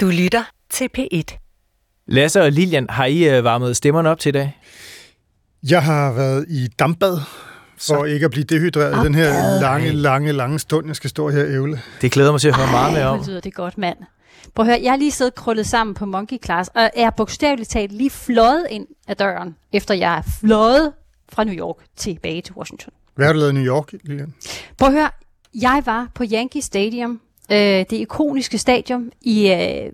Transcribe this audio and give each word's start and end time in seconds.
Du 0.00 0.06
lytter 0.06 0.42
til 0.70 0.88
P1. 0.98 1.22
Lasse 2.06 2.42
og 2.42 2.52
Lilian, 2.52 2.86
har 2.90 3.04
I 3.04 3.36
øh, 3.36 3.44
varmet 3.44 3.76
stemmerne 3.76 4.08
op 4.10 4.18
til 4.18 4.28
i 4.28 4.32
dag? 4.32 4.58
Jeg 5.62 5.82
har 5.82 6.12
været 6.12 6.46
i 6.48 6.66
dampbad, 6.78 7.18
for 7.76 8.04
ikke 8.04 8.24
at 8.24 8.30
blive 8.30 8.44
dehydreret 8.44 9.02
i 9.02 9.06
den 9.06 9.14
her 9.14 9.60
lange, 9.60 9.92
lange, 9.92 10.32
lange 10.32 10.58
stund, 10.58 10.86
jeg 10.86 10.96
skal 10.96 11.10
stå 11.10 11.28
her 11.28 11.44
og 11.44 11.50
ævle. 11.52 11.80
Det 12.00 12.12
glæder 12.12 12.30
mig 12.30 12.40
til 12.40 12.48
at 12.48 12.56
høre 12.56 12.70
meget 12.70 12.92
mere 12.92 13.06
om. 13.06 13.18
Hvor 13.18 13.26
lyder 13.26 13.40
det 13.40 13.54
godt, 13.54 13.78
mand. 13.78 13.98
Prøv 14.54 14.66
at 14.66 14.72
høre, 14.72 14.80
jeg 14.82 14.92
har 14.92 14.96
lige 14.96 15.10
siddet 15.10 15.34
krøllet 15.34 15.66
sammen 15.66 15.94
på 15.94 16.06
Monkey 16.06 16.36
Class, 16.44 16.70
og 16.74 16.90
er 16.96 17.10
bogstaveligt 17.10 17.70
talt 17.70 17.92
lige 17.92 18.10
fløjet 18.10 18.66
ind 18.70 18.86
af 19.08 19.16
døren, 19.16 19.56
efter 19.72 19.94
jeg 19.94 20.18
er 20.18 20.22
fløjet 20.40 20.92
fra 21.28 21.44
New 21.44 21.54
York 21.54 21.76
tilbage 21.96 22.42
til 22.42 22.54
Washington. 22.54 22.92
Hvad 23.14 23.26
har 23.26 23.32
du 23.32 23.38
lavet 23.38 23.50
i 23.50 23.54
New 23.54 23.64
York, 23.64 23.92
Lilian? 24.04 24.34
Prøv 24.78 24.88
at 24.88 24.94
høre, 24.94 25.10
jeg 25.54 25.82
var 25.86 26.08
på 26.14 26.24
Yankee 26.32 26.62
Stadium, 26.62 27.20
øh, 27.50 27.58
det 27.58 27.92
ikoniske 27.92 28.58
stadion, 28.58 29.10
i 29.22 29.52
øh, 29.52 29.92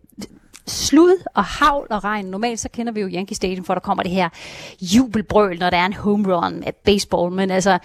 slud 0.67 1.25
og 1.35 1.45
havl 1.45 1.87
og 1.91 2.05
regn. 2.05 2.27
Normalt 2.27 2.61
så 2.61 2.69
kender 2.69 2.93
vi 2.93 3.01
jo 3.01 3.09
Yankee 3.13 3.37
Stadium, 3.37 3.65
for 3.65 3.75
der 3.75 3.81
kommer 3.81 4.03
det 4.03 4.13
her 4.13 4.29
jubelbrøl, 4.81 5.59
når 5.59 5.71
der 5.71 5.77
er 5.77 5.87
en 5.87 5.93
home 5.93 6.37
run 6.37 6.61
med 6.61 6.73
baseball. 6.85 7.33
Men 7.33 7.51
altså, 7.51 7.79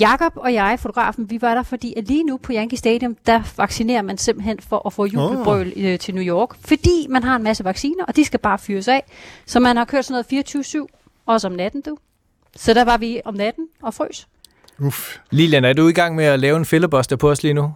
Jakob 0.00 0.32
og 0.36 0.54
jeg, 0.54 0.78
fotografen, 0.80 1.30
vi 1.30 1.42
var 1.42 1.54
der, 1.54 1.62
fordi 1.62 1.94
at 1.96 2.04
lige 2.04 2.24
nu 2.24 2.36
på 2.36 2.52
Yankee 2.52 2.78
Stadium, 2.78 3.16
der 3.26 3.42
vaccinerer 3.56 4.02
man 4.02 4.18
simpelthen 4.18 4.58
for 4.60 4.86
at 4.86 4.92
få 4.92 5.04
jubelbrøl 5.04 5.72
oh. 5.76 5.98
til 5.98 6.14
New 6.14 6.24
York. 6.24 6.56
Fordi 6.60 7.06
man 7.08 7.22
har 7.22 7.36
en 7.36 7.42
masse 7.42 7.64
vacciner, 7.64 8.04
og 8.04 8.16
de 8.16 8.24
skal 8.24 8.40
bare 8.40 8.58
fyres 8.58 8.88
af. 8.88 9.02
Så 9.46 9.60
man 9.60 9.76
har 9.76 9.84
kørt 9.84 10.04
sådan 10.04 10.24
noget 10.30 10.56
24-7, 10.56 11.22
også 11.26 11.48
om 11.48 11.52
natten, 11.52 11.80
du. 11.80 11.96
Så 12.56 12.74
der 12.74 12.84
var 12.84 12.96
vi 12.96 13.20
om 13.24 13.34
natten 13.34 13.68
og 13.82 13.94
frøs. 13.94 14.28
Uff. 14.78 15.18
Lilian, 15.30 15.64
er 15.64 15.72
du 15.72 15.88
i 15.88 15.92
gang 15.92 16.14
med 16.14 16.24
at 16.24 16.40
lave 16.40 16.56
en 16.56 16.64
filibuster 16.64 17.16
på 17.16 17.30
os 17.30 17.42
lige 17.42 17.54
nu? 17.54 17.72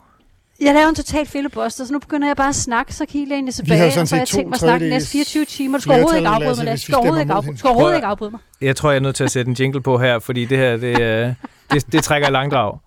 Jeg 0.61 0.75
laver 0.75 0.89
en 0.89 0.95
total 0.95 1.27
filibuster, 1.27 1.85
så 1.85 1.93
nu 1.93 1.99
begynder 1.99 2.29
jeg 2.29 2.37
bare 2.37 2.49
at 2.49 2.55
snakke, 2.55 2.95
så 2.95 3.07
kan 3.07 3.21
I 3.21 3.25
læne 3.25 3.53
tilbage, 3.53 3.79
har 3.79 3.87
jo 3.95 4.01
og 4.01 4.09
så 4.09 4.15
har 4.15 4.21
jeg 4.21 4.29
tænkt 4.29 4.49
mig 4.49 4.55
at 4.55 4.61
snakke 4.61 4.89
næste 4.89 5.11
24 5.11 5.45
timer. 5.45 5.79
Du 5.79 5.83
skal 5.83 5.93
overhovedet 5.93 6.19
ikke 6.19 6.29
afbryde 6.29 6.57
mig, 6.57 6.65
Lasse, 6.65 6.87
Du 6.87 6.93
skal 6.93 6.97
overhovedet 6.97 7.23
ikke 7.23 7.33
afbryde, 7.33 7.59
overhovedet 7.65 7.97
ikke 7.97 8.07
afbryde 8.07 8.31
mig. 8.31 8.41
Jeg 8.61 8.77
tror, 8.77 8.91
jeg 8.91 8.97
er 8.97 9.01
nødt 9.01 9.17
til 9.17 9.25
at 9.25 9.31
sætte 9.31 9.49
en 9.49 9.57
jingle 9.61 9.81
på 9.81 9.99
her, 9.99 10.19
fordi 10.19 10.45
det 10.45 10.59
her, 10.59 10.77
det, 10.77 11.01
øh, 11.01 11.35
det, 11.73 11.93
det 11.93 12.05
trækker 12.05 12.29
i 12.29 12.31
langdrag. 12.31 12.79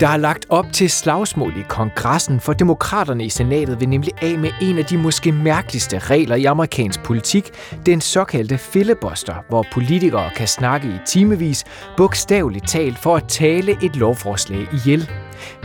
Der 0.00 0.08
er 0.08 0.16
lagt 0.16 0.46
op 0.48 0.66
til 0.72 0.90
slagsmål 0.90 1.52
i 1.56 1.62
kongressen, 1.68 2.40
for 2.40 2.52
demokraterne 2.52 3.24
i 3.24 3.28
senatet 3.28 3.80
vil 3.80 3.88
nemlig 3.88 4.12
af 4.22 4.38
med 4.38 4.50
en 4.62 4.78
af 4.78 4.84
de 4.84 4.98
måske 4.98 5.32
mærkeligste 5.32 5.98
regler 5.98 6.36
i 6.36 6.44
amerikansk 6.44 7.02
politik, 7.02 7.50
den 7.86 8.00
såkaldte 8.00 8.58
filibuster, 8.58 9.34
hvor 9.48 9.66
politikere 9.72 10.30
kan 10.36 10.48
snakke 10.48 10.88
i 10.88 10.98
timevis, 11.06 11.64
bogstaveligt 11.96 12.68
talt 12.68 12.98
for 12.98 13.16
at 13.16 13.24
tale 13.28 13.76
et 13.82 13.96
lovforslag 13.96 14.66
ihjel. 14.72 15.10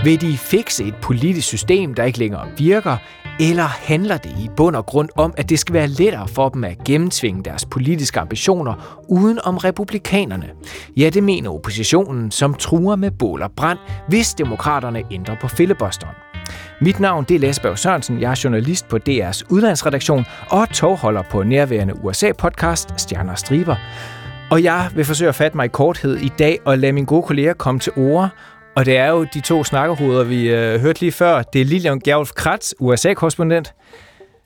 Vil 0.04 0.22
de 0.22 0.38
fikse 0.38 0.84
et 0.84 0.96
politisk 1.02 1.48
system, 1.48 1.94
der 1.94 2.04
ikke 2.04 2.20
længere 2.20 2.48
virker, 2.58 2.98
eller 3.40 3.64
handler 3.64 4.18
det 4.18 4.30
i 4.30 4.50
bund 4.58 4.76
og 4.76 4.86
grund 4.86 5.10
om, 5.16 5.34
at 5.38 5.50
det 5.50 5.60
skal 5.60 5.74
være 5.74 5.88
lettere 5.88 6.28
for 6.28 6.50
dem 6.50 6.64
at 6.64 6.84
gennemtvinge 6.86 7.44
deres 7.44 7.66
politiske 7.66 8.20
ambitioner 8.20 9.04
uden 9.10 9.40
om 9.44 9.58
republikanerne? 9.58 10.50
Ja, 10.98 11.10
det 11.10 11.24
mener 11.24 11.50
oppositionen, 11.50 12.32
som 12.32 12.54
truer 12.54 12.96
med 12.96 13.12
bål 13.12 13.42
og 13.42 13.52
brand, 13.52 13.80
hvis 14.08 14.34
demokraterne 14.34 15.04
ændrer 15.12 15.36
på 15.42 15.48
filibusteren. 15.48 16.16
Mit 16.82 17.00
navn 17.00 17.26
det 17.30 17.36
er 17.36 17.40
Lasse 17.40 17.62
Berg 17.62 17.80
Sørensen. 17.80 18.22
Jeg 18.22 18.32
er 18.32 18.42
journalist 18.44 18.88
på 18.88 19.00
DR's 19.10 19.42
udlandsredaktion 19.50 20.26
og 20.50 20.70
togholder 20.70 21.24
på 21.32 21.44
nærværende 21.44 21.94
USA-podcast 21.94 22.98
Stjerner 22.98 23.32
og 23.32 23.40
Striber. 23.40 23.76
Og 24.52 24.64
jeg 24.64 24.90
vil 24.96 25.06
forsøge 25.06 25.30
at 25.30 25.36
fatte 25.36 25.58
mig 25.58 25.66
i 25.66 25.68
korthed 25.68 26.18
i 26.18 26.32
dag 26.40 26.60
og 26.66 26.78
lade 26.78 26.94
mine 26.94 27.08
gode 27.08 27.24
kolleger 27.24 27.54
komme 27.54 27.80
til 27.80 27.92
ord. 27.96 28.30
Og 28.76 28.86
det 28.86 28.98
er 28.98 29.08
jo 29.08 29.24
de 29.34 29.42
to 29.42 29.64
snakkerhoveder, 29.64 30.24
vi 30.24 30.50
øh, 30.50 30.82
hørte 30.82 31.00
lige 31.00 31.12
før. 31.12 31.42
Det 31.42 31.62
er 31.62 31.66
Lilian 31.66 32.00
Gerolf 32.00 32.32
Kratz, 32.32 32.74
USA-korrespondent. 32.80 33.74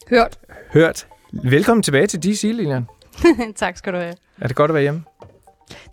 Hørt. 0.10 0.38
Hørt. 0.74 1.08
Velkommen 1.44 1.84
tilbage 1.84 2.08
til 2.08 2.24
DC, 2.24 2.42
Lilian. 2.44 2.86
tak 3.56 3.78
skal 3.78 3.94
du 3.94 3.98
have. 3.98 4.14
Er 4.42 4.48
det 4.48 4.56
godt 4.56 4.72
at 4.72 4.76
være 4.76 4.82
hjemme? 4.82 5.04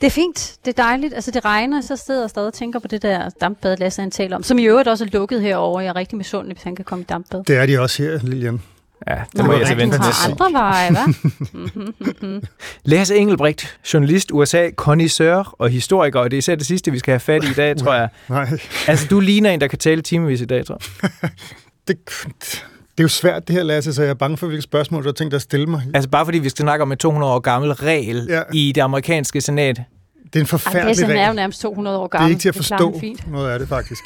Det 0.01 0.07
er 0.07 0.11
fint. 0.11 0.57
Det 0.65 0.79
er 0.79 0.83
dejligt. 0.83 1.15
Altså, 1.15 1.31
det 1.31 1.45
regner, 1.45 1.81
så 1.81 1.97
sidder 1.97 2.23
jeg 2.23 2.31
stadig 2.31 2.47
og 2.47 2.55
tænker 2.55 2.79
på 2.79 2.89
det 2.89 3.03
der 3.03 3.31
dampbad, 3.41 3.77
Lasse 3.77 4.01
han 4.03 4.11
taler 4.11 4.37
om, 4.37 4.43
som 4.43 4.59
i 4.59 4.65
øvrigt 4.65 4.89
også 4.89 5.05
er 5.05 5.09
lukket 5.13 5.43
herovre. 5.43 5.83
Jeg 5.83 5.89
er 5.89 5.97
rigtig 5.97 6.19
misundelig, 6.19 6.55
hvis 6.55 6.65
han 6.65 6.77
kan 6.77 6.85
komme 6.85 7.03
i 7.03 7.07
dampbad. 7.09 7.45
Det 7.45 7.57
er 7.57 7.67
de 7.67 7.79
også 7.81 8.03
her, 8.03 8.19
Lilian. 8.23 8.63
Ja, 9.09 9.15
det 9.37 9.45
må 9.45 9.53
jeg 9.53 9.61
var 9.61 9.67
så 9.67 9.75
vente 9.75 9.97
til. 9.97 10.03
har 10.05 10.31
andre 10.31 10.53
veje, 10.53 10.89
hva'? 10.91 12.47
Lasse 12.85 13.17
Engelbrecht, 13.17 13.79
journalist, 13.95 14.31
USA, 14.33 14.71
connoisseur 14.71 15.55
og 15.59 15.69
historiker, 15.69 16.21
og 16.21 16.31
det 16.31 16.37
er 16.37 16.39
især 16.39 16.55
det 16.55 16.67
sidste, 16.67 16.91
vi 16.91 16.99
skal 16.99 17.13
have 17.13 17.21
fat 17.21 17.45
i 17.45 17.51
i 17.51 17.53
dag, 17.53 17.77
tror 17.77 17.95
jeg. 17.95 18.09
Nej, 18.29 18.59
Altså, 18.89 19.07
du 19.11 19.21
ligner 19.21 19.51
en, 19.51 19.61
der 19.61 19.67
kan 19.67 19.79
tale 19.79 20.03
timevis 20.03 20.41
i 20.41 20.45
dag, 20.45 20.67
tror 20.67 20.81
jeg. 21.03 21.11
det, 21.89 21.97
det 22.29 22.99
er 22.99 23.03
jo 23.03 23.09
svært 23.09 23.49
det 23.49 23.57
her, 23.57 23.63
Lasse, 23.63 23.95
så 23.95 24.03
jeg 24.03 24.11
er 24.11 24.15
bange 24.15 24.37
for, 24.37 24.47
hvilke 24.47 24.63
spørgsmål 24.63 25.03
du 25.03 25.09
har 25.09 25.13
tænkt 25.13 25.31
dig 25.31 25.37
at 25.37 25.43
stille 25.43 25.67
mig. 25.67 25.83
Altså, 25.95 26.11
bare 26.11 26.25
fordi 26.25 26.39
vi 26.39 26.49
skal 26.49 26.63
snakke 26.63 26.83
om 26.83 26.93
en 26.93 26.99
200 26.99 27.33
år 27.33 27.39
gammel 27.39 27.73
regel 27.73 28.27
Ja. 28.29 28.43
i 28.53 28.73
det 28.75 28.81
amerikanske 28.81 29.41
senat. 29.41 29.77
Det 29.77 30.37
er 30.37 30.41
en 30.41 30.43
Ej, 30.43 30.47
forfærdelig 30.47 30.85
Lasse 30.87 31.07
han 31.07 31.17
er 31.17 31.21
jo 31.21 31.25
regel. 31.25 31.37
nærmest 31.37 31.61
200 31.61 31.99
år 31.99 32.03
Det 32.03 32.11
gammel. 32.11 32.27
er 32.27 32.31
ikke 32.31 32.41
til 32.41 32.49
at 32.49 32.55
forstå 32.57 33.01
noget 33.31 33.51
af 33.51 33.59
det, 33.59 33.69
faktisk. 33.69 34.03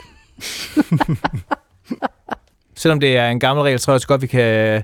Selvom 2.80 3.00
det 3.00 3.16
er 3.16 3.28
en 3.28 3.40
gammel 3.40 3.62
regel, 3.62 3.78
tror 3.78 3.92
jeg 3.92 3.94
også 3.94 4.06
godt, 4.06 4.22
vi 4.22 4.26
kan, 4.26 4.82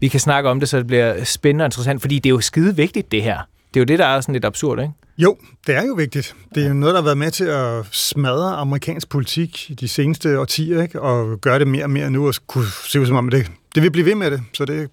vi 0.00 0.08
kan 0.08 0.20
snakke 0.20 0.50
om 0.50 0.60
det, 0.60 0.68
så 0.68 0.78
det 0.78 0.86
bliver 0.86 1.24
spændende 1.24 1.62
og 1.62 1.66
interessant, 1.66 2.00
fordi 2.00 2.18
det 2.18 2.26
er 2.26 2.30
jo 2.30 2.40
skide 2.40 2.76
vigtigt, 2.76 3.12
det 3.12 3.22
her. 3.22 3.38
Det 3.74 3.76
er 3.76 3.80
jo 3.80 3.84
det, 3.84 3.98
der 3.98 4.06
er 4.06 4.20
sådan 4.20 4.32
lidt 4.32 4.44
absurd, 4.44 4.80
ikke? 4.80 4.92
Jo, 5.18 5.36
det 5.66 5.76
er 5.76 5.82
jo 5.86 5.94
vigtigt. 5.94 6.34
Det 6.54 6.64
er 6.64 6.68
jo 6.68 6.74
noget, 6.74 6.94
der 6.94 7.00
har 7.00 7.04
været 7.04 7.18
med 7.18 7.30
til 7.30 7.44
at 7.44 7.86
smadre 7.92 8.56
amerikansk 8.56 9.08
politik 9.08 9.70
i 9.70 9.74
de 9.74 9.88
seneste 9.88 10.40
årtier, 10.40 10.82
ikke? 10.82 11.02
og 11.02 11.40
gøre 11.40 11.58
det 11.58 11.66
mere 11.66 11.84
og 11.84 11.90
mere 11.90 12.10
nu, 12.10 12.28
og 12.28 12.34
kunne 12.46 12.66
se 12.88 13.00
ud 13.00 13.06
som 13.06 13.16
om, 13.16 13.28
det, 13.28 13.50
det 13.74 13.82
vil 13.82 13.90
blive 13.90 14.06
ved 14.06 14.14
med 14.14 14.30
det. 14.30 14.40
Så 14.54 14.64
det, 14.64 14.90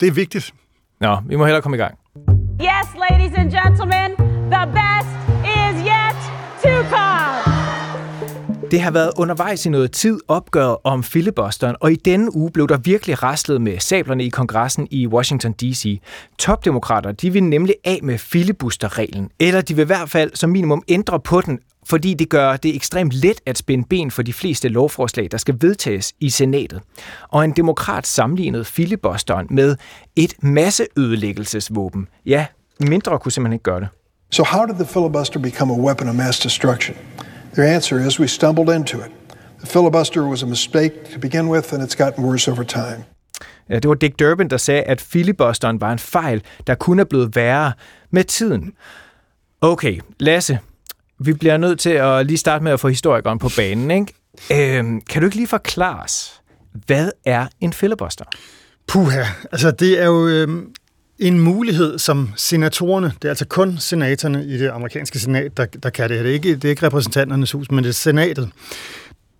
det 0.00 0.08
er 0.08 0.12
vigtigt. 0.12 0.54
Nå, 1.00 1.16
vi 1.26 1.36
må 1.36 1.44
hellere 1.44 1.62
komme 1.62 1.76
i 1.76 1.80
gang. 1.80 1.98
Yes, 2.60 2.88
ladies 3.10 3.32
and 3.36 3.50
gentlemen, 3.50 4.10
the 4.50 4.66
best 4.66 5.25
Det 8.70 8.80
har 8.80 8.90
været 8.90 9.10
undervejs 9.16 9.66
i 9.66 9.68
noget 9.68 9.92
tid 9.92 10.20
opgøret 10.28 10.76
om 10.84 11.02
filibusteren, 11.02 11.76
og 11.80 11.92
i 11.92 11.96
denne 11.96 12.36
uge 12.36 12.50
blev 12.50 12.68
der 12.68 12.76
virkelig 12.76 13.22
raslet 13.22 13.60
med 13.60 13.78
sablerne 13.78 14.24
i 14.24 14.28
kongressen 14.28 14.88
i 14.90 15.06
Washington 15.06 15.52
D.C. 15.52 16.00
Topdemokrater 16.38 17.12
de 17.12 17.32
vil 17.32 17.42
nemlig 17.44 17.74
af 17.84 18.00
med 18.02 18.18
filibusterreglen, 18.18 19.30
eller 19.40 19.60
de 19.60 19.74
vil 19.74 19.82
i 19.82 19.86
hvert 19.86 20.10
fald 20.10 20.30
som 20.34 20.50
minimum 20.50 20.82
ændre 20.88 21.20
på 21.20 21.40
den, 21.40 21.58
fordi 21.86 22.14
det 22.14 22.28
gør 22.28 22.56
det 22.56 22.76
ekstremt 22.76 23.12
let 23.12 23.40
at 23.46 23.58
spænde 23.58 23.84
ben 23.90 24.10
for 24.10 24.22
de 24.22 24.32
fleste 24.32 24.68
lovforslag, 24.68 25.28
der 25.30 25.38
skal 25.38 25.56
vedtages 25.60 26.12
i 26.20 26.30
senatet. 26.30 26.80
Og 27.28 27.44
en 27.44 27.52
demokrat 27.52 28.06
sammenlignede 28.06 28.64
filibusteren 28.64 29.46
med 29.50 29.76
et 30.16 30.34
masseødelæggelsesvåben. 30.40 32.08
Ja, 32.26 32.46
mindre 32.80 33.18
kunne 33.18 33.32
simpelthen 33.32 33.52
ikke 33.52 33.62
gøre 33.62 33.80
det. 33.80 33.88
So, 34.30 34.44
how 34.44 34.66
did 34.66 34.74
the 34.74 34.86
filibuster 34.86 35.40
become 35.40 35.74
a 35.74 35.76
weapon 35.76 36.08
of 36.08 36.14
mass 36.14 36.38
destruction? 36.40 36.96
The 37.56 37.74
answer 37.74 38.06
is 38.06 38.20
we 38.20 38.28
stumbled 38.28 38.76
into 38.76 38.98
it. 38.98 39.10
The 39.60 39.66
filibuster 39.66 40.22
was 40.22 40.42
a 40.42 40.46
mistake 40.46 40.92
to 41.12 41.18
begin 41.18 41.48
with, 41.48 41.74
and 41.74 41.82
it's 41.82 42.04
gotten 42.04 42.24
worse 42.24 42.50
over 42.50 42.62
time. 42.62 43.04
Ja, 43.68 43.74
det 43.74 43.88
var 43.88 43.94
Dick 43.94 44.18
Durbin, 44.18 44.50
der 44.50 44.56
sagde, 44.56 44.82
at 44.82 45.00
filibusteren 45.00 45.80
var 45.80 45.92
en 45.92 45.98
fejl, 45.98 46.42
der 46.66 46.74
kunne 46.74 47.00
er 47.02 47.06
blevet 47.06 47.36
værre 47.36 47.72
med 48.10 48.24
tiden. 48.24 48.72
Okay, 49.60 50.00
Lasse, 50.20 50.58
vi 51.18 51.32
bliver 51.32 51.56
nødt 51.56 51.80
til 51.80 51.90
at 51.90 52.26
lige 52.26 52.38
starte 52.38 52.64
med 52.64 52.72
at 52.72 52.80
få 52.80 52.88
historikeren 52.88 53.38
på 53.38 53.50
banen. 53.56 53.90
Ikke? 53.90 54.78
Øhm, 54.78 55.00
kan 55.00 55.22
du 55.22 55.26
ikke 55.26 55.36
lige 55.36 55.48
forklare 55.48 56.02
os, 56.02 56.40
hvad 56.86 57.10
er 57.24 57.46
en 57.60 57.72
filibuster? 57.72 58.24
Puha, 58.88 59.24
altså 59.52 59.70
det 59.70 60.02
er 60.02 60.06
jo 60.06 60.26
øh, 60.28 60.48
en 61.18 61.40
mulighed, 61.40 61.98
som 61.98 62.30
senatorerne, 62.36 63.06
det 63.06 63.24
er 63.24 63.28
altså 63.28 63.46
kun 63.46 63.78
senatorerne 63.78 64.44
i 64.46 64.58
det 64.58 64.68
amerikanske 64.68 65.18
senat, 65.18 65.56
der, 65.56 65.64
der 65.64 65.90
kan 65.90 66.08
det 66.08 66.16
her. 66.16 66.22
Det 66.22 66.30
er, 66.30 66.34
ikke, 66.34 66.54
det 66.54 66.64
er 66.64 66.68
ikke 66.68 66.86
repræsentanternes 66.86 67.52
hus, 67.52 67.70
men 67.70 67.84
det 67.84 67.88
er 67.88 67.94
senatet. 67.94 68.50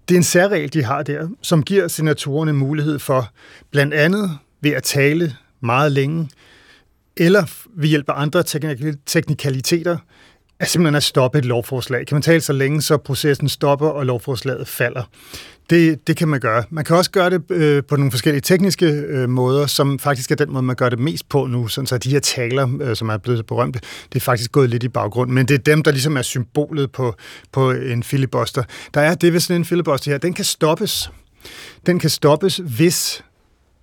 Det 0.08 0.14
er 0.14 0.18
en 0.18 0.24
særregel, 0.24 0.72
de 0.72 0.84
har 0.84 1.02
der, 1.02 1.28
som 1.42 1.62
giver 1.62 1.88
senatorerne 1.88 2.52
mulighed 2.52 2.98
for, 2.98 3.30
blandt 3.70 3.94
andet 3.94 4.38
ved 4.60 4.70
at 4.70 4.82
tale 4.82 5.34
meget 5.60 5.92
længe, 5.92 6.28
eller 7.16 7.44
ved 7.76 7.88
hjælp 7.88 8.08
af 8.08 8.20
andre 8.20 8.40
teknik- 8.40 8.96
teknikaliteter, 9.06 9.96
er 10.60 10.64
simpelthen 10.64 10.94
at 10.94 11.02
stoppe 11.02 11.38
et 11.38 11.44
lovforslag. 11.44 12.06
Kan 12.06 12.14
man 12.14 12.22
tale 12.22 12.40
så 12.40 12.52
længe, 12.52 12.82
så 12.82 12.96
processen 12.96 13.48
stopper, 13.48 13.88
og 13.88 14.06
lovforslaget 14.06 14.68
falder. 14.68 15.02
Det, 15.70 16.06
det 16.06 16.16
kan 16.16 16.28
man 16.28 16.40
gøre. 16.40 16.64
Man 16.70 16.84
kan 16.84 16.96
også 16.96 17.10
gøre 17.10 17.30
det 17.30 17.50
øh, 17.50 17.82
på 17.88 17.96
nogle 17.96 18.10
forskellige 18.10 18.40
tekniske 18.40 18.86
øh, 18.86 19.28
måder, 19.28 19.66
som 19.66 19.98
faktisk 19.98 20.30
er 20.30 20.34
den 20.34 20.52
måde, 20.52 20.62
man 20.62 20.76
gør 20.76 20.88
det 20.88 20.98
mest 20.98 21.28
på 21.28 21.46
nu, 21.46 21.68
sådan 21.68 21.86
så 21.86 21.98
de 21.98 22.10
her 22.10 22.20
taler, 22.20 22.68
øh, 22.80 22.96
som 22.96 23.08
er 23.08 23.16
blevet 23.16 23.38
så 23.38 23.44
berømte, 23.44 23.80
det 24.12 24.16
er 24.16 24.24
faktisk 24.24 24.52
gået 24.52 24.70
lidt 24.70 24.82
i 24.82 24.88
baggrund. 24.88 25.30
Men 25.30 25.48
det 25.48 25.54
er 25.54 25.58
dem, 25.58 25.82
der 25.82 25.90
ligesom 25.90 26.16
er 26.16 26.22
symbolet 26.22 26.92
på, 26.92 27.14
på 27.52 27.70
en 27.70 28.02
filibuster. 28.02 28.62
Der 28.94 29.00
er 29.00 29.14
det 29.14 29.32
ved 29.32 29.40
sådan 29.40 29.60
en 29.60 29.64
filibuster 29.64 30.10
her, 30.10 30.18
den 30.18 30.32
kan 30.32 30.44
stoppes. 30.44 31.10
Den 31.86 31.98
kan 31.98 32.10
stoppes, 32.10 32.56
hvis 32.56 33.24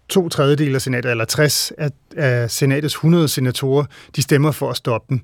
to 0.10 0.30
tredjedel 0.30 0.76
af 0.76 0.82
senatet, 0.82 1.12
eller 1.12 1.26
60 1.26 1.72
af, 1.78 1.90
af 2.18 2.52
senatets 2.52 2.94
100 2.94 3.28
senatorer, 3.28 3.86
de 4.16 4.22
stemmer 4.22 4.52
for 4.52 4.70
at 4.70 4.78
stoppe 4.78 5.06
den. 5.10 5.24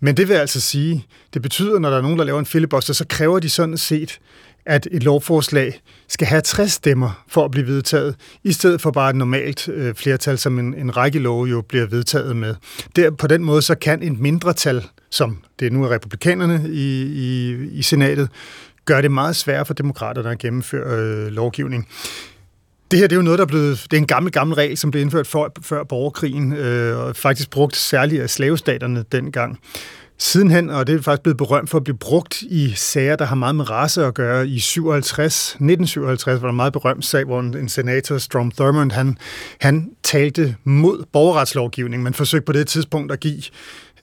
Men 0.00 0.16
det 0.16 0.28
vil 0.28 0.34
altså 0.34 0.60
sige, 0.60 1.06
det 1.34 1.42
betyder, 1.42 1.78
når 1.78 1.90
der 1.90 1.96
er 1.96 2.02
nogen, 2.02 2.18
der 2.18 2.24
laver 2.24 2.38
en 2.38 2.46
filibuster, 2.46 2.92
så 2.92 3.04
kræver 3.08 3.38
de 3.38 3.50
sådan 3.50 3.78
set, 3.78 4.20
at 4.66 4.88
et 4.90 5.02
lovforslag 5.02 5.80
skal 6.08 6.26
have 6.26 6.40
60 6.40 6.72
stemmer 6.72 7.24
for 7.28 7.44
at 7.44 7.50
blive 7.50 7.66
vedtaget, 7.66 8.16
i 8.44 8.52
stedet 8.52 8.80
for 8.80 8.90
bare 8.90 9.10
et 9.10 9.16
normalt 9.16 9.68
øh, 9.68 9.94
flertal, 9.94 10.38
som 10.38 10.58
en, 10.58 10.74
en 10.74 10.96
række 10.96 11.18
love 11.18 11.46
jo 11.46 11.60
bliver 11.60 11.86
vedtaget 11.86 12.36
med. 12.36 12.54
Der, 12.96 13.10
på 13.10 13.26
den 13.26 13.44
måde 13.44 13.62
så 13.62 13.74
kan 13.74 14.02
et 14.02 14.18
mindretal, 14.18 14.84
som 15.10 15.38
det 15.60 15.72
nu 15.72 15.84
er 15.84 15.90
republikanerne 15.90 16.68
i, 16.68 17.02
i, 17.02 17.56
i 17.72 17.82
senatet, 17.82 18.28
gøre 18.84 19.02
det 19.02 19.10
meget 19.10 19.36
sværere 19.36 19.66
for 19.66 19.74
demokraterne 19.74 20.30
at 20.30 20.38
gennemføre 20.38 20.98
øh, 20.98 21.26
lovgivning. 21.26 21.88
Det 22.90 22.98
her 22.98 23.06
det 23.06 23.12
er 23.12 23.16
jo 23.16 23.22
noget, 23.22 23.38
der 23.38 23.44
er 23.44 23.48
blevet... 23.48 23.86
Det 23.90 23.96
er 23.96 24.00
en 24.00 24.06
gammel, 24.06 24.32
gammel 24.32 24.54
regel, 24.54 24.76
som 24.76 24.90
blev 24.90 25.02
indført 25.02 25.26
for, 25.26 25.52
før 25.62 25.84
borgerkrigen, 25.84 26.52
øh, 26.52 26.98
og 26.98 27.16
faktisk 27.16 27.50
brugt 27.50 27.76
særligt 27.76 28.22
af 28.22 28.30
slavestaterne 28.30 29.04
dengang. 29.12 29.58
Sidenhen, 30.18 30.70
og 30.70 30.86
det 30.86 30.94
er 30.94 31.02
faktisk 31.02 31.22
blevet 31.22 31.36
berømt 31.36 31.70
for 31.70 31.78
at 31.78 31.84
blive 31.84 31.96
brugt 31.96 32.42
i 32.42 32.72
sager, 32.76 33.16
der 33.16 33.24
har 33.24 33.34
meget 33.34 33.54
med 33.54 33.70
race 33.70 34.04
at 34.04 34.14
gøre. 34.14 34.48
I 34.48 34.58
57, 34.58 35.48
1957 35.48 36.42
var 36.42 36.46
der 36.46 36.50
en 36.50 36.56
meget 36.56 36.72
berømt 36.72 37.04
sag, 37.04 37.24
hvor 37.24 37.40
en, 37.40 37.56
en 37.56 37.68
senator, 37.68 38.18
Strom 38.18 38.50
Thurmond, 38.50 38.92
han, 38.92 39.18
han 39.60 39.90
talte 40.02 40.56
mod 40.64 41.04
borgerretslovgivning, 41.12 42.02
men 42.02 42.14
forsøgte 42.14 42.44
på 42.44 42.52
det 42.52 42.66
tidspunkt 42.66 43.12
at 43.12 43.20
give 43.20 43.42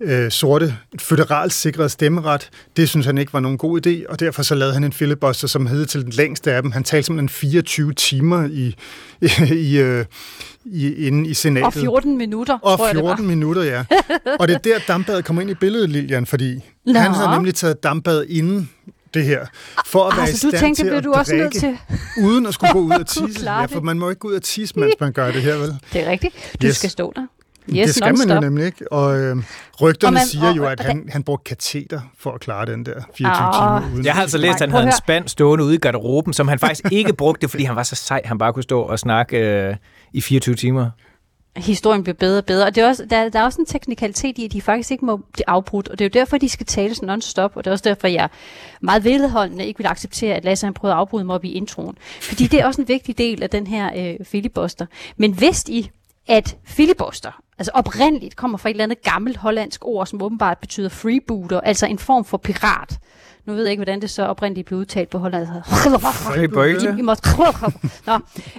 øh, 0.02 0.32
sorte 0.32 0.76
føderalt 1.00 1.54
sikret 1.54 1.92
stemmeret. 1.92 2.50
Det 2.78 2.90
synes 2.90 3.06
han 3.06 3.18
ikke 3.18 3.34
var 3.34 3.40
nogen 3.40 3.58
god 3.58 3.88
idé, 3.88 4.12
og 4.12 4.20
derfor 4.20 4.44
så 4.44 4.56
lavede 4.56 4.74
han 4.74 4.84
en 4.84 4.94
filibuster, 4.94 5.48
som 5.48 5.66
hed 5.66 5.86
til 5.86 6.04
den 6.04 6.12
længste 6.12 6.54
af 6.54 6.62
dem. 6.62 6.72
Han 6.72 6.84
talte 6.84 7.06
simpelthen 7.06 7.30
24 7.30 7.94
timer 7.94 8.46
i, 8.52 8.76
i, 9.22 9.30
i, 9.54 9.78
øh, 9.78 10.06
i, 10.66 11.08
inde 11.08 11.30
i 11.30 11.34
senatet. 11.34 11.66
Og 11.66 11.74
14 11.74 12.18
minutter, 12.18 12.58
Og 12.62 12.80
14 12.94 13.28
minutter, 13.28 13.64
ja. 13.64 13.84
Og 14.40 14.48
det 14.48 14.54
er 14.56 14.60
der, 14.60 14.80
dampbadet 14.88 15.26
kommer 15.26 15.42
ind 15.42 15.52
i 15.52 15.54
billedet, 15.54 15.90
Lilian, 15.90 16.26
fordi 16.26 16.60
Nå. 16.86 17.00
han 17.00 17.12
havde 17.12 17.32
nemlig 17.32 17.56
taget 17.56 17.84
dampbad 17.84 18.26
inden 18.30 18.70
det 19.14 19.26
her, 19.26 19.46
for 19.86 20.04
at 20.04 20.18
være 20.18 20.28
altså, 20.28 20.48
i 20.48 20.50
stand 20.50 20.62
tænkte, 20.62 20.84
til 20.84 20.90
at 20.90 21.04
du 21.04 21.14
også 21.14 21.36
nødt 21.36 21.54
til... 21.54 21.78
uden 22.24 22.46
at 22.46 22.54
skulle 22.54 22.74
gå 22.74 22.80
ud 22.80 22.92
og 22.92 23.08
tisse. 23.18 23.52
Ja, 23.52 23.66
for 23.66 23.82
man 23.82 24.00
må 24.00 24.10
ikke 24.10 24.20
gå 24.20 24.28
ud 24.28 24.34
og 24.34 24.44
tisse, 24.44 24.80
mens 24.80 24.94
man 25.00 25.12
gør 25.12 25.32
det 25.32 25.42
her, 25.42 25.56
vel? 25.58 25.76
Det 25.94 26.08
er 26.08 26.12
rigtigt. 26.12 26.36
Du 26.62 26.68
yes. 26.68 26.78
skal 26.78 26.90
stå 26.90 27.14
der. 27.16 27.22
Yes, 27.70 27.86
det 27.86 27.96
skal 27.96 28.18
man 28.18 28.30
jo 28.30 28.40
nemlig 28.40 28.66
ikke. 28.66 28.92
Og 28.92 29.20
øh, 29.20 29.36
rygterne 29.82 30.10
og 30.10 30.14
man, 30.14 30.26
siger 30.26 30.54
jo, 30.54 30.66
at 30.66 30.80
han, 30.80 31.10
han 31.12 31.24
brugte 31.24 31.44
kateter 31.50 32.02
for 32.20 32.32
at 32.32 32.40
klare 32.40 32.66
den 32.66 32.86
der 32.86 33.02
24 33.16 33.48
oh. 33.48 33.54
timer. 33.54 33.94
Uden 33.94 34.06
jeg 34.06 34.14
har 34.14 34.22
altså 34.22 34.38
læst, 34.38 34.56
at 34.56 34.62
han 34.62 34.72
havde 34.72 34.86
en 34.86 34.92
spand 34.98 35.28
stående 35.28 35.66
ude 35.66 35.76
i 35.76 35.78
garderoben, 35.78 36.34
som 36.34 36.48
han 36.48 36.60
faktisk 36.60 36.92
ikke 36.92 37.14
brugte, 37.14 37.48
fordi 37.48 37.64
han 37.64 37.76
var 37.76 37.84
så 37.84 37.96
sej, 37.96 38.22
han 38.26 38.38
bare 38.38 38.54
kunne 38.54 38.64
stå 38.64 38.82
og 38.82 39.00
snakke 39.00 39.38
øh, 39.38 39.76
i 40.14 40.22
24 40.22 40.56
timer 40.56 40.90
historien 41.58 42.04
bliver 42.04 42.16
bedre 42.16 42.38
og 42.38 42.46
bedre. 42.46 42.66
Og 42.66 42.76
det 42.76 42.84
er 42.84 42.88
også, 42.88 43.06
der, 43.10 43.30
der 43.30 43.40
er 43.40 43.44
også 43.44 43.62
en 43.62 43.66
teknikalitet 43.66 44.38
i, 44.38 44.46
at 44.46 44.52
de 44.52 44.62
faktisk 44.62 44.92
ikke 44.92 45.06
må 45.06 45.18
blive 45.18 45.50
afbrudt, 45.50 45.88
og 45.88 46.00
det 46.00 46.06
er 46.06 46.10
jo 46.10 46.20
derfor, 46.20 46.38
de 46.38 46.50
skal 46.50 46.66
tale 46.66 46.96
sådan 46.96 47.10
non-stop, 47.10 47.52
og 47.56 47.64
det 47.64 47.70
er 47.70 47.72
også 47.72 47.84
derfor, 47.88 48.08
jeg 48.08 48.30
meget 48.82 49.04
vedholdende 49.04 49.66
ikke 49.66 49.78
vil 49.78 49.88
acceptere, 49.88 50.36
at 50.36 50.44
Lasse 50.44 50.66
han 50.66 50.74
prøvede 50.74 50.94
at 50.94 51.00
afbryde 51.00 51.26
mig 51.26 51.36
op 51.36 51.46
i 51.46 51.52
introen. 51.52 51.98
Fordi 52.22 52.48
det 52.48 52.62
er 52.62 52.66
også 52.66 52.82
en 52.82 52.88
vigtig 52.88 53.18
del 53.18 53.44
af 53.44 53.50
den 53.50 53.68
her 53.68 53.92
øh, 53.96 54.26
filibuster. 54.26 54.86
Men 55.18 55.42
vidste 55.42 55.72
I, 55.72 55.92
at 56.28 56.58
filibuster, 56.64 57.42
altså 57.58 57.72
oprindeligt, 57.74 58.36
kommer 58.36 58.58
fra 58.58 58.70
et 58.70 58.74
eller 58.74 58.84
andet 58.84 59.02
gammelt 59.02 59.38
hollandsk 59.38 59.86
ord, 59.86 60.08
som 60.08 60.22
åbenbart 60.22 60.58
betyder 60.58 60.90
freebooter, 60.90 61.62
altså 61.62 61.86
en 61.86 62.00
form 62.00 62.26
for 62.26 62.38
pirat. 62.38 63.00
Nu 63.48 63.54
ved 63.54 63.64
jeg 63.64 63.72
ikke, 63.72 63.80
hvordan 63.80 64.02
det 64.02 64.10
så 64.10 64.26
oprindeligt 64.26 64.68
blev 64.68 64.80
udtalt 64.80 65.10
på 65.10 65.18
hollandsk. 65.18 65.52
Nå. 68.08 68.14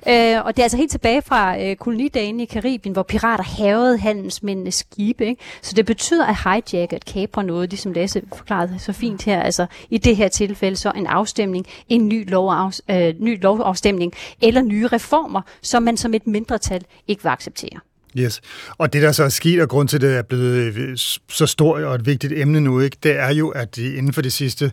Øh, 0.08 0.44
og 0.44 0.56
det 0.56 0.58
er 0.58 0.62
altså 0.62 0.76
helt 0.76 0.90
tilbage 0.90 1.23
fra 1.23 1.62
øh, 1.62 1.76
kolonidagen 1.76 2.40
i 2.40 2.44
Karibien, 2.44 2.93
hvor 2.93 3.02
pirater 3.02 3.44
havede 3.44 3.99
handelsmændenes 3.99 4.75
skibe. 4.75 5.26
Ikke? 5.26 5.43
Så 5.62 5.73
det 5.76 5.87
betyder 5.87 6.26
at 6.26 6.37
hijack, 6.44 6.93
at 6.93 7.05
kapre 7.05 7.44
noget, 7.44 7.70
ligesom 7.70 7.93
Lasse 7.93 8.23
forklarede 8.37 8.79
så 8.79 8.93
fint 8.93 9.25
her. 9.25 9.43
Altså 9.43 9.67
i 9.90 9.99
det 9.99 10.17
her 10.17 10.29
tilfælde 10.29 10.76
så 10.76 10.93
en 10.96 11.06
afstemning, 11.06 11.67
en 11.88 12.08
ny, 12.08 12.31
lovafs, 12.31 12.82
øh, 12.91 13.14
ny 13.20 13.43
lovafstemning, 13.43 14.12
eller 14.43 14.62
nye 14.62 14.87
reformer, 14.87 15.41
som 15.62 15.82
man 15.82 15.96
som 15.96 16.14
et 16.14 16.26
mindretal 16.26 16.84
ikke 17.08 17.23
vil 17.23 17.31
acceptere. 17.31 17.81
Yes, 18.19 18.41
og 18.79 18.93
det 18.93 19.03
der 19.03 19.12
så 19.12 19.25
er 19.25 19.29
sket, 19.29 19.62
og 19.62 19.69
grund 19.69 19.88
til, 19.88 19.97
at 19.97 20.03
det 20.03 20.17
er 20.17 20.23
blevet 20.23 20.76
øh, 20.76 20.97
så 21.29 21.47
stort 21.47 21.82
og 21.82 21.94
et 21.94 22.06
vigtigt 22.06 22.32
emne 22.37 22.61
nu, 22.61 22.81
ikke, 22.81 22.97
det 23.03 23.19
er 23.19 23.35
jo, 23.35 23.49
at 23.49 23.79
inden 23.79 24.12
for 24.12 24.23
de 24.23 24.31
sidste 24.31 24.73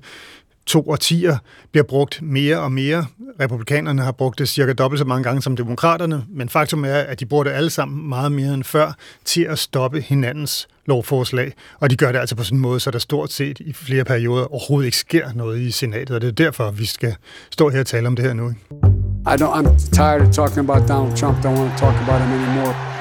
to 0.66 0.90
årtier 0.90 1.38
bliver 1.72 1.84
brugt 1.84 2.22
mere 2.22 2.60
og 2.60 2.72
mere. 2.72 3.06
Republikanerne 3.40 4.02
har 4.02 4.12
brugt 4.12 4.40
det 4.40 4.50
cirka 4.50 4.74
dobbelt 4.74 5.00
så 5.00 5.06
mange 5.06 5.24
gange 5.24 5.42
som 5.42 5.56
demokraterne, 5.56 6.24
men 6.30 6.50
faktum 6.50 6.86
er, 6.86 6.96
at 6.96 7.20
de 7.20 7.26
bruger 7.26 7.44
det 7.44 7.52
alle 7.52 7.70
sammen 7.70 8.10
meget 8.10 8.32
mere 8.32 8.54
end 8.54 8.64
før 8.64 8.94
til 9.26 9.42
at 9.42 9.60
stoppe 9.60 10.02
hinandens 10.02 10.68
lovforslag. 10.86 11.54
Og 11.80 11.90
de 11.90 11.96
gør 11.96 12.12
det 12.12 12.20
altså 12.20 12.36
på 12.36 12.44
sådan 12.44 12.58
en 12.58 12.62
måde, 12.62 12.80
så 12.80 12.92
der 12.92 13.00
stort 13.00 13.32
set 13.32 13.60
i 13.60 13.74
flere 13.74 14.04
perioder 14.04 14.54
overhovedet 14.54 14.86
ikke 14.86 14.98
sker 14.98 15.34
noget 15.36 15.62
i 15.62 15.72
senatet, 15.72 16.16
og 16.16 16.22
det 16.22 16.28
er 16.28 16.32
derfor, 16.32 16.72
vi 16.72 16.86
skal 16.86 17.16
stå 17.52 17.70
her 17.70 17.80
og 17.80 17.86
tale 17.86 18.08
om 18.08 18.16
det 18.16 18.26
her 18.26 18.34
nu. 18.34 18.50
I 19.28 19.36
don't, 19.42 19.54
I'm 19.54 19.92
tired 19.92 20.22
of 20.22 20.34
talking 20.34 20.70
about 20.70 20.88
Donald 20.88 21.18
Trump. 21.18 21.38
Don't 21.38 21.58
want 21.58 21.72
to 21.72 21.78
talk 21.78 21.96
about 22.02 22.22
him 22.22 22.32
anymore. 22.32 22.95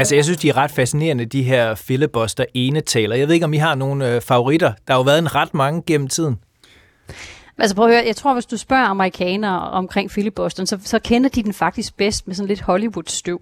Altså, 0.00 0.14
jeg 0.14 0.24
synes, 0.24 0.38
de 0.38 0.48
er 0.48 0.56
ret 0.56 0.70
fascinerende, 0.70 1.24
de 1.24 1.42
her 1.42 1.74
filibuster 1.74 2.44
enetaler. 2.54 3.16
Jeg 3.16 3.26
ved 3.26 3.34
ikke, 3.34 3.44
om 3.44 3.54
I 3.54 3.56
har 3.56 3.74
nogle 3.74 4.14
øh, 4.14 4.20
favoritter. 4.20 4.72
Der 4.86 4.92
har 4.92 4.98
jo 4.98 5.02
været 5.02 5.18
en 5.18 5.34
ret 5.34 5.54
mange 5.54 5.82
gennem 5.86 6.08
tiden. 6.08 6.36
Altså 7.60 7.76
prøv 7.76 7.86
at 7.86 7.92
høre, 7.92 8.06
jeg 8.06 8.16
tror, 8.16 8.34
hvis 8.34 8.46
du 8.46 8.56
spørger 8.56 8.84
amerikanere 8.84 9.60
omkring 9.60 10.10
filibusteren, 10.10 10.66
så, 10.66 10.78
så 10.84 10.98
kender 10.98 11.30
de 11.30 11.42
den 11.42 11.52
faktisk 11.52 11.96
bedst 11.96 12.26
med 12.26 12.34
sådan 12.34 12.48
lidt 12.48 12.60
Hollywood-støv. 12.60 13.40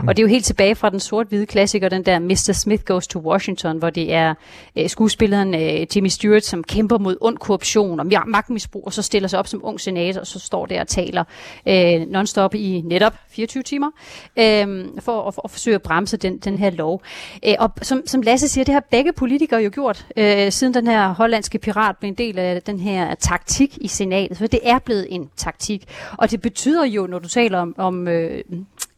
Mm. 0.00 0.08
Og 0.08 0.16
det 0.16 0.22
er 0.22 0.24
jo 0.26 0.28
helt 0.28 0.44
tilbage 0.44 0.74
fra 0.74 0.90
den 0.90 1.00
sort-hvide 1.00 1.46
klassiker, 1.46 1.88
den 1.88 2.02
der 2.02 2.18
Mr. 2.18 2.52
Smith 2.52 2.84
Goes 2.84 3.06
to 3.06 3.18
Washington, 3.18 3.78
hvor 3.78 3.90
det 3.90 4.12
er 4.14 4.34
øh, 4.76 4.88
skuespilleren 4.88 5.54
øh, 5.54 5.86
Jimmy 5.96 6.08
Stewart, 6.08 6.44
som 6.44 6.64
kæmper 6.64 6.98
mod 6.98 7.16
ond 7.20 7.38
korruption 7.38 8.00
og 8.00 8.06
magtmisbrug, 8.26 8.82
og 8.86 8.92
så 8.92 9.02
stiller 9.02 9.28
sig 9.28 9.38
op 9.38 9.46
som 9.46 9.60
ung 9.64 9.80
senator, 9.80 10.20
og 10.20 10.26
så 10.26 10.38
står 10.38 10.66
der 10.66 10.80
og 10.80 10.88
taler 10.88 11.24
øh, 11.68 12.00
non-stop 12.00 12.54
i 12.54 12.82
netop 12.84 13.14
24 13.30 13.62
timer, 13.62 13.90
øh, 14.36 14.86
for 15.00 15.28
at, 15.28 15.34
for 15.34 15.44
at 15.44 15.50
forsøge 15.50 15.74
at 15.74 15.82
bremse 15.82 16.16
den, 16.16 16.38
den 16.38 16.58
her 16.58 16.70
lov. 16.70 17.02
Øh, 17.46 17.54
og 17.58 17.70
som, 17.82 18.02
som 18.06 18.22
Lasse 18.22 18.48
siger, 18.48 18.64
det 18.64 18.74
har 18.74 18.84
begge 18.90 19.12
politikere 19.12 19.60
jo 19.60 19.70
gjort, 19.74 20.06
øh, 20.16 20.52
siden 20.52 20.74
den 20.74 20.86
her 20.86 21.08
hollandske 21.08 21.58
pirat 21.58 21.96
blev 21.96 22.08
en 22.08 22.14
del 22.14 22.38
af 22.38 22.62
den 22.62 22.80
her 22.80 23.14
taktik 23.14 23.57
taktik 23.58 23.78
i 23.80 23.88
senatet, 23.88 24.38
for 24.38 24.46
det 24.46 24.60
er 24.62 24.78
blevet 24.78 25.06
en 25.10 25.28
taktik. 25.36 25.84
Og 26.18 26.30
det 26.30 26.40
betyder 26.40 26.84
jo, 26.84 27.06
når 27.06 27.18
du 27.18 27.28
taler 27.28 27.58
om, 27.58 27.74
om 27.78 28.08
øh, 28.08 28.42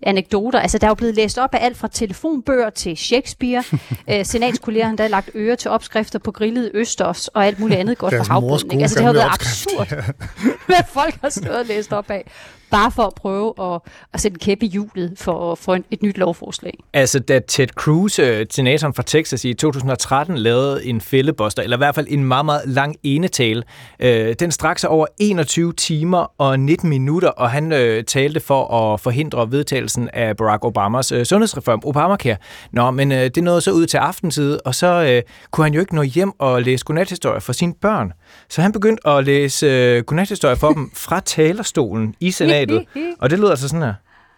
anekdoter, 0.03 0.61
altså 0.61 0.79
der 0.79 0.87
er 0.87 0.91
jo 0.91 0.95
blevet 0.95 1.15
læst 1.15 1.39
op 1.39 1.55
af 1.55 1.65
alt 1.65 1.77
fra 1.77 1.89
telefonbøger 1.89 2.71
til 2.71 2.97
Shakespeare. 2.97 3.65
øh, 4.11 4.25
senatskollegerne 4.25 4.97
der 4.97 5.05
har 5.05 5.09
lagt 5.09 5.31
øre 5.35 5.57
til 5.57 5.71
opskrifter 5.71 6.19
på 6.19 6.33
grillet 6.33 6.71
østers 6.75 7.29
og 7.29 7.47
alt 7.47 7.59
muligt 7.59 7.81
andet 7.81 7.99
godt 7.99 8.15
for 8.17 8.33
havbrug. 8.33 8.53
Altså 8.73 8.99
det 8.99 9.07
har 9.07 9.13
været 9.13 9.31
absurd, 9.33 9.89
hvad 10.67 10.85
folk 10.89 11.15
har 11.21 11.29
stået 11.29 11.59
og 11.59 11.67
læst 11.67 11.93
op 11.93 12.11
af 12.11 12.25
bare 12.71 12.91
for 12.91 13.03
at 13.03 13.15
prøve 13.15 13.55
at, 13.61 13.81
at 14.13 14.21
sætte 14.21 14.35
en 14.35 14.39
kæppe 14.39 14.67
i 14.67 14.69
hjulet 14.69 15.13
for, 15.17 15.55
for 15.55 15.75
en, 15.75 15.85
et 15.91 16.03
nyt 16.03 16.19
lovforslag. 16.19 16.79
Altså, 16.93 17.19
da 17.19 17.39
Ted 17.49 17.67
Cruz, 17.67 18.19
øh, 18.19 18.47
senatoren 18.51 18.95
fra 18.95 19.03
Texas 19.03 19.45
i 19.45 19.55
2013, 19.55 20.39
lavede 20.39 20.87
en 20.87 21.01
fællebuster, 21.01 21.63
eller 21.63 21.77
i 21.77 21.79
hvert 21.79 21.95
fald 21.95 22.07
en 22.11 22.25
meget, 22.25 22.45
meget 22.45 22.63
lang 22.67 22.97
enetale, 23.03 23.63
øh, 24.01 24.35
den 24.41 24.51
strakte 24.51 24.81
sig 24.81 24.91
over 24.91 25.07
21 25.19 25.73
timer 25.73 26.33
og 26.39 26.61
19 26.61 26.89
minutter, 26.89 27.29
og 27.29 27.51
han 27.51 27.73
øh, 27.73 28.05
talte 28.05 28.41
for 28.41 28.75
at 28.75 29.01
forhindre 29.01 29.51
vedtagelsen 29.53 30.09
af 30.13 30.37
Barack 30.37 30.65
Obamas 30.65 31.13
øh, 31.13 31.25
sundhedsreform, 31.25 31.83
Obamacare. 31.85 32.37
Nå, 32.73 32.91
men 32.91 33.13
øh, 33.13 33.31
det 33.35 33.45
nåede 33.45 33.61
så 33.61 33.73
ud 33.73 33.87
til 33.87 33.97
aftentid, 33.97 34.59
og 34.65 34.75
så 34.75 34.87
øh, 34.87 35.23
kunne 35.51 35.65
han 35.65 35.75
jo 35.75 35.81
ikke 35.81 35.95
nå 35.95 36.03
hjem 36.03 36.33
og 36.39 36.63
læse 36.63 36.85
godnathistorier 36.85 37.41
for 37.41 37.53
sine 37.53 37.75
børn. 37.81 38.13
Så 38.49 38.63
han 38.63 38.73
begyndte 38.73 39.09
at 39.09 39.25
læse 39.25 39.67
øh, 39.67 40.03
godnathistorier 40.03 40.57
for 40.57 40.73
dem 40.73 40.91
fra 41.07 41.21
talerstolen 41.21 42.15
i 42.21 42.31
senatet 42.31 42.60
senatet. 42.69 43.17
Og 43.19 43.31
det 43.31 43.39
lyder 43.39 43.51
altså 43.51 43.69
sådan 43.69 43.83
her. 43.83 43.95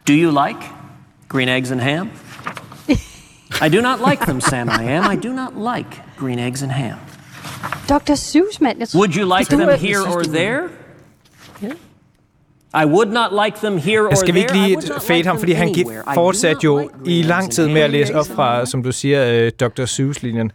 Do 0.08 0.12
you 0.12 0.46
like 0.46 0.60
green 1.28 1.48
eggs 1.48 1.70
and 1.70 1.80
ham? 1.80 2.10
I 3.66 3.68
do 3.68 3.80
not 3.80 3.98
like 4.10 4.22
them, 4.24 4.40
Sam 4.40 4.68
I 4.68 4.84
am. 4.84 5.12
I 5.12 5.16
do 5.16 5.32
not 5.32 5.76
like 5.76 6.02
green 6.18 6.38
eggs 6.38 6.62
and 6.62 6.70
ham. 6.70 6.98
Dr. 7.88 8.14
Seuss, 8.14 8.60
mand. 8.60 8.78
Jeg 8.78 8.88
Would 8.94 9.14
you 9.14 9.38
like 9.38 9.48
them 9.50 9.78
here 9.78 10.00
or 10.00 10.22
there? 10.22 10.62
I 12.74 12.84
would 12.86 13.12
not 13.12 13.44
like 13.44 13.58
them 13.58 13.78
here 13.78 14.00
or 14.00 14.08
there. 14.08 14.16
Skal 14.16 14.34
vi 14.34 14.38
ikke 14.38 14.52
lige 14.52 14.78
fade 15.00 15.24
ham, 15.24 15.38
fordi 15.38 15.52
han 15.52 15.74
fortsatte 16.14 16.64
jo 16.64 16.90
i 17.04 17.22
lang 17.22 17.52
tid 17.52 17.68
med 17.68 17.80
at 17.80 17.90
læse 17.90 18.14
op 18.14 18.26
fra, 18.26 18.66
som 18.66 18.82
du 18.82 18.92
siger, 18.92 19.46
uh, 19.46 19.50
Dr. 19.60 19.84
Seuss-linjen. 19.84 20.50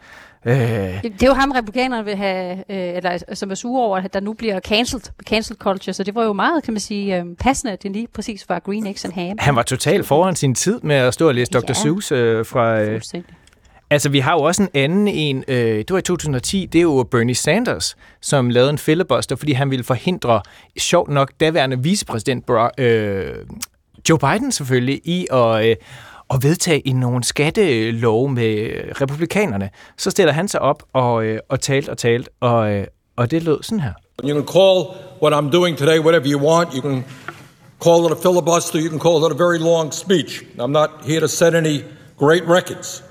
Øh. 0.45 0.55
Det 1.03 1.23
er 1.23 1.27
jo 1.27 1.33
ham, 1.33 1.51
republikanerne 1.51 2.05
vil 2.05 2.15
have, 2.15 2.57
øh, 2.57 2.97
eller 2.97 3.17
som 3.33 3.51
er 3.51 3.55
sure 3.55 3.83
over, 3.83 3.97
at 3.97 4.13
der 4.13 4.19
nu 4.19 4.33
bliver 4.33 4.59
cancelled, 4.59 5.03
cancelled 5.29 5.57
culture, 5.57 5.93
så 5.93 6.03
det 6.03 6.15
var 6.15 6.23
jo 6.23 6.33
meget, 6.33 6.63
kan 6.63 6.73
man 6.73 6.79
sige, 6.79 7.17
øh, 7.17 7.25
passende, 7.39 7.73
at 7.73 7.83
det 7.83 7.91
lige 7.91 8.07
præcis 8.13 8.49
var 8.49 8.59
Green 8.59 8.87
Eggs 8.87 9.05
and 9.05 9.13
Ham. 9.13 9.37
Han 9.39 9.55
var 9.55 9.63
totalt 9.63 10.05
foran 10.05 10.35
sin 10.35 10.55
tid 10.55 10.79
med 10.83 10.95
at 10.95 11.13
stå 11.13 11.27
og 11.27 11.35
læse 11.35 11.51
Dr. 11.51 11.63
Ja. 11.67 11.73
Seuss 11.73 12.11
øh, 12.11 12.45
fra... 12.45 12.81
Øh, 12.81 13.01
Altså, 13.89 14.09
vi 14.09 14.19
har 14.19 14.33
jo 14.33 14.39
også 14.39 14.63
en 14.63 14.69
anden 14.73 15.07
en, 15.07 15.43
øh, 15.47 15.77
det 15.77 15.91
var 15.91 15.97
i 15.97 16.01
2010, 16.01 16.65
det 16.65 16.79
er 16.79 16.83
jo 16.83 17.07
Bernie 17.11 17.35
Sanders, 17.35 17.95
som 18.21 18.49
lavede 18.49 18.69
en 18.69 18.77
filibuster, 18.77 19.35
fordi 19.35 19.51
han 19.51 19.71
ville 19.71 19.83
forhindre, 19.83 20.41
sjovt 20.79 21.09
nok, 21.09 21.31
daværende 21.39 21.83
vicepræsident 21.83 22.49
øh, 22.77 23.33
Joe 24.09 24.19
Biden 24.19 24.51
selvfølgelig, 24.51 25.01
i 25.03 25.27
at, 25.31 25.65
øh, 25.69 25.75
at 26.33 26.43
vedtage 26.43 26.79
i 26.79 26.91
nogle 26.91 27.23
skattelov 27.23 28.29
med 28.29 28.69
republikanerne. 29.01 29.69
Så 29.97 30.11
stiller 30.11 30.33
han 30.33 30.47
sig 30.47 30.61
op 30.61 30.83
og, 30.93 31.25
øh, 31.25 31.39
og 31.49 31.59
talt 31.59 31.89
og 31.89 31.97
talt, 31.97 32.29
og, 32.39 32.71
øh, 32.73 32.87
og 33.15 33.31
det 33.31 33.43
lød 33.43 33.63
sådan 33.63 33.79
her. 33.79 33.93
You 34.23 34.35
can 34.35 34.47
call 34.47 34.77
what 35.23 35.33
I'm 35.33 35.51
doing 35.51 35.77
today 35.77 35.99
whatever 35.99 36.27
you 36.31 36.39
want. 36.49 36.69
You 36.73 36.81
can 36.81 37.05
call 37.85 38.05
it 38.05 38.11
a 38.11 38.19
filibuster. 38.29 38.79
You 38.79 38.89
can 38.89 38.99
call 38.99 39.17
it 39.25 39.31
a 39.31 39.43
very 39.45 39.57
long 39.57 39.93
speech. 39.93 40.43
I'm 40.59 40.71
not 40.71 40.89
here 41.05 41.19
to 41.19 41.27
set 41.27 41.55
any 41.55 41.77
great 42.19 42.43
records 42.47 43.03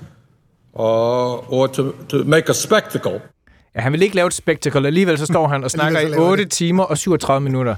uh, 0.79 1.53
or 1.53 1.67
to, 1.67 1.91
to 2.09 2.17
make 2.23 2.49
a 2.49 2.53
spectacle. 2.53 3.21
Ja, 3.75 3.81
han 3.81 3.91
vil 3.91 4.01
ikke 4.01 4.15
lave 4.15 4.27
et 4.27 4.33
spektakel, 4.33 4.85
alligevel 4.85 5.17
så 5.17 5.25
står 5.25 5.47
han 5.47 5.63
og 5.63 5.71
snakker 5.77 5.99
i 5.99 6.03
så 6.03 6.09
laver 6.09 6.29
8 6.29 6.43
det. 6.43 6.51
timer 6.51 6.83
og 6.83 6.97
37 6.97 7.41
minutter. 7.41 7.75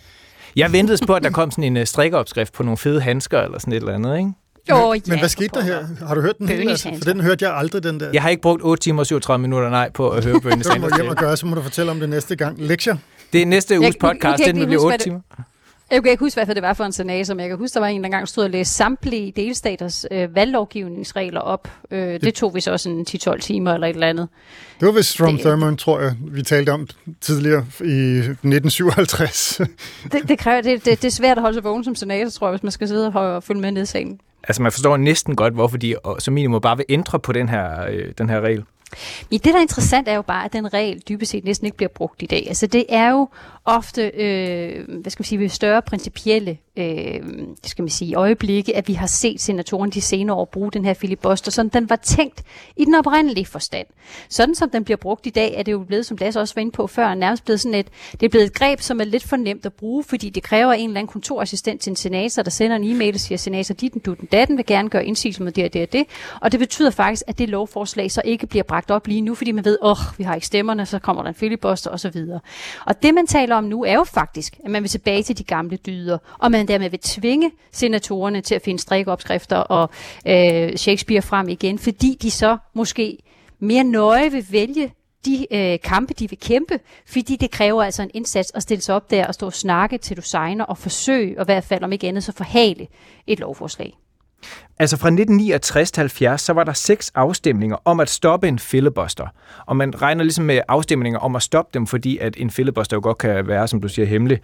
Jeg 0.56 0.72
ventede 0.72 1.06
på, 1.08 1.14
at 1.14 1.24
der 1.24 1.30
kom 1.30 1.52
sådan 1.52 1.64
en 1.64 1.78
uh, 1.78 1.84
strikkeopskrift 1.84 2.54
på 2.54 2.64
nogle 2.64 2.78
fede 2.78 3.02
handsker 3.02 3.42
eller 3.42 3.60
sådan 3.60 3.74
et 3.74 3.78
eller 3.78 3.94
andet, 3.94 4.18
ikke? 4.18 4.32
Jo, 4.70 4.94
ja, 4.94 5.00
Men 5.08 5.20
hvad 5.20 5.30
skete 5.30 5.50
der 5.54 5.62
her? 5.62 5.86
Har 6.08 6.16
du 6.16 6.22
hørt 6.22 6.38
den 6.38 6.48
hele? 6.50 6.70
Altså, 6.72 6.90
for 6.98 7.06
den 7.12 7.22
hørte 7.22 7.46
jeg 7.46 7.56
aldrig, 7.58 7.84
den 7.84 8.00
der. 8.00 8.10
Jeg 8.14 8.22
har 8.22 8.30
ikke 8.30 8.42
brugt 8.42 8.64
8 8.64 8.82
timer 8.84 9.00
og 9.00 9.06
37 9.06 9.42
minutter, 9.42 9.70
nej, 9.70 9.90
på 9.92 10.10
at 10.10 10.26
høre 10.26 10.42
Bernie 10.42 10.58
Det 10.58 10.68
må 10.68 10.74
Sanders 10.74 10.96
hjem 10.98 11.08
og 11.10 11.16
gøre, 11.16 11.38
så 11.38 11.46
må 11.46 11.56
du 11.56 11.62
fortælle 11.62 11.92
om 11.92 12.00
det 12.00 12.10
næste 12.10 12.36
gang. 12.36 12.56
Lektier? 12.62 12.98
Det 13.34 13.42
er 13.42 13.46
næste 13.46 13.80
uges 13.80 13.96
podcast, 14.00 14.38
den 14.38 14.48
ikke 14.48 14.54
vil 14.54 14.56
lige 14.56 14.66
blive 14.68 14.78
huske, 14.80 14.86
8 14.86 14.92
hvad 14.92 14.98
det- 14.98 15.04
timer. 15.04 15.46
Jeg 15.92 16.04
kan 16.04 16.12
ikke 16.12 16.24
huske, 16.26 16.44
hvad 16.46 16.56
det 16.56 16.64
var 16.64 16.74
for 16.74 16.84
en 16.84 16.92
senator, 16.92 17.34
men 17.34 17.40
jeg 17.42 17.50
kan 17.50 17.58
huske, 17.58 17.74
der 17.74 17.80
var 17.80 17.88
en, 17.88 18.02
der 18.02 18.06
engang 18.06 18.28
stod 18.28 18.44
og 18.44 18.50
læste 18.50 18.74
samtlige 18.74 19.34
delstaters 19.36 20.06
øh, 20.12 20.36
valglovgivningsregler 20.36 21.40
op. 21.42 21.68
Øh, 21.92 22.22
det 22.22 22.34
tog 22.34 22.56
vi 22.56 22.62
så 22.62 22.78
sådan 22.78 23.06
10-12 23.10 23.40
timer 23.40 23.74
eller 23.74 23.88
et 23.88 23.94
eller 23.94 24.08
andet. 24.08 24.28
Det 24.80 24.86
var 24.86 24.92
vist 24.92 25.10
Strom 25.10 25.34
Det- 25.34 25.42
Thurmond, 25.46 25.78
tror 25.78 26.00
jeg, 26.00 26.14
vi 26.32 26.42
talte 26.44 26.70
om 26.70 26.88
tidligere 27.22 27.66
i 27.80 28.18
1957. 28.18 29.62
Det, 30.12 30.30
det, 30.30 30.40
kræver, 30.40 30.62
det, 30.62 30.86
det, 30.86 31.02
det 31.02 31.08
er 31.08 31.12
svært 31.12 31.38
at 31.38 31.42
holde 31.42 31.54
sig 31.56 31.64
vågen 31.64 31.84
som 31.84 31.96
senator, 31.96 32.30
tror 32.30 32.48
jeg, 32.48 32.52
hvis 32.52 32.64
man 32.64 32.72
skal 32.72 32.88
sidde 32.88 33.08
og 33.08 33.36
og 33.36 33.44
følge 33.44 33.62
med 33.62 33.72
ned 33.72 33.82
i 33.84 33.86
salen. 33.86 34.20
Altså, 34.44 34.62
man 34.62 34.72
forstår 34.72 34.98
næsten 34.98 35.36
godt, 35.36 35.54
hvorfor 35.54 35.78
de 35.78 35.96
som 36.20 36.34
minimum 36.34 36.62
bare 36.62 36.78
vil 36.78 36.86
ændre 36.90 37.20
på 37.20 37.32
den 37.32 37.50
her, 37.50 37.86
øh, 37.90 38.14
den 38.18 38.30
her 38.30 38.42
regel. 38.42 38.66
Men 39.30 39.40
det, 39.40 39.46
der 39.46 39.58
er 39.58 39.62
interessant, 39.62 40.08
er 40.08 40.16
jo 40.16 40.22
bare, 40.22 40.46
at 40.46 40.54
den 40.54 40.74
regel 40.74 41.02
dybest 41.10 41.32
set 41.32 41.46
næsten 41.46 41.66
ikke 41.66 41.78
bliver 41.78 41.90
brugt 41.90 42.22
i 42.22 42.26
dag. 42.26 42.46
Altså, 42.48 42.68
det 42.68 42.86
er 42.90 43.10
jo 43.10 43.30
ofte, 43.66 44.12
øh, 44.14 45.02
hvad 45.02 45.12
skal 45.12 45.22
man 45.22 45.26
sige, 45.26 45.40
ved 45.40 45.50
større 45.50 45.82
principielle 45.82 46.58
øh, 46.80 47.22
skal 47.64 47.84
man 47.84 47.90
sige, 47.90 48.16
øjeblikke, 48.16 48.76
at 48.76 48.88
vi 48.88 48.94
har 48.94 49.08
set 49.08 49.42
senatoren 49.42 49.90
de 49.90 50.02
senere 50.02 50.38
år 50.38 50.46
bruge 50.46 50.72
den 50.72 50.86
her 50.86 50.94
filibuster, 50.94 51.52
sådan 51.52 51.70
den 51.70 51.90
var 51.90 51.96
tænkt 51.96 52.44
i 52.78 52.86
den 52.86 52.96
oprindelige 52.96 53.46
forstand. 53.46 53.88
Sådan 54.30 54.56
som 54.56 54.70
den 54.70 54.84
bliver 54.84 54.98
brugt 54.98 55.26
i 55.26 55.30
dag, 55.30 55.54
er 55.58 55.64
det 55.64 55.72
jo 55.72 55.80
blevet, 55.80 56.06
som 56.06 56.18
Lasse 56.18 56.40
også 56.40 56.56
var 56.56 56.62
inde 56.62 56.72
på 56.72 56.88
før, 56.88 57.14
nærmest 57.14 57.46
blevet 57.46 57.60
sådan 57.60 57.76
et, 57.76 57.88
det 58.12 58.24
er 58.24 58.30
blevet 58.30 58.46
et 58.46 58.54
greb, 58.54 58.82
som 58.82 59.00
er 59.00 59.04
lidt 59.04 59.24
for 59.24 59.36
nemt 59.36 59.66
at 59.66 59.74
bruge, 59.74 60.04
fordi 60.04 60.30
det 60.30 60.44
kræver 60.44 60.74
en 60.74 60.90
eller 60.90 61.00
anden 61.00 61.12
kontorassistent 61.12 61.82
til 61.82 61.90
en 61.90 61.96
senator, 61.96 62.44
der 62.44 62.52
sender 62.52 62.76
en 62.76 62.84
e-mail 62.84 63.14
og 63.14 63.20
siger, 63.20 63.38
senator, 63.38 63.76
dit, 63.76 63.94
den, 63.94 64.02
du, 64.02 64.14
den, 64.14 64.26
datten 64.32 64.58
vil 64.58 64.66
gerne 64.66 64.90
gøre 64.90 65.06
indsigelse 65.06 65.44
med 65.44 65.52
det 65.52 65.66
og 65.66 65.74
det 65.74 65.82
og 65.82 65.94
det. 65.94 66.06
Og 66.42 66.52
det 66.52 66.60
betyder 66.60 66.90
faktisk, 66.90 67.24
at 67.28 67.38
det 67.38 67.50
lovforslag 67.50 68.12
så 68.12 68.22
ikke 68.26 68.48
bliver 68.48 68.64
bragt 68.64 68.79
op 68.88 69.08
lige 69.08 69.22
nu, 69.22 69.36
fordi 69.36 69.52
man 69.52 69.66
ved, 69.66 69.78
åh, 69.82 69.92
oh, 69.92 69.98
vi 70.18 70.24
har 70.24 70.36
ikke 70.36 70.48
stemmerne, 70.48 70.86
så 70.86 71.00
kommer 71.00 71.24
der 71.24 71.30
en 71.30 71.36
filibuster 71.36 71.92
osv. 71.92 72.26
Og 72.86 73.04
det, 73.04 73.14
man 73.14 73.28
taler 73.28 73.56
om 73.56 73.64
nu, 73.64 73.84
er 73.84 73.94
jo 73.94 74.04
faktisk, 74.04 74.58
at 74.66 74.72
man 74.72 74.82
vil 74.82 74.90
tilbage 74.90 75.24
til 75.24 75.38
de 75.38 75.44
gamle 75.44 75.78
dyder, 75.78 76.18
og 76.40 76.52
man 76.52 76.68
dermed 76.68 76.90
vil 76.90 77.00
tvinge 77.00 77.52
senatorerne 77.72 78.42
til 78.42 78.56
at 78.56 78.62
finde 78.62 78.80
strikkeopskrifter 78.80 79.58
og 79.58 79.90
øh, 80.28 80.76
Shakespeare 80.76 81.22
frem 81.22 81.50
igen, 81.50 81.80
fordi 81.80 82.18
de 82.22 82.32
så 82.32 82.58
måske 82.74 83.18
mere 83.60 83.84
nøje 83.84 84.32
vil 84.32 84.46
vælge 84.52 84.92
de 85.26 85.48
øh, 85.52 85.80
kampe, 85.84 86.14
de 86.14 86.30
vil 86.30 86.40
kæmpe, 86.40 86.80
fordi 87.06 87.36
det 87.36 87.52
kræver 87.52 87.84
altså 87.84 88.04
en 88.04 88.12
indsats 88.14 88.52
at 88.56 88.64
stille 88.64 88.82
sig 88.82 88.96
op 88.96 89.12
der 89.12 89.28
og 89.28 89.34
stå 89.34 89.46
og 89.46 89.54
snakke 89.54 89.98
til 89.98 90.18
du 90.18 90.22
signer 90.22 90.66
og 90.66 90.78
forsøge, 90.78 91.40
og 91.40 91.44
i 91.44 91.46
hvert 91.46 91.64
fald 91.64 91.84
om 91.84 91.92
ikke 91.92 92.08
andet, 92.08 92.24
så 92.24 92.32
forhale 92.32 92.88
et 93.28 93.40
lovforslag. 93.40 93.98
Altså 94.80 94.98
fra 94.98 95.08
1969 95.08 95.92
til 95.92 96.02
70, 96.02 96.42
så 96.42 96.54
var 96.54 96.64
der 96.64 96.74
seks 96.74 97.12
afstemninger 97.16 97.78
om 97.86 98.00
at 98.00 98.10
stoppe 98.10 98.48
en 98.48 98.60
filibuster. 98.60 99.28
Og 99.66 99.76
man 99.78 100.02
regner 100.02 100.24
ligesom 100.24 100.46
med 100.46 100.62
afstemninger 100.68 101.20
om 101.20 101.36
at 101.36 101.42
stoppe 101.42 101.70
dem, 101.74 101.88
fordi 101.88 102.18
at 102.18 102.34
en 102.38 102.50
filibuster 102.50 102.98
jo 102.98 103.02
godt 103.04 103.18
kan 103.18 103.48
være, 103.48 103.68
som 103.68 103.82
du 103.82 103.88
siger, 103.88 104.06
hemmelig. 104.06 104.40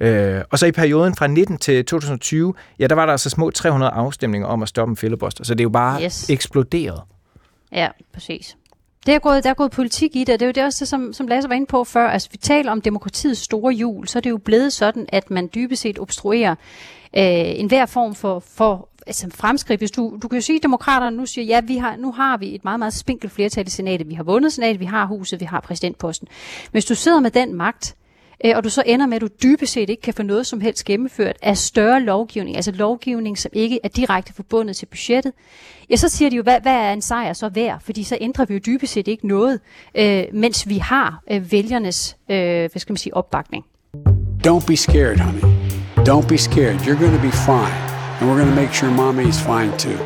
Øh, 0.00 0.40
og 0.50 0.58
så 0.58 0.66
i 0.66 0.72
perioden 0.72 1.14
fra 1.16 1.26
19 1.26 1.58
til 1.58 1.84
2020, 1.84 2.54
ja, 2.78 2.86
der 2.86 2.94
var 2.94 3.04
der 3.06 3.12
altså 3.12 3.30
små 3.30 3.50
300 3.50 3.92
afstemninger 3.92 4.48
om 4.48 4.62
at 4.62 4.68
stoppe 4.68 4.90
en 4.90 4.96
filibuster. 4.96 5.44
Så 5.44 5.54
det 5.54 5.60
er 5.60 5.64
jo 5.64 5.68
bare 5.70 6.02
Yes. 6.02 6.30
eksploderet. 6.30 7.00
Ja, 7.72 7.88
præcis. 8.14 8.56
Det 9.08 9.14
er 9.14 9.18
gået, 9.18 9.44
der 9.44 9.50
er 9.50 9.54
gået 9.54 9.70
politik 9.70 10.16
i 10.16 10.24
det, 10.24 10.34
og 10.34 10.40
det 10.40 10.46
er 10.46 10.48
jo 10.48 10.52
det 10.52 10.64
også, 10.64 10.80
det, 10.80 10.88
som, 10.88 11.12
som 11.12 11.26
Lasse 11.28 11.48
var 11.48 11.54
inde 11.54 11.66
på 11.66 11.84
før. 11.84 12.08
Altså, 12.08 12.28
vi 12.32 12.36
taler 12.36 12.72
om 12.72 12.80
demokratiets 12.80 13.40
store 13.40 13.72
hjul, 13.72 14.08
så 14.08 14.18
er 14.18 14.20
det 14.20 14.30
jo 14.30 14.38
blevet 14.38 14.72
sådan, 14.72 15.06
at 15.08 15.30
man 15.30 15.50
dybest 15.54 15.82
set 15.82 15.98
obstruerer 15.98 16.50
øh, 16.50 16.54
enhver 17.60 17.86
form 17.86 18.14
for, 18.14 18.38
for 18.38 18.88
altså, 19.06 19.28
fremskridt. 19.34 19.80
Hvis 19.80 19.90
du, 19.90 20.18
du 20.22 20.28
kan 20.28 20.36
jo 20.38 20.42
sige, 20.42 20.56
at 20.56 20.62
demokraterne 20.62 21.16
nu 21.16 21.26
siger, 21.26 21.44
ja, 21.44 21.60
vi 21.60 21.76
har, 21.76 21.96
nu 21.96 22.12
har 22.12 22.36
vi 22.36 22.54
et 22.54 22.64
meget, 22.64 22.78
meget 22.78 22.94
spinkelt 22.94 23.32
flertal 23.32 23.66
i 23.66 23.70
senatet. 23.70 24.08
Vi 24.08 24.14
har 24.14 24.22
vundet 24.22 24.52
senatet, 24.52 24.80
vi 24.80 24.84
har 24.84 25.06
huset, 25.06 25.40
vi 25.40 25.44
har 25.44 25.60
præsidentposten. 25.60 26.28
Men 26.64 26.70
hvis 26.72 26.84
du 26.84 26.94
sidder 26.94 27.20
med 27.20 27.30
den 27.30 27.54
magt, 27.54 27.94
øh, 27.94 28.07
Øh, 28.44 28.52
og 28.56 28.64
du 28.64 28.68
så 28.68 28.82
ender 28.86 29.06
med, 29.06 29.16
at 29.16 29.20
du 29.20 29.28
dybest 29.42 29.72
set 29.72 29.90
ikke 29.90 30.02
kan 30.02 30.14
få 30.14 30.22
noget 30.22 30.46
som 30.46 30.60
helst 30.60 30.84
gennemført 30.84 31.36
af 31.42 31.56
større 31.56 32.00
lovgivning, 32.00 32.56
altså 32.56 32.72
lovgivning, 32.72 33.38
som 33.38 33.50
ikke 33.54 33.80
er 33.84 33.88
direkte 33.88 34.34
forbundet 34.34 34.76
til 34.76 34.86
budgettet, 34.86 35.32
ja, 35.90 35.96
så 35.96 36.08
siger 36.08 36.30
de 36.30 36.36
jo, 36.36 36.42
hvad, 36.42 36.60
hvad 36.60 36.74
er 36.74 36.92
en 36.92 37.02
sejr 37.02 37.32
så 37.32 37.48
værd? 37.48 37.80
Fordi 37.84 38.02
så 38.02 38.18
ændrer 38.20 38.44
vi 38.44 38.54
jo 38.54 38.60
dybest 38.66 38.92
set 38.92 39.08
ikke 39.08 39.26
noget, 39.26 39.60
øh, 39.94 40.24
mens 40.32 40.68
vi 40.68 40.78
har 40.78 41.22
øh, 41.30 41.52
vælgernes, 41.52 42.16
øh, 42.30 42.36
hvad 42.36 42.78
skal 42.78 42.92
man 42.92 42.96
sige, 42.96 43.16
opbakning. 43.16 43.64
Don't 44.46 44.66
be 44.66 44.76
scared, 44.76 45.18
honey. 45.18 45.42
Don't 46.08 46.28
be 46.28 46.38
scared. 46.38 46.76
You're 46.80 47.00
going 47.00 47.16
to 47.16 47.22
be 47.22 47.32
fine. 47.32 47.88
And 48.20 48.30
we're 48.30 48.38
going 48.38 48.54
to 48.54 48.60
make 48.62 48.74
sure 48.74 48.90
mommy 48.90 49.28
is 49.28 49.40
fine 49.40 49.72
too. 49.78 49.98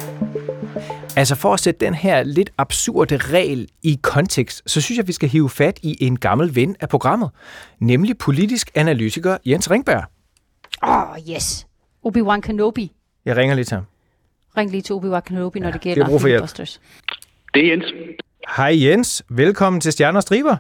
Altså 1.17 1.35
for 1.35 1.55
at 1.55 1.61
sætte 1.61 1.87
den 1.87 1.95
her 1.95 2.23
lidt 2.23 2.51
absurde 2.59 3.17
regel 3.17 3.69
i 3.83 3.99
kontekst, 4.03 4.63
så 4.67 4.81
synes 4.81 4.99
jeg, 4.99 5.09
vi 5.09 5.13
skal 5.13 5.29
hive 5.29 5.51
fat 5.51 5.79
i 5.83 6.05
en 6.05 6.19
gammel 6.19 6.55
ven 6.55 6.77
af 6.81 6.89
programmet, 6.89 7.31
nemlig 7.79 8.19
politisk 8.19 8.71
analytiker 8.75 9.37
Jens 9.47 9.71
Ringberg. 9.71 10.05
Åh, 10.83 11.11
oh, 11.11 11.19
yes. 11.35 11.67
Obi-Wan 12.07 12.41
Kenobi. 12.41 12.93
Jeg 13.25 13.37
ringer 13.37 13.55
lige 13.55 13.65
til 13.65 13.75
ham. 13.75 13.85
Ring 14.57 14.71
lige 14.71 14.83
til 14.83 14.93
Obi-Wan 14.93 15.21
Kenobi, 15.21 15.61
når 15.61 15.71
det 15.71 15.81
gælder 15.81 16.07
brug 16.07 16.21
for 16.21 16.29
hjælp. 16.29 16.39
filibusters. 16.39 16.81
Det 17.55 17.67
er 17.67 17.71
Jens. 17.71 17.85
Hej 18.57 18.85
Jens, 18.85 19.23
velkommen 19.29 19.81
til 19.81 19.93
Stjerner 19.93 20.19
og 20.19 20.23
Striber. 20.23 20.57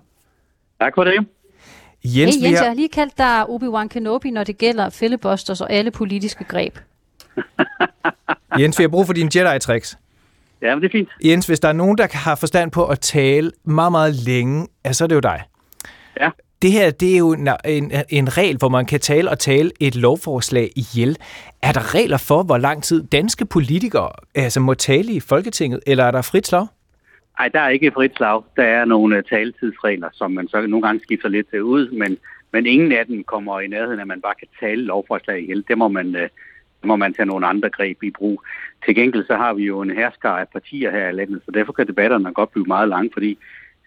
Tak 0.81 0.93
for 0.95 1.05
det. 1.05 1.15
Jens, 1.15 1.27
Hey 2.05 2.41
vi 2.41 2.47
Jens, 2.47 2.53
jeg 2.53 2.59
har... 2.61 2.67
har 2.67 2.75
lige 2.75 2.89
kaldt 2.89 3.19
dig 3.19 3.45
Obi-Wan 3.45 3.89
Kenobi, 3.89 4.31
når 4.31 4.45
det 4.45 4.59
gælder 4.59 4.91
filibusters 4.91 5.61
og 5.61 5.73
alle 5.73 5.91
politiske 5.91 6.45
greb. 6.45 6.79
Jens, 8.59 8.79
vi 8.79 8.83
har 8.83 8.89
brug 8.89 9.07
for 9.07 9.13
dine 9.13 9.31
Jedi-tricks. 9.35 9.99
Ja, 10.63 10.75
men 10.75 10.83
det 10.83 10.89
er 10.89 10.93
fint. 10.99 11.09
Jens, 11.25 11.47
hvis 11.47 11.61
der 11.61 11.69
er 11.69 11.73
nogen, 11.73 11.99
der 11.99 12.07
har 12.11 12.35
forstand 12.35 12.71
på 12.71 12.87
at 12.87 13.01
tale 13.01 13.53
meget, 13.65 13.93
meget 13.93 14.15
længe, 14.15 14.67
ja, 14.85 14.93
så 14.93 15.05
er 15.05 15.09
det 15.09 15.15
jo 15.15 15.21
dig. 15.21 15.43
Ja. 16.21 16.31
Det 16.63 16.73
her, 16.73 16.91
det 16.91 17.15
er 17.15 17.19
jo 17.19 17.33
en, 17.33 17.49
en, 17.65 17.93
en 18.09 18.39
regel, 18.39 18.57
hvor 18.57 18.69
man 18.69 18.87
kan 18.87 19.01
tale 19.01 19.31
og 19.31 19.39
tale 19.39 19.71
et 19.81 19.97
lovforslag 19.97 20.71
ihjel. 20.77 21.17
Er 21.63 21.73
der 21.73 21.95
regler 21.95 22.17
for, 22.17 22.43
hvor 22.43 22.59
lang 22.59 22.83
tid 22.83 23.05
danske 23.07 23.47
politikere 23.47 24.11
altså, 24.35 24.61
må 24.61 24.75
tale 24.75 25.13
i 25.13 25.21
Folketinget, 25.21 25.81
eller 25.87 26.05
er 26.05 26.11
der 26.11 26.23
frit 26.23 26.47
slag? 26.47 26.67
Ej, 27.39 27.49
der 27.49 27.61
er 27.61 27.69
ikke 27.69 27.93
frit 27.95 28.17
slag. 28.17 28.43
Der 28.57 28.65
er 28.65 28.85
nogle 28.85 29.19
uh, 29.19 29.23
taletidsregler, 29.31 30.09
som 30.13 30.31
man 30.31 30.49
så 30.49 30.67
nogle 30.67 30.87
gange 30.87 31.01
skifter 31.03 31.29
lidt 31.29 31.51
til 31.51 31.63
ud, 31.63 31.91
men, 31.91 32.19
men 32.53 32.67
ingen 32.67 32.93
af 32.93 33.07
dem 33.07 33.25
kommer 33.25 33.61
i 33.61 33.67
nærheden, 33.67 34.01
at 34.01 34.07
man 34.07 34.21
bare 34.21 34.35
kan 34.39 34.49
tale 34.61 34.83
lovforslag 34.83 35.43
ihjel. 35.43 35.65
Det 35.69 35.79
må 35.79 35.89
man, 35.89 36.15
det 36.15 36.31
må 36.85 36.97
man 36.97 37.15
tage 37.15 37.27
nogle 37.27 37.47
andre 37.47 37.71
greb 37.71 38.03
i 38.03 38.11
brug. 38.11 38.43
Til 38.87 38.95
gengæld 38.95 39.27
så 39.27 39.37
har 39.37 39.53
vi 39.55 39.63
jo 39.65 39.81
en 39.81 39.91
hersker 39.91 40.29
af 40.29 40.47
partier 40.53 40.91
her 40.91 41.09
i 41.09 41.13
landet, 41.13 41.41
så 41.45 41.51
derfor 41.51 41.73
kan 41.73 41.87
debatterne 41.87 42.35
godt 42.35 42.53
blive 42.53 42.65
meget 42.67 42.89
lange, 42.89 43.11
fordi 43.13 43.39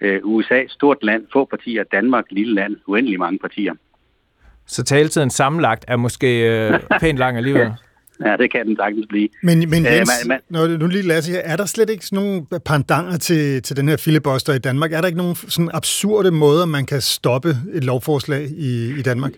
uh, 0.01 0.07
USA, 0.23 0.61
stort 0.67 0.97
land, 1.01 1.23
få 1.33 1.45
partier, 1.45 1.83
Danmark, 1.83 2.25
lille 2.31 2.53
land, 2.53 2.75
uendelig 2.87 3.19
mange 3.19 3.39
partier. 3.39 3.73
Så 4.67 4.83
taletiden 4.83 5.29
sammenlagt 5.29 5.85
er 5.87 5.95
måske 5.95 6.49
øh, 6.69 6.79
pænt 6.99 7.19
lang 7.19 7.37
alligevel. 7.37 7.71
Ja, 8.25 8.37
det 8.37 8.51
kan 8.51 8.67
den 8.67 8.75
sagtens 8.75 9.05
blive. 9.09 9.29
Men, 9.43 9.59
men 9.69 9.85
Øh, 9.85 9.91
Jens, 9.91 10.09
man- 10.25 10.27
man- 10.27 10.39
når 10.49 10.67
du 10.67 10.77
nu 10.77 10.87
lige 10.87 11.03
Lasse 11.07 11.31
her, 11.31 11.39
er 11.43 11.55
der 11.55 11.65
slet 11.65 11.89
ikke 11.89 12.05
sådan 12.05 12.25
nogle 12.25 12.45
pandanger 12.65 13.17
til, 13.17 13.61
til 13.61 13.77
den 13.77 13.87
her 13.89 13.97
filibuster 13.97 14.53
i 14.53 14.59
Danmark? 14.59 14.91
Er 14.93 15.01
der 15.01 15.07
ikke 15.07 15.17
nogen 15.17 15.35
sådan 15.35 15.69
absurde 15.73 16.31
måder, 16.31 16.65
man 16.65 16.85
kan 16.85 17.01
stoppe 17.01 17.49
et 17.73 17.83
lovforslag 17.83 18.47
i, 18.57 18.99
i 18.99 19.01
Danmark? 19.01 19.31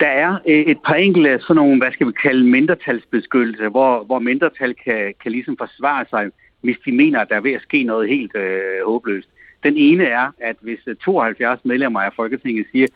Der 0.00 0.06
er 0.06 0.38
øh, 0.48 0.60
et 0.60 0.78
par 0.86 0.94
enkelte 0.94 1.40
sådan 1.40 1.56
nogle, 1.56 1.78
hvad 1.78 1.92
skal 1.92 2.06
vi 2.06 2.12
kalde, 2.12 2.44
mindretalsbeskyttelse, 2.44 3.68
hvor, 3.68 4.04
hvor 4.04 4.18
mindretal 4.18 4.74
kan, 4.74 5.14
kan 5.22 5.32
ligesom 5.32 5.56
forsvare 5.56 6.04
sig, 6.10 6.30
hvis 6.60 6.76
de 6.84 6.92
mener, 6.92 7.20
at 7.20 7.28
der 7.28 7.36
er 7.36 7.40
ved 7.40 7.52
at 7.52 7.62
ske 7.62 7.82
noget 7.82 8.08
helt 8.08 8.36
øh, 8.36 8.86
håbløst. 8.86 9.28
Den 9.62 9.76
ene 9.76 10.04
er, 10.04 10.30
at 10.40 10.56
hvis 10.60 10.78
øh, 10.86 10.96
72 10.96 11.64
medlemmer 11.64 12.00
af 12.00 12.12
Folketinget 12.16 12.66
siger, 12.72 12.86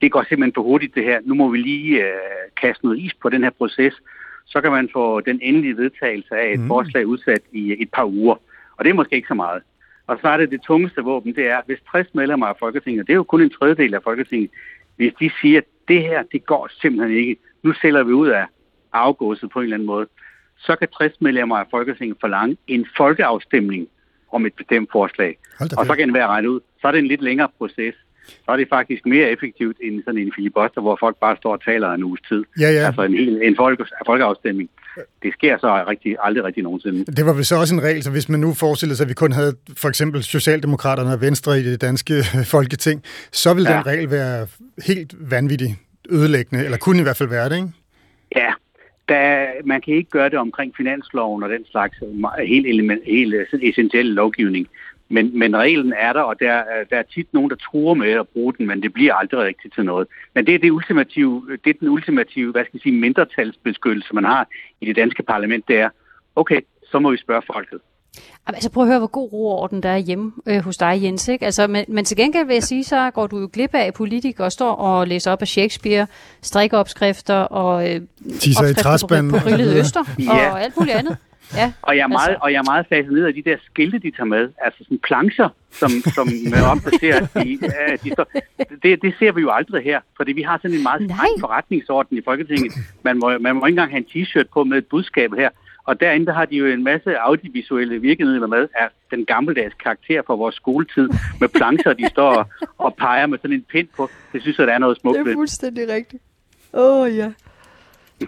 det 0.00 0.12
går 0.12 0.22
simpelthen 0.28 0.54
for 0.54 0.62
hurtigt 0.62 0.94
det 0.94 1.04
her, 1.04 1.20
nu 1.24 1.34
må 1.34 1.48
vi 1.48 1.58
lige 1.58 2.04
øh, 2.04 2.12
kaste 2.60 2.84
noget 2.84 2.98
is 2.98 3.14
på 3.14 3.28
den 3.28 3.42
her 3.42 3.50
proces, 3.50 3.94
så 4.46 4.60
kan 4.60 4.72
man 4.72 4.88
få 4.92 5.20
den 5.20 5.38
endelige 5.42 5.76
vedtagelse 5.76 6.34
af 6.36 6.52
et 6.52 6.60
mm. 6.60 6.68
forslag 6.68 7.06
udsat 7.06 7.42
i 7.52 7.82
et 7.82 7.90
par 7.90 8.04
uger. 8.04 8.36
Og 8.76 8.84
det 8.84 8.90
er 8.90 8.94
måske 8.94 9.16
ikke 9.16 9.28
så 9.28 9.34
meget. 9.34 9.62
Og 10.06 10.18
så 10.20 10.28
er 10.28 10.36
det 10.36 10.50
det 10.50 10.60
tungeste 10.62 11.00
våben, 11.00 11.34
det 11.34 11.46
er, 11.48 11.60
hvis 11.66 11.78
60 11.90 12.14
medlemmer 12.14 12.46
af 12.46 12.56
Folketinget, 12.58 13.06
det 13.06 13.12
er 13.12 13.16
jo 13.16 13.22
kun 13.22 13.42
en 13.42 13.50
tredjedel 13.50 13.94
af 13.94 14.02
Folketinget, 14.02 14.50
hvis 14.96 15.12
de 15.20 15.30
siger, 15.40 15.58
at 15.58 15.64
det 15.88 16.02
her, 16.02 16.22
det 16.32 16.46
går 16.46 16.68
simpelthen 16.80 17.18
ikke, 17.18 17.36
nu 17.62 17.72
sælger 17.72 18.02
vi 18.02 18.12
ud 18.12 18.28
af 18.28 18.46
afgåset 18.92 19.50
på 19.50 19.58
en 19.58 19.62
eller 19.62 19.76
anden 19.76 19.86
måde, 19.86 20.06
så 20.58 20.76
kan 20.76 20.88
60 20.88 21.20
medlemmer 21.20 21.56
af 21.56 21.66
Folketinget 21.70 22.16
forlange 22.20 22.56
en 22.66 22.86
folkeafstemning 22.96 23.88
om 24.32 24.46
et 24.46 24.54
bestemt 24.54 24.92
forslag. 24.92 25.38
Og 25.78 25.86
så 25.86 25.94
kan 25.94 26.08
den 26.08 26.14
være 26.14 26.26
regnet 26.26 26.48
ud. 26.48 26.60
Så 26.80 26.88
er 26.88 26.92
det 26.92 26.98
en 26.98 27.06
lidt 27.06 27.22
længere 27.22 27.48
proces. 27.58 27.94
Så 28.44 28.52
er 28.52 28.56
det 28.56 28.68
faktisk 28.68 29.06
mere 29.06 29.30
effektivt 29.30 29.76
end 29.82 30.02
sådan 30.04 30.20
en 30.20 30.32
filibuster, 30.36 30.80
hvor 30.80 30.96
folk 31.00 31.16
bare 31.20 31.36
står 31.36 31.52
og 31.52 31.64
taler 31.64 31.92
en 31.92 32.04
uges 32.04 32.20
tid. 32.28 32.44
Ja, 32.60 32.70
ja. 32.70 32.86
Altså 32.86 33.02
en, 33.02 33.14
hel, 33.14 33.42
en 33.42 33.56
folk, 33.56 33.88
folkeafstemning. 34.06 34.70
Det 35.22 35.32
sker 35.32 35.58
så 35.58 35.84
rigtig, 35.88 36.16
aldrig 36.20 36.44
rigtig 36.44 36.62
nogensinde. 36.62 37.04
Det 37.04 37.26
var 37.26 37.32
vel 37.32 37.44
så 37.44 37.56
også 37.56 37.74
en 37.74 37.82
regel, 37.82 38.02
så 38.02 38.10
hvis 38.10 38.28
man 38.28 38.40
nu 38.40 38.54
forestillede 38.54 38.96
sig, 38.96 39.04
at 39.04 39.08
vi 39.08 39.14
kun 39.14 39.32
havde 39.32 39.56
for 39.76 39.88
eksempel 39.88 40.22
Socialdemokraterne 40.22 41.12
og 41.12 41.20
Venstre 41.20 41.60
i 41.60 41.62
det 41.62 41.80
danske 41.80 42.14
folketing, 42.54 43.02
så 43.32 43.54
ville 43.54 43.70
ja. 43.70 43.76
den 43.76 43.86
regel 43.86 44.10
være 44.10 44.46
helt 44.86 45.30
vanvittig 45.30 45.76
ødelæggende, 46.10 46.64
eller 46.64 46.78
kunne 46.78 47.00
i 47.00 47.02
hvert 47.02 47.16
fald 47.16 47.28
være 47.28 47.48
det, 47.48 47.56
ikke? 47.56 47.68
Ja, 48.36 48.52
da, 49.08 49.46
man 49.64 49.80
kan 49.80 49.94
ikke 49.94 50.10
gøre 50.10 50.30
det 50.30 50.38
omkring 50.38 50.74
finansloven 50.76 51.42
og 51.42 51.50
den 51.50 51.64
slags 51.70 51.96
helt, 52.46 52.66
element, 52.66 53.02
helt 53.06 53.34
essentielle 53.62 54.14
lovgivning. 54.14 54.68
Men, 55.08 55.38
men 55.38 55.56
reglen 55.56 55.92
er 55.98 56.12
der, 56.12 56.20
og 56.20 56.40
der, 56.40 56.62
der 56.90 56.96
er 56.96 57.02
tit 57.02 57.26
nogen, 57.32 57.50
der 57.50 57.56
tror 57.56 57.94
med 57.94 58.10
at 58.10 58.28
bruge 58.28 58.54
den, 58.58 58.66
men 58.66 58.82
det 58.82 58.92
bliver 58.92 59.14
aldrig 59.14 59.40
rigtigt 59.40 59.74
til 59.74 59.84
noget. 59.84 60.08
Men 60.34 60.46
det 60.46 60.54
er, 60.54 60.58
det 60.58 60.70
ultimative, 60.70 61.58
det 61.64 61.70
er 61.70 61.78
den 61.80 61.88
ultimative 61.88 62.52
hvad 62.52 62.64
skal 62.64 62.70
jeg 62.74 62.80
sige, 62.80 63.00
mindretalsbeskyttelse, 63.00 64.14
man 64.14 64.24
har 64.24 64.48
i 64.80 64.86
det 64.86 64.96
danske 64.96 65.22
parlament, 65.22 65.68
det 65.68 65.76
er, 65.76 65.88
okay, 66.36 66.60
så 66.90 66.98
må 66.98 67.10
vi 67.10 67.16
spørge 67.16 67.42
folket. 67.54 67.80
Altså 68.46 68.70
prøv 68.70 68.82
at 68.82 68.88
høre, 68.88 68.98
hvor 68.98 69.06
god 69.06 69.32
ro 69.32 69.48
og 69.48 69.58
orden 69.58 69.82
der 69.82 69.88
er 69.88 69.96
hjemme 69.96 70.32
øh, 70.46 70.64
hos 70.64 70.76
dig, 70.76 71.00
Jens. 71.02 71.28
Ikke? 71.28 71.44
Altså, 71.44 71.66
men, 71.66 71.84
men 71.88 72.04
til 72.04 72.16
gengæld 72.16 72.46
vil 72.46 72.54
jeg 72.54 72.62
sige, 72.62 72.84
så 72.84 73.10
går 73.10 73.26
du 73.26 73.38
jo 73.38 73.50
glip 73.52 73.74
af 73.74 73.94
politikere 73.94 74.46
og 74.46 74.52
står 74.52 74.72
og 74.72 75.06
læser 75.06 75.32
op 75.32 75.42
af 75.42 75.48
Shakespeare, 75.48 76.06
strikkeopskrifter 76.42 77.34
og 77.34 77.94
øh, 77.94 78.00
opskrifter 78.58 79.28
på, 79.30 79.38
på 79.38 79.44
grillet 79.44 79.76
øster 79.76 80.04
ja. 80.18 80.50
og 80.50 80.62
alt 80.62 80.76
muligt 80.76 80.96
andet. 80.96 81.16
Ja, 81.54 81.72
og, 81.82 81.96
jeg 81.96 82.02
er 82.02 82.06
meget, 82.06 82.28
altså. 82.28 82.40
og 82.42 82.52
jeg 82.52 82.58
er 82.58 82.70
meget 82.72 82.86
fascineret 82.88 83.26
af 83.26 83.34
de 83.34 83.42
der 83.42 83.56
skilte, 83.64 83.98
de 83.98 84.10
tager 84.10 84.24
med. 84.24 84.48
Altså 84.64 84.78
sådan 84.84 84.98
plancher, 84.98 85.48
som, 85.70 85.90
som 85.90 86.28
opdaterer. 86.72 87.20
De, 87.34 87.58
de 88.04 88.10
står, 88.12 88.26
det, 88.82 89.02
det 89.02 89.14
ser 89.18 89.32
vi 89.32 89.40
jo 89.40 89.50
aldrig 89.50 89.84
her, 89.84 90.00
fordi 90.16 90.32
vi 90.32 90.42
har 90.42 90.58
sådan 90.62 90.76
en 90.76 90.82
meget 90.82 91.10
streng 91.10 91.40
forretningsorden 91.40 92.18
i 92.18 92.20
Folketinget. 92.24 92.72
Man 93.02 93.18
må, 93.18 93.38
man 93.38 93.56
må 93.56 93.66
ikke 93.66 93.72
engang 93.72 93.90
have 93.90 94.04
en 94.04 94.24
t-shirt 94.24 94.48
på 94.54 94.64
med 94.64 94.78
et 94.78 94.86
budskab 94.86 95.30
her. 95.34 95.50
Og 95.84 96.00
derinde 96.00 96.26
der 96.26 96.32
har 96.32 96.44
de 96.44 96.56
jo 96.56 96.66
en 96.66 96.84
masse 96.84 97.18
audiovisuelle 97.18 98.00
virkemidler 98.00 98.46
med 98.46 98.68
af 98.74 98.88
den 99.10 99.24
gammeldags 99.24 99.74
karakter 99.74 100.22
fra 100.26 100.34
vores 100.34 100.54
skoletid, 100.54 101.08
med 101.40 101.48
plancher, 101.48 101.92
de 101.92 102.08
står 102.08 102.50
og 102.78 102.94
peger 102.94 103.26
med 103.26 103.38
sådan 103.38 103.56
en 103.56 103.64
pind 103.72 103.88
på. 103.96 104.10
Det 104.32 104.42
synes 104.42 104.58
jeg, 104.58 104.66
der 104.66 104.72
er 104.72 104.78
noget 104.78 104.96
smukt 105.00 105.18
Det 105.18 105.28
er 105.28 105.34
fuldstændig 105.34 105.88
rigtigt. 105.88 106.22
Åh 106.72 107.00
oh, 107.00 107.16
ja. 107.16 107.32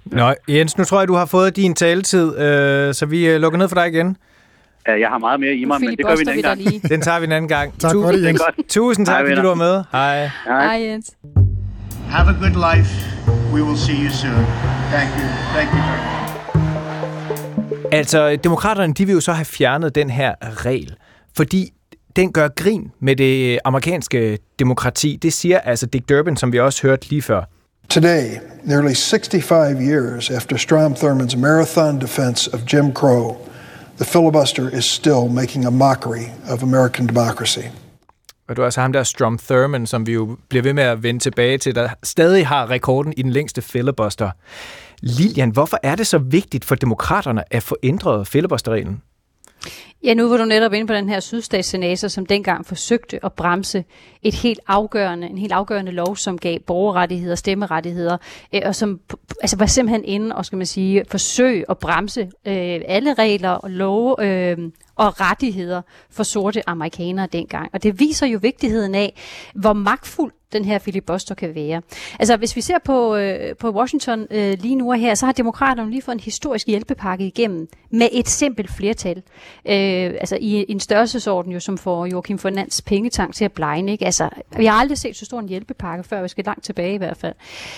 Nå, 0.05 0.35
Jens, 0.49 0.79
nu 0.79 0.85
tror 0.85 0.99
jeg, 1.01 1.09
du 1.09 1.15
har 1.15 1.27
fået 1.27 1.57
din 1.57 1.75
taletid, 1.75 2.39
øh, 2.39 2.95
så 2.95 3.07
vi 3.07 3.27
øh, 3.29 3.41
lukker 3.41 3.59
ned 3.59 3.69
for 3.69 3.75
dig 3.75 3.89
igen. 3.89 4.17
Ja, 4.89 5.01
jeg 5.01 5.09
har 5.09 5.19
meget 5.19 5.41
mere 5.41 5.55
i 5.55 5.65
mig, 5.65 5.81
men 5.81 5.91
det 5.91 6.07
gør 6.07 6.17
vi 6.17 6.23
en 6.23 6.29
anden 6.29 6.43
gang. 6.43 6.63
Lige. 6.63 6.81
Den 6.95 7.01
tager 7.01 7.19
vi 7.19 7.25
en 7.25 7.33
anden 7.33 7.49
gang. 7.49 7.81
tak 7.81 7.93
for 7.93 8.13
det, 8.13 8.25
Jens. 8.25 8.43
Tusind 8.69 9.07
tak, 9.07 9.21
fordi 9.21 9.35
du 9.41 9.47
var 9.47 9.55
med. 9.55 9.85
Hej. 9.93 10.31
Hej, 10.45 10.81
Jens. 10.87 11.13
Have 12.11 12.29
a 12.29 12.33
good 12.33 12.77
life. 12.77 12.91
We 13.55 13.63
will 13.63 13.79
see 13.79 14.05
you 14.05 14.11
soon. 14.11 14.45
Thank 14.93 15.11
you. 15.19 15.29
Thank 15.55 15.71
you 15.73 15.79
very 15.79 16.03
much. 16.03 16.19
Altså, 17.93 18.37
demokraterne 18.45 18.95
de 18.95 19.07
vil 19.07 19.13
jo 19.13 19.21
så 19.21 19.33
have 19.33 19.45
fjernet 19.45 19.95
den 19.95 20.11
her 20.11 20.35
regel, 20.67 20.97
fordi 21.37 21.73
den 22.17 22.33
gør 22.33 22.49
grin 22.49 22.91
med 23.01 23.17
det 23.17 23.59
amerikanske 23.65 24.39
demokrati. 24.59 25.19
Det 25.23 25.33
siger 25.33 25.59
altså 25.59 25.87
Dick 25.87 26.09
Durbin, 26.09 26.37
som 26.37 26.53
vi 26.53 26.61
også 26.61 26.83
hørte 26.83 27.11
lige 27.11 27.23
før. 27.23 27.43
Today, 27.89 28.39
nearly 28.65 28.95
65 28.95 29.81
years 29.81 30.31
after 30.31 30.59
Strom 30.59 30.95
Thurmond's 30.95 31.37
marathon 31.37 31.99
defense 31.99 32.55
of 32.55 32.67
Jim 32.67 32.93
Crow, 32.93 33.37
the 33.97 34.05
filibuster 34.05 34.79
is 34.79 34.85
still 34.85 35.29
making 35.29 35.65
a 35.65 35.71
mockery 35.71 36.27
of 36.51 36.63
American 36.63 37.07
democracy. 37.07 37.67
Og 38.49 38.57
det 38.57 38.63
er 38.63 38.65
altså 38.65 38.81
ham 38.81 38.93
der, 38.93 39.03
Strom 39.03 39.39
Thurmond, 39.39 39.87
som 39.87 40.07
vi 40.07 40.13
jo 40.13 40.37
bliver 40.49 40.63
ved 40.63 40.73
med 40.73 40.83
at 40.83 41.03
vende 41.03 41.21
tilbage 41.21 41.59
til, 41.59 41.75
der 41.75 41.89
stadig 42.03 42.47
har 42.47 42.71
rekorden 42.71 43.15
i 43.17 43.23
den 43.23 43.31
længste 43.31 43.63
filibuster. 43.63 44.31
Lilian, 45.01 45.51
hvorfor 45.51 45.79
er 45.83 45.95
det 45.95 46.07
så 46.07 46.19
vigtigt 46.19 46.65
for 46.65 46.75
demokraterne 46.75 47.55
at 47.55 47.63
få 47.63 47.77
ændret 47.83 48.29
filibusterreglen? 48.29 49.03
Ja, 50.05 50.15
nu 50.15 50.29
var 50.29 50.37
du 50.37 50.45
netop 50.45 50.73
inde 50.73 50.87
på 50.87 50.93
den 50.93 51.09
her 51.09 51.21
sydstatssenator, 51.21 52.09
som 52.09 52.27
dengang 52.27 52.67
forsøgte 52.67 53.25
at 53.25 53.33
bremse 53.33 53.85
et 54.23 54.35
helt 54.35 54.61
afgørende, 54.67 55.27
en 55.27 55.39
helt 55.39 55.53
afgørende 55.53 55.93
lov, 55.93 56.17
som 56.17 56.39
gav 56.39 56.59
borgerrettigheder, 56.59 57.35
stemmerettigheder, 57.35 58.17
øh, 58.55 58.63
og 58.65 58.75
som 58.75 59.01
altså 59.41 59.57
var 59.57 59.67
simpelthen 59.67 60.05
inde 60.05 60.37
og 60.37 60.45
skal 60.45 60.59
man 60.59 60.67
sige, 60.67 61.05
forsøge 61.09 61.65
at 61.71 61.79
bremse 61.79 62.21
øh, 62.21 62.81
alle 62.89 63.15
regler 63.15 63.51
og 63.51 63.71
love 63.71 64.25
øh, 64.25 64.59
og 64.97 65.21
rettigheder 65.21 65.83
for 66.11 66.23
sorte 66.23 66.69
amerikanere 66.69 67.29
dengang. 67.33 67.71
Og 67.73 67.83
det 67.83 68.01
viser 68.01 68.27
jo 68.27 68.39
vigtigheden 68.43 68.95
af, 68.95 69.15
hvor 69.55 69.73
magtfuld 69.73 70.33
den 70.53 70.65
her 70.65 70.79
filibuster 70.79 71.35
kan 71.35 71.55
være. 71.55 71.83
Altså, 72.19 72.37
hvis 72.37 72.57
vi 72.57 72.61
ser 72.61 72.79
på, 72.85 73.17
øh, 73.17 73.57
på 73.57 73.71
Washington 73.71 74.27
øh, 74.31 74.59
lige 74.61 74.77
nu 74.77 74.91
og 74.91 74.99
her, 74.99 75.15
så 75.15 75.27
har 75.27 75.33
demokraterne 75.33 75.91
lige 75.91 76.03
fået 76.03 76.15
en 76.15 76.21
historisk 76.21 76.67
hjælpepakke 76.67 77.27
igennem 77.27 77.69
med 77.91 78.09
et 78.13 78.29
simpelt 78.29 78.71
flertal. 78.77 79.23
Øh, 79.69 79.88
Øh, 79.89 80.15
altså 80.21 80.39
i 80.41 80.65
en 80.69 80.81
størrelsesorden, 80.81 81.53
jo, 81.53 81.61
som 81.61 81.79
får 81.79 82.07
Joachim 82.07 82.39
Fernands 82.39 82.83
pengetank 82.83 83.35
til 83.35 83.45
at 83.45 83.53
blegne. 83.53 83.93
Ikke? 83.93 84.05
Altså, 84.05 84.29
vi 84.57 84.67
har 84.67 84.75
aldrig 84.75 84.99
set 84.99 85.17
så 85.17 85.25
stor 85.25 85.41
en 85.41 85.49
hjælpepakke 85.49 86.05
før, 86.05 86.23
vi 86.23 86.29
skal 86.29 86.45
langt 86.45 86.65
tilbage 86.65 86.95
i 86.95 86.97
hvert 86.97 87.17
fald. 87.17 87.35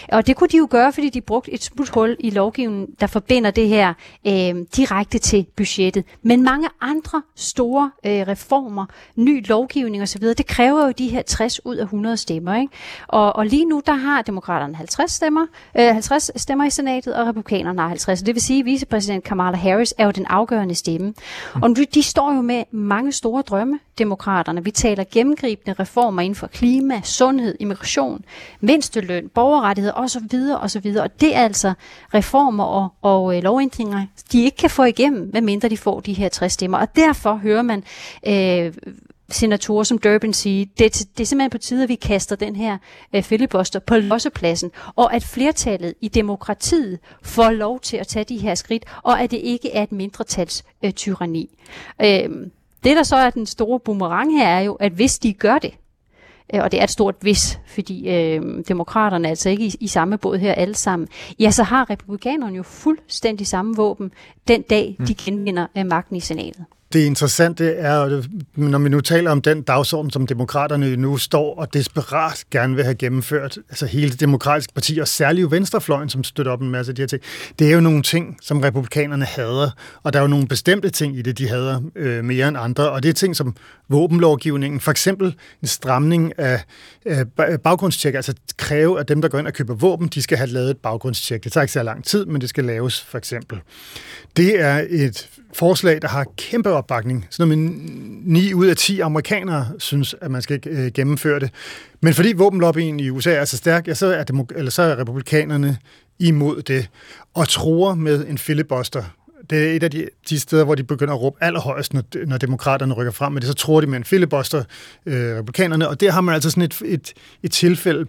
Og 0.09 0.27
det 0.27 0.37
kunne 0.37 0.49
de 0.49 0.57
jo 0.57 0.68
gøre, 0.70 0.92
fordi 0.92 1.09
de 1.09 1.20
brugte 1.20 1.53
et 1.53 1.62
smuthul 1.62 2.16
i 2.18 2.31
lovgivningen, 2.31 2.87
der 3.01 3.07
forbinder 3.07 3.51
det 3.51 3.68
her 3.68 3.94
øh, 4.27 4.55
direkte 4.77 5.18
til 5.18 5.46
budgettet. 5.57 6.05
Men 6.23 6.42
mange 6.42 6.68
andre 6.81 7.23
store 7.37 7.90
øh, 8.07 8.12
reformer, 8.12 8.87
ny 9.16 9.49
lovgivning 9.49 10.03
osv., 10.03 10.23
det 10.23 10.46
kræver 10.46 10.87
jo 10.87 10.92
de 10.99 11.09
her 11.09 11.23
60 11.23 11.66
ud 11.66 11.77
af 11.77 11.83
100 11.83 12.16
stemmer. 12.16 12.57
Ikke? 12.57 12.73
Og, 13.09 13.37
og 13.37 13.46
lige 13.46 13.64
nu, 13.64 13.83
der 13.87 13.92
har 13.92 14.23
demokraterne 14.23 14.75
50 14.75 15.12
stemmer, 15.12 15.46
øh, 15.79 15.85
50 15.85 16.31
stemmer 16.37 16.64
i 16.64 16.70
senatet, 16.70 17.14
og 17.14 17.27
republikanerne 17.27 17.81
har 17.81 17.88
50. 17.88 18.23
Det 18.23 18.35
vil 18.35 18.42
sige, 18.42 18.61
at 18.61 18.64
vicepræsident 18.64 19.25
Kamala 19.25 19.57
Harris 19.57 19.94
er 19.99 20.05
jo 20.05 20.11
den 20.11 20.27
afgørende 20.27 20.75
stemme. 20.75 21.14
Og 21.62 21.77
de, 21.94 21.99
de 22.00 22.04
står 22.04 22.34
jo 22.34 22.40
med 22.40 22.64
mange 22.70 23.12
store 23.12 23.42
drømme, 23.42 23.78
demokraterne. 23.98 24.64
Vi 24.64 24.70
taler 24.70 25.04
gennemgribende 25.12 25.72
reformer 25.72 26.22
inden 26.22 26.34
for 26.34 26.46
klima, 26.46 27.00
sundhed, 27.04 27.56
immigration, 27.60 28.24
mindsteløn, 28.60 29.28
borgerrettigheder 29.28 29.94
osv. 29.94 30.22
osv. 30.60 30.96
Og 31.00 31.20
det 31.20 31.36
er 31.36 31.40
altså 31.40 31.72
reformer 32.14 32.64
og, 32.64 32.88
og 33.02 33.36
øh, 33.36 33.42
lovændringer, 33.42 34.06
de 34.32 34.44
ikke 34.44 34.56
kan 34.56 34.70
få 34.70 34.84
igennem, 34.84 35.30
medmindre 35.32 35.68
de 35.68 35.76
får 35.76 36.00
de 36.00 36.12
her 36.12 36.28
60 36.28 36.52
stemmer. 36.52 36.78
Og 36.78 36.96
derfor 36.96 37.34
hører 37.34 37.62
man 37.62 37.84
øh, 38.26 38.72
senatorer 39.30 39.82
som 39.82 39.98
Durbin 39.98 40.32
sige, 40.32 40.64
det, 40.78 41.08
det 41.16 41.20
er 41.20 41.26
simpelthen 41.26 41.50
på 41.50 41.58
tide, 41.58 41.82
at 41.82 41.88
vi 41.88 41.94
kaster 41.94 42.36
den 42.36 42.56
her 42.56 42.78
øh, 43.14 43.22
filibuster 43.22 43.78
på 43.78 43.96
lossepladsen, 43.96 44.70
og 44.96 45.14
at 45.14 45.24
flertallet 45.24 45.94
i 46.00 46.08
demokratiet 46.08 46.98
får 47.22 47.50
lov 47.50 47.80
til 47.80 47.96
at 47.96 48.06
tage 48.06 48.24
de 48.24 48.38
her 48.38 48.54
skridt, 48.54 48.84
og 49.02 49.20
at 49.20 49.30
det 49.30 49.36
ikke 49.36 49.72
er 49.72 49.82
et 49.82 49.92
mindretals 49.92 50.64
øh, 50.84 50.92
tyranni. 50.92 51.58
Øh, 52.02 52.28
det, 52.84 52.96
der 52.96 53.02
så 53.02 53.16
er 53.16 53.30
den 53.30 53.46
store 53.46 53.80
boomerang 53.80 54.38
her, 54.38 54.46
er 54.46 54.60
jo, 54.60 54.74
at 54.74 54.92
hvis 54.92 55.18
de 55.18 55.32
gør 55.32 55.58
det, 55.58 55.74
øh, 56.54 56.60
og 56.62 56.72
det 56.72 56.80
er 56.80 56.84
et 56.84 56.90
stort 56.90 57.14
hvis, 57.20 57.58
fordi 57.66 58.08
øh, 58.08 58.42
demokraterne 58.68 59.28
er 59.28 59.30
altså 59.30 59.50
ikke 59.50 59.64
i, 59.64 59.74
i 59.80 59.88
samme 59.88 60.18
båd 60.18 60.38
her 60.38 60.52
alle 60.52 60.74
sammen, 60.74 61.08
ja, 61.38 61.50
så 61.50 61.62
har 61.62 61.90
republikanerne 61.90 62.56
jo 62.56 62.62
fuldstændig 62.62 63.46
samme 63.46 63.76
våben 63.76 64.12
den 64.48 64.62
dag, 64.62 64.96
de 65.06 65.14
genvinder 65.14 65.66
øh, 65.76 65.86
magten 65.86 66.16
i 66.16 66.20
senatet 66.20 66.64
det 66.92 67.05
interessante 67.05 67.72
er, 67.72 68.22
når 68.55 68.79
vi 68.79 68.88
nu 68.88 69.00
taler 69.00 69.31
om 69.31 69.42
den 69.42 69.62
dagsorden, 69.62 70.11
som 70.11 70.26
demokraterne 70.26 70.96
nu 70.96 71.16
står 71.16 71.55
og 71.55 71.74
desperat 71.74 72.44
gerne 72.50 72.74
vil 72.74 72.85
have 72.85 72.94
gennemført, 72.94 73.59
altså 73.68 73.87
hele 73.87 74.11
det 74.11 74.20
demokratiske 74.20 74.72
parti, 74.74 74.98
og 74.98 75.09
særligt 75.09 75.50
venstrefløjen, 75.50 76.09
som 76.09 76.24
støtter 76.24 76.53
op 76.53 76.61
en 76.61 76.70
masse 76.70 76.90
af 76.92 76.96
de 76.96 77.03
her 77.03 77.07
ting, 77.07 77.22
det 77.59 77.70
er 77.70 77.74
jo 77.74 77.81
nogle 77.81 78.03
ting, 78.03 78.37
som 78.42 78.61
republikanerne 78.61 79.24
hader, 79.24 79.70
og 80.03 80.12
der 80.12 80.18
er 80.18 80.22
jo 80.22 80.29
nogle 80.29 80.46
bestemte 80.46 80.90
ting 80.90 81.16
i 81.18 81.22
det, 81.22 81.38
de 81.38 81.48
hader 81.48 81.83
øh, 81.96 82.24
mere 82.24 82.48
end 82.48 82.59
andre, 82.59 82.90
og 82.90 83.03
det 83.03 83.09
er 83.09 83.12
ting 83.12 83.37
som 83.37 83.57
våbenlovgivningen, 83.88 84.81
for 84.81 84.90
eksempel 84.90 85.35
en 85.62 85.68
stramning 85.68 86.38
af 86.38 86.64
øh, 87.07 87.26
baggrundstjek, 87.64 88.14
altså 88.14 88.35
kræve, 88.57 89.00
at 89.00 89.09
dem, 89.09 89.22
der 89.22 89.29
går 89.29 89.38
ind 89.38 89.46
og 89.46 89.53
køber 89.53 89.74
våben, 89.74 90.09
de 90.09 90.22
skal 90.22 90.38
have 90.38 90.50
lavet 90.50 90.70
et 90.70 90.79
baggrundstjek. 90.79 91.44
Det 91.44 91.53
tager 91.53 91.62
ikke 91.62 91.72
så 91.72 91.83
lang 91.83 92.05
tid, 92.05 92.26
men 92.26 92.40
det 92.40 92.48
skal 92.48 92.64
laves, 92.64 93.00
for 93.00 93.18
eksempel. 93.18 93.61
Det 94.37 94.61
er 94.61 94.87
et 94.90 95.29
forslag, 95.52 96.02
der 96.02 96.08
har 96.08 96.26
kæmpe 96.36 96.70
opbakning. 96.70 97.26
Så 97.30 97.46
når 97.46 97.54
9 97.56 98.54
ud 98.54 98.66
af 98.66 98.76
10 98.76 99.00
amerikanere 99.00 99.68
synes, 99.78 100.14
at 100.20 100.30
man 100.30 100.42
skal 100.42 100.60
øh, 100.66 100.92
gennemføre 100.92 101.40
det. 101.40 101.50
Men 102.00 102.14
fordi 102.14 102.32
våbenlobbyen 102.32 103.00
i 103.00 103.10
USA 103.10 103.32
er 103.32 103.44
så 103.44 103.56
stærk, 103.56 103.88
ja, 103.88 103.94
så, 103.94 104.06
er 104.06 104.24
demok- 104.32 104.58
eller 104.58 104.70
så 104.70 104.82
er 104.82 104.98
republikanerne 104.98 105.78
imod 106.18 106.62
det 106.62 106.88
og 107.34 107.48
tror 107.48 107.94
med 107.94 108.26
en 108.26 108.38
filibuster. 108.38 109.02
Det 109.50 109.70
er 109.70 109.76
et 109.76 109.82
af 109.82 109.90
de, 109.90 110.08
de 110.28 110.40
steder, 110.40 110.64
hvor 110.64 110.74
de 110.74 110.82
begynder 110.82 111.14
at 111.14 111.20
råbe 111.20 111.36
allerhøjst, 111.40 111.94
når, 111.94 112.02
når 112.26 112.38
demokraterne 112.38 112.94
rykker 112.94 113.12
frem 113.12 113.32
med 113.32 113.40
det. 113.40 113.48
Så 113.48 113.54
tror 113.54 113.80
de 113.80 113.86
med 113.86 113.98
en 113.98 114.04
filibuster, 114.04 114.64
øh, 115.06 115.36
republikanerne. 115.36 115.88
Og 115.88 116.00
der 116.00 116.10
har 116.10 116.20
man 116.20 116.34
altså 116.34 116.50
sådan 116.50 116.62
et, 116.62 116.82
et, 116.84 117.12
et 117.42 117.52
tilfælde, 117.52 118.06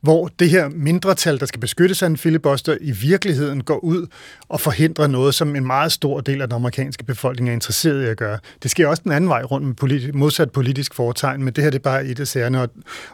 hvor 0.00 0.30
det 0.38 0.50
her 0.50 0.68
mindretal, 0.68 1.40
der 1.40 1.46
skal 1.46 1.60
beskyttes 1.60 2.02
af 2.02 2.06
en 2.06 2.16
filibuster, 2.16 2.76
i 2.80 2.90
virkeligheden 2.90 3.62
går 3.64 3.78
ud 3.78 4.06
og 4.48 4.60
forhindrer 4.60 5.06
noget, 5.06 5.34
som 5.34 5.56
en 5.56 5.66
meget 5.66 5.92
stor 5.92 6.20
del 6.20 6.42
af 6.42 6.48
den 6.48 6.54
amerikanske 6.54 7.04
befolkning 7.04 7.48
er 7.48 7.52
interesseret 7.52 8.02
i 8.02 8.06
at 8.06 8.16
gøre. 8.16 8.38
Det 8.62 8.70
sker 8.70 8.88
også 8.88 9.02
den 9.04 9.12
anden 9.12 9.30
vej 9.30 9.42
rundt 9.42 9.66
med 9.66 9.74
politi- 9.74 10.12
modsat 10.12 10.50
politisk 10.50 10.94
foretegn, 10.94 11.44
men 11.44 11.54
det 11.54 11.64
her 11.64 11.70
det 11.70 11.78
er 11.78 11.82
bare 11.82 12.06
et 12.06 12.20
af 12.20 12.26
sagerne, 12.26 12.62
og, 12.62 12.68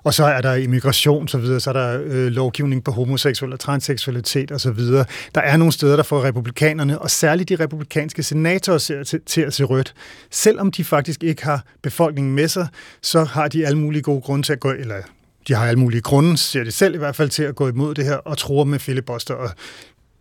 og 0.04 0.14
så 0.14 0.24
er 0.24 0.40
der 0.40 0.54
immigration, 0.54 1.28
så 1.28 1.38
videre, 1.38 1.60
så 1.60 1.70
er 1.70 1.74
der 1.74 2.00
øh, 2.04 2.26
lovgivning 2.26 2.84
på 2.84 2.90
homoseksuel 2.90 3.52
og 3.52 3.60
transseksualitet 3.60 4.50
og 4.50 4.60
så 4.60 4.70
videre. 4.70 5.04
Der 5.34 5.40
er 5.40 5.56
nogle 5.56 5.72
steder, 5.72 5.96
der 5.96 6.02
får 6.02 6.24
republikanerne, 6.24 6.98
og 6.98 7.10
særligt 7.10 7.48
de 7.48 7.56
republikanske 7.56 8.22
senatorer 8.22 8.78
ser 8.78 9.04
til, 9.04 9.20
til 9.26 9.40
at 9.40 9.54
se 9.54 9.64
rødt. 9.64 9.94
Selvom 10.30 10.70
de 10.70 10.84
faktisk 10.84 11.22
ikke 11.22 11.44
har 11.44 11.64
befolkningen 11.82 12.34
med 12.34 12.48
sig, 12.48 12.68
så 13.02 13.24
har 13.24 13.48
de 13.48 13.66
alle 13.66 13.78
mulige 13.78 14.02
gode 14.02 14.20
grunde 14.20 14.46
til 14.46 14.52
at 14.52 14.60
gå, 14.60 14.70
eller 14.70 14.96
de 15.48 15.54
har 15.54 15.66
alle 15.66 15.80
mulige 15.80 16.00
grunde, 16.00 16.36
ser 16.36 16.64
det 16.64 16.74
selv 16.74 16.94
i 16.94 16.98
hvert 16.98 17.16
fald, 17.16 17.28
til 17.30 17.42
at 17.42 17.54
gå 17.54 17.68
imod 17.68 17.94
det 17.94 18.04
her 18.04 18.16
og 18.16 18.38
tror 18.38 18.64
med 18.64 18.78
filibuster, 18.78 19.34
og 19.34 19.50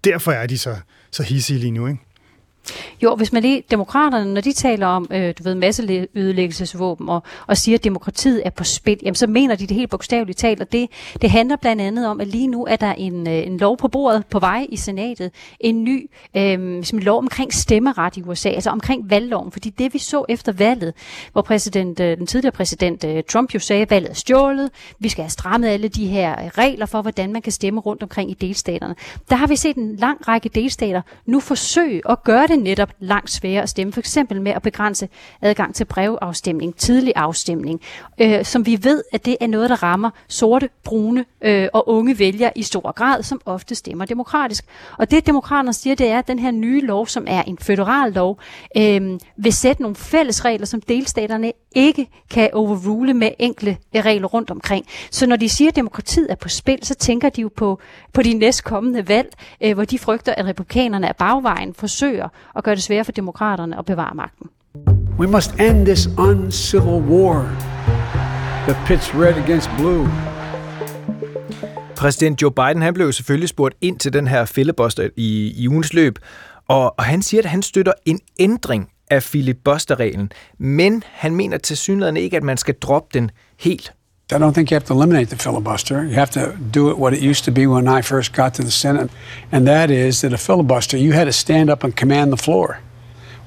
derfor 0.03 0.31
er 0.31 0.47
de 0.47 0.57
så, 0.57 0.75
så 1.11 1.23
hissige 1.23 1.59
lige 1.59 1.71
nu, 1.71 1.88
ikke? 1.88 1.99
Jo, 3.04 3.15
hvis 3.15 3.34
man 3.34 3.41
lige, 3.41 3.63
demokraterne, 3.71 4.34
når 4.34 4.41
de 4.41 4.54
taler 4.54 4.88
om, 4.88 5.08
øh, 5.12 5.34
du 5.38 5.43
ved, 5.43 5.56
masseødelæggelsesvåben 5.56 7.10
og, 7.10 7.23
og 7.47 7.58
siger, 7.58 7.78
at 7.78 7.84
demokratiet 7.84 8.41
er 8.45 8.49
på 8.49 8.63
spil, 8.63 8.99
jamen 9.04 9.15
så 9.15 9.28
mener 9.28 9.56
de 9.56 9.67
det 9.67 9.78
helt 9.78 9.89
bogstaveligt 9.89 10.38
talt, 10.38 10.62
og 10.62 10.71
det, 10.71 10.89
det 11.21 11.32
handler 11.32 11.56
blandt 11.56 11.82
andet 11.82 12.08
om, 12.08 12.21
at 12.21 12.28
lige 12.28 12.47
nu 12.47 12.65
er 12.65 12.75
der 12.75 12.93
en, 12.93 13.28
øh, 13.28 13.47
en 13.47 13.58
lov 13.58 13.78
på 13.78 13.88
bordet 13.88 14.25
på 14.25 14.39
vej 14.39 14.67
i 14.69 14.78
senatet, 14.78 15.32
en 15.60 15.84
ny 15.84 16.10
øh, 16.38 16.84
som 16.84 16.99
lov 16.99 17.17
omkring 17.17 17.54
stemmeret 17.54 18.17
i 18.17 18.21
USA, 18.21 18.49
altså 18.49 18.69
omkring 18.69 19.10
valgloven, 19.10 19.51
fordi 19.51 19.69
det 19.69 19.93
vi 19.93 19.99
så 19.99 20.25
efter 20.30 20.51
valget, 20.51 20.93
hvor 21.32 21.41
præsident, 21.41 21.99
øh, 21.99 22.17
den 22.17 22.28
tidligere 22.28 22.51
præsident 22.51 23.04
øh, 23.04 23.23
Trump 23.30 23.54
jo 23.54 23.60
sagde, 23.60 23.82
at 23.82 23.91
valget 23.91 24.10
er 24.10 24.13
stjålet, 24.13 24.69
vi 24.99 25.10
skal 25.10 25.23
have 25.23 25.30
strammet 25.30 25.67
alle 25.67 25.88
de 25.88 26.08
her 26.08 26.58
regler 26.58 26.86
for, 26.86 27.01
hvordan 27.01 27.34
man 27.34 27.41
kan 27.41 27.51
stemme 27.51 27.80
rundt 27.80 28.04
omkring 28.04 28.32
i 28.32 28.34
delstaterne. 28.34 28.95
Der 29.30 29.36
har 29.36 29.47
vi 29.47 29.56
set 29.56 29.75
en 29.75 29.95
lang 29.95 30.28
række 30.28 30.49
delstater 30.49 31.01
nu 31.25 31.39
forsøge 31.39 32.01
at 32.10 32.23
gøre 32.23 32.47
det 32.47 32.54
netop 32.57 32.89
langt 32.99 33.31
sværere 33.31 33.63
at 33.63 33.69
stemme, 33.69 33.93
for 33.93 33.99
eksempel 33.99 34.41
med 34.41 34.51
at 34.51 34.61
begrænse 34.61 35.09
adgang 35.41 35.75
til 35.75 35.85
brevafstemning, 35.85 36.75
tidlig 36.75 37.13
afstemning, 37.15 37.81
øh, 38.21 38.45
som 38.45 38.65
vi 38.65 38.79
ved, 38.83 39.03
at 39.13 39.25
det 39.25 39.37
er 39.41 39.47
noget, 39.47 39.69
der 39.69 39.83
rammer 39.83 40.09
sorte, 40.27 40.69
brune 40.83 41.25
øh, 41.41 41.67
og 41.73 41.89
unge 41.89 42.19
vælgere 42.19 42.51
i 42.55 42.63
stor 42.63 42.91
grad, 42.91 43.23
som 43.23 43.41
ofte 43.45 43.75
stemmer 43.75 44.05
demokratisk. 44.05 44.65
Og 44.97 45.11
det 45.11 45.25
demokraterne 45.25 45.73
siger, 45.73 45.95
det 45.95 46.07
er, 46.07 46.19
at 46.19 46.27
den 46.27 46.39
her 46.39 46.51
nye 46.51 46.81
lov, 46.81 47.07
som 47.07 47.25
er 47.27 47.43
en 47.43 47.57
federal 47.57 48.13
lov, 48.13 48.39
øh, 48.77 49.19
vil 49.37 49.53
sætte 49.53 49.81
nogle 49.81 49.95
fælles 49.95 50.45
regler, 50.45 50.65
som 50.65 50.81
delstaterne 50.81 51.51
ikke 51.75 52.07
kan 52.29 52.49
overrule 52.53 53.13
med 53.13 53.29
enkle 53.39 53.77
regler 53.95 54.27
rundt 54.27 54.51
omkring. 54.51 54.85
Så 55.11 55.27
når 55.27 55.35
de 55.35 55.49
siger, 55.49 55.69
at 55.69 55.75
demokratiet 55.75 56.27
er 56.31 56.35
på 56.35 56.49
spil, 56.49 56.79
så 56.83 56.95
tænker 56.95 57.29
de 57.29 57.41
jo 57.41 57.49
på, 57.55 57.79
på 58.13 58.21
de 58.21 58.33
næstkommende 58.33 59.07
valg, 59.07 59.33
øh, 59.61 59.73
hvor 59.73 59.85
de 59.85 59.99
frygter, 59.99 60.33
at 60.35 60.45
republikanerne 60.45 61.07
af 61.07 61.15
bagvejen 61.15 61.73
forsøger 61.73 62.29
at 62.55 62.63
gøre 62.63 62.75
det 62.75 62.84
sværere 62.84 63.05
for 63.05 63.12
demokraterne 63.12 63.79
at 63.79 63.86
bevare 63.86 64.15
magten. 64.15 64.49
We 65.19 65.27
must 65.27 65.60
end 65.60 65.86
this 65.86 66.08
uncivil 66.17 67.01
war 67.10 67.41
that 68.67 68.77
pits 68.88 69.15
red 69.15 69.34
against 69.43 69.69
blue. 69.77 70.10
Præsident 71.95 72.41
Joe 72.41 72.51
Biden 72.51 72.81
han 72.81 72.93
blev 72.93 73.12
selvfølgelig 73.12 73.49
spurgt 73.49 73.75
ind 73.81 73.99
til 73.99 74.13
den 74.13 74.27
her 74.27 74.45
filibuster 74.45 75.10
i, 75.15 75.53
i 75.63 75.67
ugens 75.67 75.93
løb, 75.93 76.19
og, 76.67 76.95
og 76.97 77.03
han 77.03 77.21
siger, 77.21 77.41
at 77.41 77.49
han 77.49 77.62
støtter 77.62 77.93
en 78.05 78.19
ændring 78.39 78.89
af 79.12 79.23
filibusterreglen, 79.23 80.31
men 80.58 81.03
han 81.12 81.36
mener 81.36 81.58
til 81.58 81.77
synligheden 81.77 82.17
ikke, 82.17 82.38
at 82.38 82.43
man 82.43 82.58
skal 82.58 82.75
droppe 82.81 83.19
den 83.19 83.31
helt. 83.60 83.93
I 84.31 84.39
don't 84.39 84.53
think 84.53 84.71
you 84.71 84.75
have 84.75 84.85
to 84.85 84.93
eliminate 84.93 85.29
the 85.29 85.35
filibuster. 85.35 86.03
You 86.03 86.15
have 86.15 86.31
to 86.31 86.57
do 86.57 86.89
it 86.89 86.97
what 86.97 87.13
it 87.13 87.21
used 87.21 87.43
to 87.43 87.51
be 87.51 87.67
when 87.67 87.88
I 87.88 88.01
first 88.01 88.33
got 88.33 88.55
to 88.55 88.63
the 88.63 88.71
Senate, 88.71 89.11
and 89.51 89.67
that 89.67 89.91
is 89.91 90.21
that 90.21 90.33
a 90.33 90.38
filibuster, 90.38 90.97
you 90.97 91.11
had 91.11 91.25
to 91.25 91.31
stand 91.31 91.69
up 91.69 91.83
and 91.83 91.95
command 91.95 92.33
the 92.33 92.38
floor. 92.38 92.79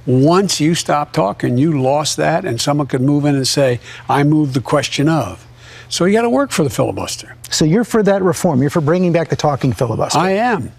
Once 0.06 0.60
you 0.60 0.76
stopped 0.76 1.14
talking, 1.14 1.58
you 1.58 1.82
lost 1.82 2.16
that, 2.16 2.44
and 2.44 2.60
someone 2.60 2.86
could 2.86 3.00
move 3.00 3.24
in 3.24 3.34
and 3.34 3.48
say, 3.48 3.80
I 4.08 4.22
moved 4.22 4.54
the 4.54 4.60
question 4.60 5.08
of. 5.08 5.44
So 5.88 6.04
you 6.04 6.12
got 6.12 6.22
to 6.22 6.30
work 6.30 6.52
for 6.52 6.62
the 6.62 6.70
filibuster. 6.70 7.34
So 7.50 7.64
you're 7.64 7.82
for 7.82 8.04
that 8.04 8.22
reform. 8.22 8.60
You're 8.60 8.70
for 8.70 8.80
bringing 8.80 9.10
back 9.12 9.30
the 9.30 9.36
talking 9.36 9.72
filibuster. 9.72 10.18
I 10.18 10.30
am. 10.30 10.70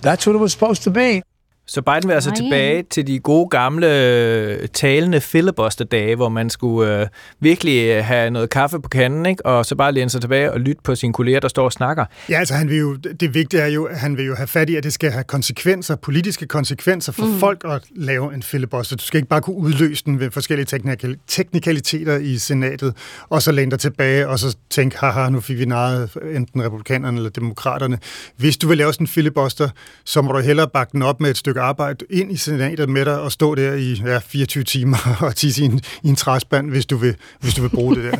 That's 0.00 0.26
what 0.26 0.34
it 0.34 0.38
was 0.40 0.50
supposed 0.50 0.82
to 0.82 0.90
be. 0.90 1.22
Så 1.68 1.82
Biden 1.82 2.08
vil 2.08 2.14
altså 2.14 2.30
Nej. 2.30 2.36
tilbage 2.36 2.82
til 2.90 3.06
de 3.06 3.18
gode 3.18 3.48
gamle 3.48 3.86
øh, 3.86 4.68
talende 4.68 5.20
filibuster-dage, 5.20 6.16
hvor 6.16 6.28
man 6.28 6.50
skulle 6.50 7.00
øh, 7.00 7.06
virkelig 7.40 7.86
øh, 7.86 8.04
have 8.04 8.30
noget 8.30 8.50
kaffe 8.50 8.80
på 8.80 8.88
kanden, 8.88 9.26
ikke? 9.26 9.46
og 9.46 9.66
så 9.66 9.74
bare 9.74 9.92
læne 9.92 10.10
sig 10.10 10.20
tilbage 10.20 10.52
og 10.52 10.60
lytte 10.60 10.82
på 10.84 10.94
sine 10.94 11.12
kolleger, 11.12 11.40
der 11.40 11.48
står 11.48 11.64
og 11.64 11.72
snakker. 11.72 12.04
Ja, 12.28 12.38
altså 12.38 12.54
han 12.54 12.68
vil 12.68 12.78
jo, 12.78 12.94
det 12.94 13.34
vigtige 13.34 13.60
er 13.60 13.66
jo, 13.66 13.84
at 13.84 13.98
han 13.98 14.16
vil 14.16 14.24
jo 14.24 14.34
have 14.34 14.46
fat 14.46 14.70
i, 14.70 14.76
at 14.76 14.84
det 14.84 14.92
skal 14.92 15.10
have 15.10 15.24
konsekvenser, 15.24 15.96
politiske 15.96 16.46
konsekvenser 16.46 17.12
for 17.12 17.26
mm. 17.26 17.38
folk 17.38 17.64
at 17.64 17.82
lave 17.96 18.34
en 18.34 18.42
filibuster. 18.42 18.96
Du 18.96 19.04
skal 19.04 19.18
ikke 19.18 19.28
bare 19.28 19.40
kunne 19.40 19.56
udløse 19.56 20.04
den 20.04 20.20
ved 20.20 20.30
forskellige 20.30 20.66
teknikal- 20.66 21.16
teknikaliteter 21.26 22.16
i 22.16 22.38
senatet, 22.38 22.94
og 23.28 23.42
så 23.42 23.52
læne 23.52 23.70
dig 23.70 23.80
tilbage, 23.80 24.28
og 24.28 24.38
så 24.38 24.56
tænke, 24.70 24.98
haha, 24.98 25.28
nu 25.28 25.40
fik 25.40 25.58
vi 25.58 25.64
naret 25.64 26.10
enten 26.34 26.64
republikanerne 26.64 27.16
eller 27.16 27.30
demokraterne. 27.30 27.98
Hvis 28.36 28.56
du 28.56 28.68
vil 28.68 28.78
lave 28.78 28.92
sådan 28.92 29.04
en 29.04 29.08
filibuster, 29.08 29.68
så 30.04 30.22
må 30.22 30.32
du 30.32 30.38
hellere 30.38 30.68
bakke 30.68 30.92
den 30.92 31.02
op 31.02 31.20
med 31.20 31.30
et 31.30 31.36
stykke 31.36 31.55
arbejde 31.60 32.04
ind 32.10 32.32
i 32.32 32.36
senatet 32.36 32.88
med 32.88 33.04
dig 33.04 33.20
og 33.20 33.32
stå 33.32 33.54
der 33.54 33.74
i 33.74 33.92
ja, 33.92 34.18
24 34.18 34.64
timer 34.64 35.16
og 35.20 35.36
tisse 35.36 35.62
i 35.62 35.64
en, 35.64 35.80
i 36.02 36.08
en 36.08 36.16
træspand, 36.16 36.70
hvis 36.70 36.86
du 36.86 36.96
vil, 36.96 37.16
hvis 37.40 37.54
du 37.54 37.62
vil 37.62 37.68
bruge 37.68 37.96
det 37.96 38.04
der. 38.04 38.18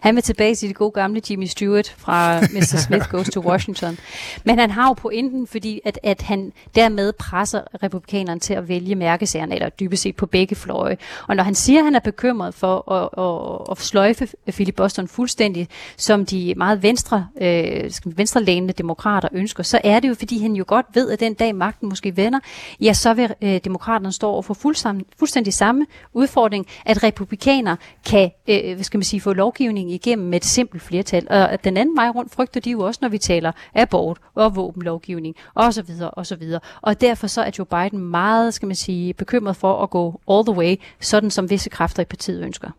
Han 0.00 0.14
vil 0.14 0.22
tilbage 0.22 0.54
til 0.54 0.68
det 0.68 0.76
gode 0.76 0.90
gamle 0.90 1.22
Jimmy 1.30 1.46
Stewart 1.46 1.94
fra 1.98 2.40
Mr. 2.54 2.76
Smith 2.86 3.08
Goes 3.08 3.30
to 3.30 3.40
Washington. 3.40 3.98
Men 4.44 4.58
han 4.58 4.70
har 4.70 4.88
jo 4.88 4.92
pointen, 4.92 5.46
fordi 5.46 5.80
at, 5.84 5.98
at 6.02 6.22
han 6.22 6.52
dermed 6.74 7.12
presser 7.12 7.60
republikanerne 7.82 8.40
til 8.40 8.54
at 8.54 8.68
vælge 8.68 8.94
mærkesagerne, 8.94 9.54
eller 9.54 9.68
dybest 9.68 10.02
set 10.02 10.16
på 10.16 10.26
begge 10.26 10.54
fløje. 10.54 10.96
Og 11.28 11.36
når 11.36 11.42
han 11.42 11.54
siger, 11.54 11.78
at 11.78 11.84
han 11.84 11.94
er 11.94 12.00
bekymret 12.00 12.54
for 12.54 12.92
at, 12.92 13.08
at, 13.18 13.70
at 13.70 13.84
sløjfe 13.84 14.28
filibusteren 14.50 15.08
fuldstændig, 15.08 15.68
som 15.96 16.26
de 16.26 16.54
meget 16.56 16.82
venstre, 16.82 17.28
øh, 17.40 17.90
venstrelændende 18.04 18.74
demokrater 18.74 19.28
ønsker, 19.32 19.62
så 19.62 19.80
er 19.84 20.00
det 20.00 20.08
jo, 20.08 20.14
fordi 20.14 20.38
han 20.38 20.52
jo 20.52 20.64
godt 20.66 20.86
ved, 20.94 21.10
at 21.10 21.20
den 21.20 21.34
dag 21.34 21.54
magten 21.54 21.88
måske 21.88 22.16
vender, 22.16 22.38
ja, 22.80 22.92
så 22.92 23.14
vil 23.14 23.34
øh, 23.42 23.60
demokraterne 23.64 24.12
stå 24.12 24.28
over 24.28 24.42
for 24.42 24.54
fuldstændig, 24.54 25.54
samme 25.54 25.86
udfordring, 26.12 26.66
at 26.86 27.02
republikanere 27.02 27.76
kan, 28.06 28.30
øh, 28.48 28.74
hvad 28.74 28.84
skal 28.84 28.98
man 28.98 29.04
sige, 29.04 29.20
få 29.20 29.32
lovgivning 29.32 29.87
igennem 29.90 30.28
med 30.28 30.36
et 30.36 30.44
simpelt 30.44 30.82
flertal. 30.82 31.26
Og 31.30 31.64
den 31.64 31.76
anden 31.76 31.96
vej 31.96 32.08
rundt 32.08 32.32
frygter 32.32 32.60
de 32.60 32.70
jo 32.70 32.80
også, 32.80 32.98
når 33.02 33.08
vi 33.08 33.18
taler 33.18 33.52
abort 33.74 34.18
og 34.34 34.56
våbenlovgivning 34.56 35.34
og 35.54 35.74
så 35.74 35.82
videre 35.82 36.10
og 36.10 36.26
så 36.26 36.36
videre. 36.36 36.60
Og 36.80 37.00
derfor 37.00 37.26
så 37.26 37.42
er 37.42 37.50
Joe 37.58 37.66
Biden 37.66 37.98
meget, 37.98 38.54
skal 38.54 38.66
man 38.66 38.76
sige, 38.76 39.14
bekymret 39.14 39.56
for 39.56 39.82
at 39.82 39.90
gå 39.90 40.20
all 40.30 40.44
the 40.44 40.54
way, 40.54 40.76
sådan 41.00 41.30
som 41.30 41.50
visse 41.50 41.70
kræfter 41.70 42.02
i 42.02 42.06
partiet 42.06 42.42
ønsker. 42.44 42.70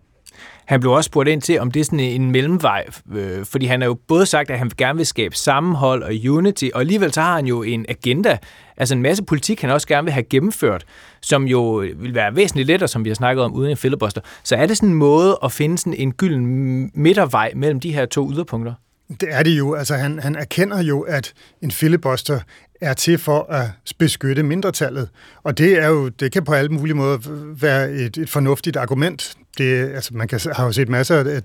Han 0.65 0.79
blev 0.79 0.91
også 0.91 1.07
spurgt 1.07 1.29
ind 1.29 1.41
til, 1.41 1.59
om 1.59 1.71
det 1.71 1.79
er 1.79 1.83
sådan 1.83 1.99
en 1.99 2.31
mellemvej, 2.31 2.85
øh, 3.11 3.45
fordi 3.45 3.65
han 3.65 3.81
har 3.81 3.87
jo 3.87 3.97
både 4.07 4.25
sagt, 4.25 4.49
at 4.49 4.59
han 4.59 4.71
gerne 4.77 4.97
vil 4.97 5.05
skabe 5.05 5.35
sammenhold 5.35 6.03
og 6.03 6.11
unity, 6.29 6.65
og 6.73 6.81
alligevel 6.81 7.13
så 7.13 7.21
har 7.21 7.35
han 7.35 7.45
jo 7.45 7.63
en 7.63 7.85
agenda, 7.89 8.37
altså 8.77 8.95
en 8.95 9.01
masse 9.01 9.23
politik, 9.23 9.61
han 9.61 9.69
også 9.69 9.87
gerne 9.87 10.05
vil 10.05 10.13
have 10.13 10.23
gennemført, 10.23 10.85
som 11.21 11.43
jo 11.43 11.85
vil 11.95 12.15
være 12.15 12.35
væsentligt 12.35 12.67
lettere, 12.67 12.87
som 12.87 13.03
vi 13.03 13.09
har 13.09 13.15
snakket 13.15 13.43
om, 13.43 13.53
uden 13.53 13.71
en 13.71 13.77
filibuster. 13.77 14.21
Så 14.43 14.55
er 14.55 14.65
det 14.65 14.77
sådan 14.77 14.89
en 14.89 14.95
måde 14.95 15.39
at 15.43 15.51
finde 15.51 15.77
sådan 15.77 15.93
en 15.93 16.13
gylden 16.13 16.91
midtervej 16.93 17.51
mellem 17.55 17.79
de 17.79 17.93
her 17.93 18.05
to 18.05 18.31
yderpunkter? 18.31 18.73
Det 19.09 19.29
er 19.31 19.43
det 19.43 19.57
jo. 19.57 19.73
Altså, 19.73 19.95
han, 19.95 20.19
han 20.19 20.35
erkender 20.35 20.81
jo, 20.81 21.01
at 21.01 21.33
en 21.61 21.71
filibuster 21.71 22.39
er 22.81 22.93
til 22.93 23.17
for 23.17 23.51
at 23.51 23.65
beskytte 23.97 24.43
mindretallet. 24.43 25.09
Og 25.43 25.57
det 25.57 25.83
er 25.83 25.87
jo, 25.87 26.09
det 26.09 26.31
kan 26.31 26.43
på 26.43 26.53
alle 26.53 26.71
mulige 26.71 26.95
måder 26.95 27.17
være 27.61 27.91
et, 27.91 28.17
et 28.17 28.29
fornuftigt 28.29 28.77
argument. 28.77 29.35
Det, 29.57 29.95
altså, 29.95 30.13
man 30.13 30.27
kan, 30.27 30.39
har 30.51 30.65
jo 30.65 30.71
set 30.71 30.89
masser 30.89 31.15
af 31.19 31.41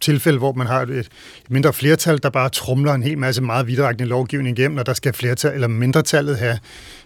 tilfælde, 0.00 0.38
hvor 0.38 0.52
man 0.52 0.66
har 0.66 0.82
et, 0.82 0.90
et 0.90 1.08
mindre 1.48 1.72
flertal, 1.72 2.22
der 2.22 2.30
bare 2.30 2.48
trumler 2.48 2.94
en 2.94 3.02
hel 3.02 3.18
masse 3.18 3.42
meget 3.42 3.66
vidtrækkende 3.66 4.08
lovgivning 4.08 4.58
igennem, 4.58 4.78
og 4.78 4.86
der 4.86 4.94
skal 4.94 5.12
flertal 5.12 5.54
eller 5.54 5.68
mindretallet 5.68 6.38
have 6.38 6.58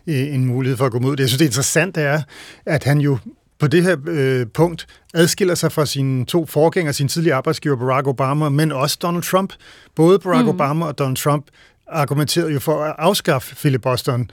øh, 0.06 0.34
en 0.34 0.44
mulighed 0.44 0.76
for 0.76 0.86
at 0.86 0.92
gå 0.92 0.98
mod 0.98 1.16
det. 1.16 1.20
Jeg 1.20 1.28
synes, 1.28 1.38
det 1.38 1.46
interessante 1.46 2.00
er, 2.00 2.22
at 2.66 2.84
han 2.84 3.00
jo 3.00 3.18
på 3.58 3.66
det 3.66 3.82
her 3.82 3.96
øh, 4.06 4.46
punkt 4.54 4.86
adskiller 5.14 5.54
sig 5.54 5.72
fra 5.72 5.86
sine 5.86 6.24
to 6.24 6.46
forgængere, 6.46 6.92
sin 6.92 7.08
tidligere 7.08 7.36
arbejdsgiver 7.36 7.76
Barack 7.76 8.06
Obama, 8.06 8.48
men 8.48 8.72
også 8.72 8.98
Donald 9.02 9.22
Trump. 9.22 9.52
Både 9.96 10.18
Barack 10.18 10.44
mm. 10.44 10.48
Obama 10.48 10.86
og 10.86 10.98
Donald 10.98 11.16
Trump 11.16 11.46
argumenterede 11.86 12.52
jo 12.52 12.60
for 12.60 12.84
at 12.84 12.94
afskaffe 12.98 13.56
filibusteren. 13.56 14.30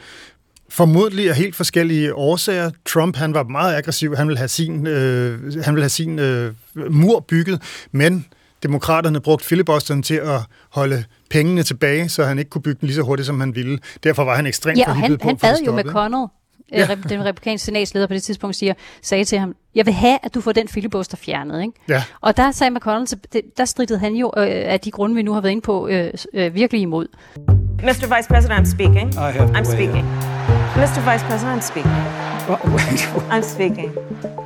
Formodentlig 0.70 1.30
af 1.30 1.36
helt 1.36 1.56
forskellige 1.56 2.16
årsager. 2.16 2.72
Trump 2.86 3.16
han 3.16 3.34
var 3.34 3.44
meget 3.44 3.76
aggressiv. 3.76 4.16
Han 4.16 4.28
ville 4.28 4.38
have 4.38 4.48
sin, 4.48 4.88
øh, 4.88 5.64
han 5.64 5.76
ville 5.76 5.84
have 5.84 5.90
sin 5.90 6.20
øh, 6.20 6.54
mur 6.90 7.20
bygget, 7.20 7.62
men 7.92 8.26
demokraterne 8.64 9.20
brugte 9.20 9.46
filibusteren 9.46 10.04
til 10.04 10.16
at 10.16 10.42
holde 10.70 11.04
pengene 11.30 11.64
tilbage, 11.64 12.10
så 12.10 12.24
han 12.24 12.40
ikke 12.40 12.50
kunne 12.50 12.62
bygge 12.62 12.80
den 12.80 12.86
lige 12.88 12.96
så 12.96 13.02
hurtigt, 13.02 13.26
som 13.26 13.40
han 13.40 13.56
ville. 13.56 13.80
Derfor 14.04 14.24
var 14.24 14.36
han 14.36 14.46
ekstremt 14.46 14.78
Ja, 14.78 14.90
og 14.90 14.96
han, 14.96 15.18
på 15.18 15.28
han 15.28 15.38
bad 15.38 15.56
jo. 15.66 15.78
McConnell 15.78 16.28
ja. 16.72 16.92
øh, 16.92 17.10
den 17.10 17.26
republikanske 17.26 17.66
senatsleder 17.66 18.08
på 18.08 18.14
det 18.14 18.24
tidspunkt 18.24 18.56
siger, 18.56 18.74
sagde 19.02 19.24
til 19.24 19.40
ham, 19.40 19.56
jeg 19.76 19.86
vil 19.86 19.94
have, 19.94 20.18
at 20.24 20.36
du 20.36 20.42
får 20.42 20.52
den 20.52 20.68
filibuster 20.68 21.18
fjernet. 21.18 21.62
Ikke? 21.62 21.74
Ja. 21.90 22.04
Og 22.22 22.38
der 22.38 22.52
sagde 22.52 22.72
McConnell, 22.72 23.08
så 23.08 23.16
der 23.58 23.66
stridede 23.66 24.00
han 24.00 24.14
jo 24.14 24.34
øh, 24.38 24.46
af 24.48 24.80
de 24.80 24.92
grunde, 24.92 25.16
vi 25.16 25.22
nu 25.22 25.34
har 25.34 25.42
været 25.42 25.52
inde 25.52 25.62
på, 25.62 25.88
øh, 25.88 26.14
øh, 26.34 26.56
virkelig 26.56 26.82
imod. 26.82 27.08
Mr. 27.84 28.16
Vice 28.16 28.30
President, 28.30 28.68
I'm 28.68 28.72
speaking. 28.72 29.14
I 29.14 29.18
have 29.18 29.58
I'm 29.58 29.64
speaking. 29.64 30.06
Mr. 30.80 31.02
Vice 31.12 31.26
President, 31.30 31.58
I'm 31.58 31.62
speaking. 31.62 31.92
I'm 33.32 33.42
speaking. 33.42 33.92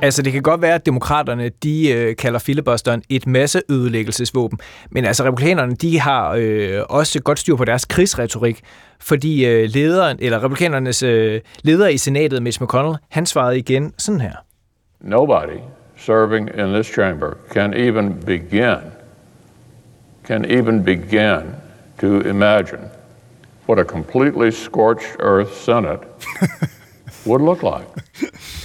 Altså, 0.02 0.22
det 0.22 0.32
kan 0.32 0.42
godt 0.42 0.62
være, 0.62 0.74
at 0.74 0.86
demokraterne, 0.86 1.48
de 1.48 1.92
øh, 1.92 2.16
kalder 2.16 2.38
filibusteren 2.38 3.02
et 3.08 3.26
masseødelæggelsesvåben. 3.26 4.58
Men 4.90 5.04
altså, 5.04 5.24
republikanerne, 5.24 5.74
de 5.74 6.00
har 6.00 6.34
øh, 6.38 6.82
også 6.88 7.20
godt 7.20 7.38
styr 7.38 7.56
på 7.56 7.64
deres 7.64 7.84
krigsretorik. 7.84 8.60
Fordi 9.00 9.46
øh, 9.46 9.68
lederen, 9.68 10.16
eller 10.20 10.44
republikanernes 10.44 11.02
øh, 11.02 11.40
leder 11.62 11.88
i 11.88 11.96
senatet, 11.96 12.42
Mitch 12.42 12.62
McConnell, 12.62 12.96
han 13.10 13.26
svarede 13.26 13.58
igen 13.58 13.92
sådan 13.98 14.20
her. 14.20 14.34
Nobody 15.00 15.58
serving 15.96 16.50
in 16.58 16.72
this 16.72 16.86
chamber 16.86 17.30
can 17.52 17.74
even 17.74 18.14
begin, 18.26 18.76
can 20.26 20.44
even 20.44 20.84
begin 20.84 21.40
to 22.00 22.20
imagine 22.20 22.93
what 23.68 23.78
a 23.78 23.84
completely 23.84 24.50
scorched 24.50 25.16
earth 25.20 25.52
Senate 25.64 26.00
would 27.26 27.42
look 27.42 27.62
like. 27.62 27.86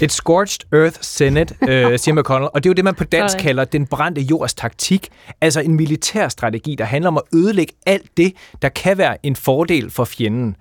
Et 0.02 0.12
scorched 0.12 0.74
earth 0.74 0.98
senate, 1.02 1.56
øh, 1.70 2.00
siger 2.00 2.16
McConnell, 2.16 2.50
og 2.54 2.64
det 2.64 2.70
er 2.70 2.72
jo 2.72 2.74
det, 2.74 2.84
man 2.84 2.96
på 2.96 3.04
dansk 3.04 3.32
Sådan. 3.32 3.44
kalder 3.44 3.66
den 3.66 3.88
brændte 3.88 4.22
jords 4.22 4.54
taktik. 4.54 5.10
Altså 5.42 5.62
en 5.62 5.76
militær 5.76 6.28
strategi, 6.28 6.76
der 6.76 6.86
handler 6.86 7.08
om 7.08 7.18
at 7.18 7.24
ødelægge 7.36 7.74
alt 7.86 8.18
det, 8.18 8.34
der 8.62 8.70
kan 8.70 8.98
være 8.98 9.26
en 9.26 9.36
fordel 9.36 9.92
for 9.92 10.06
fjenden. 10.06 10.56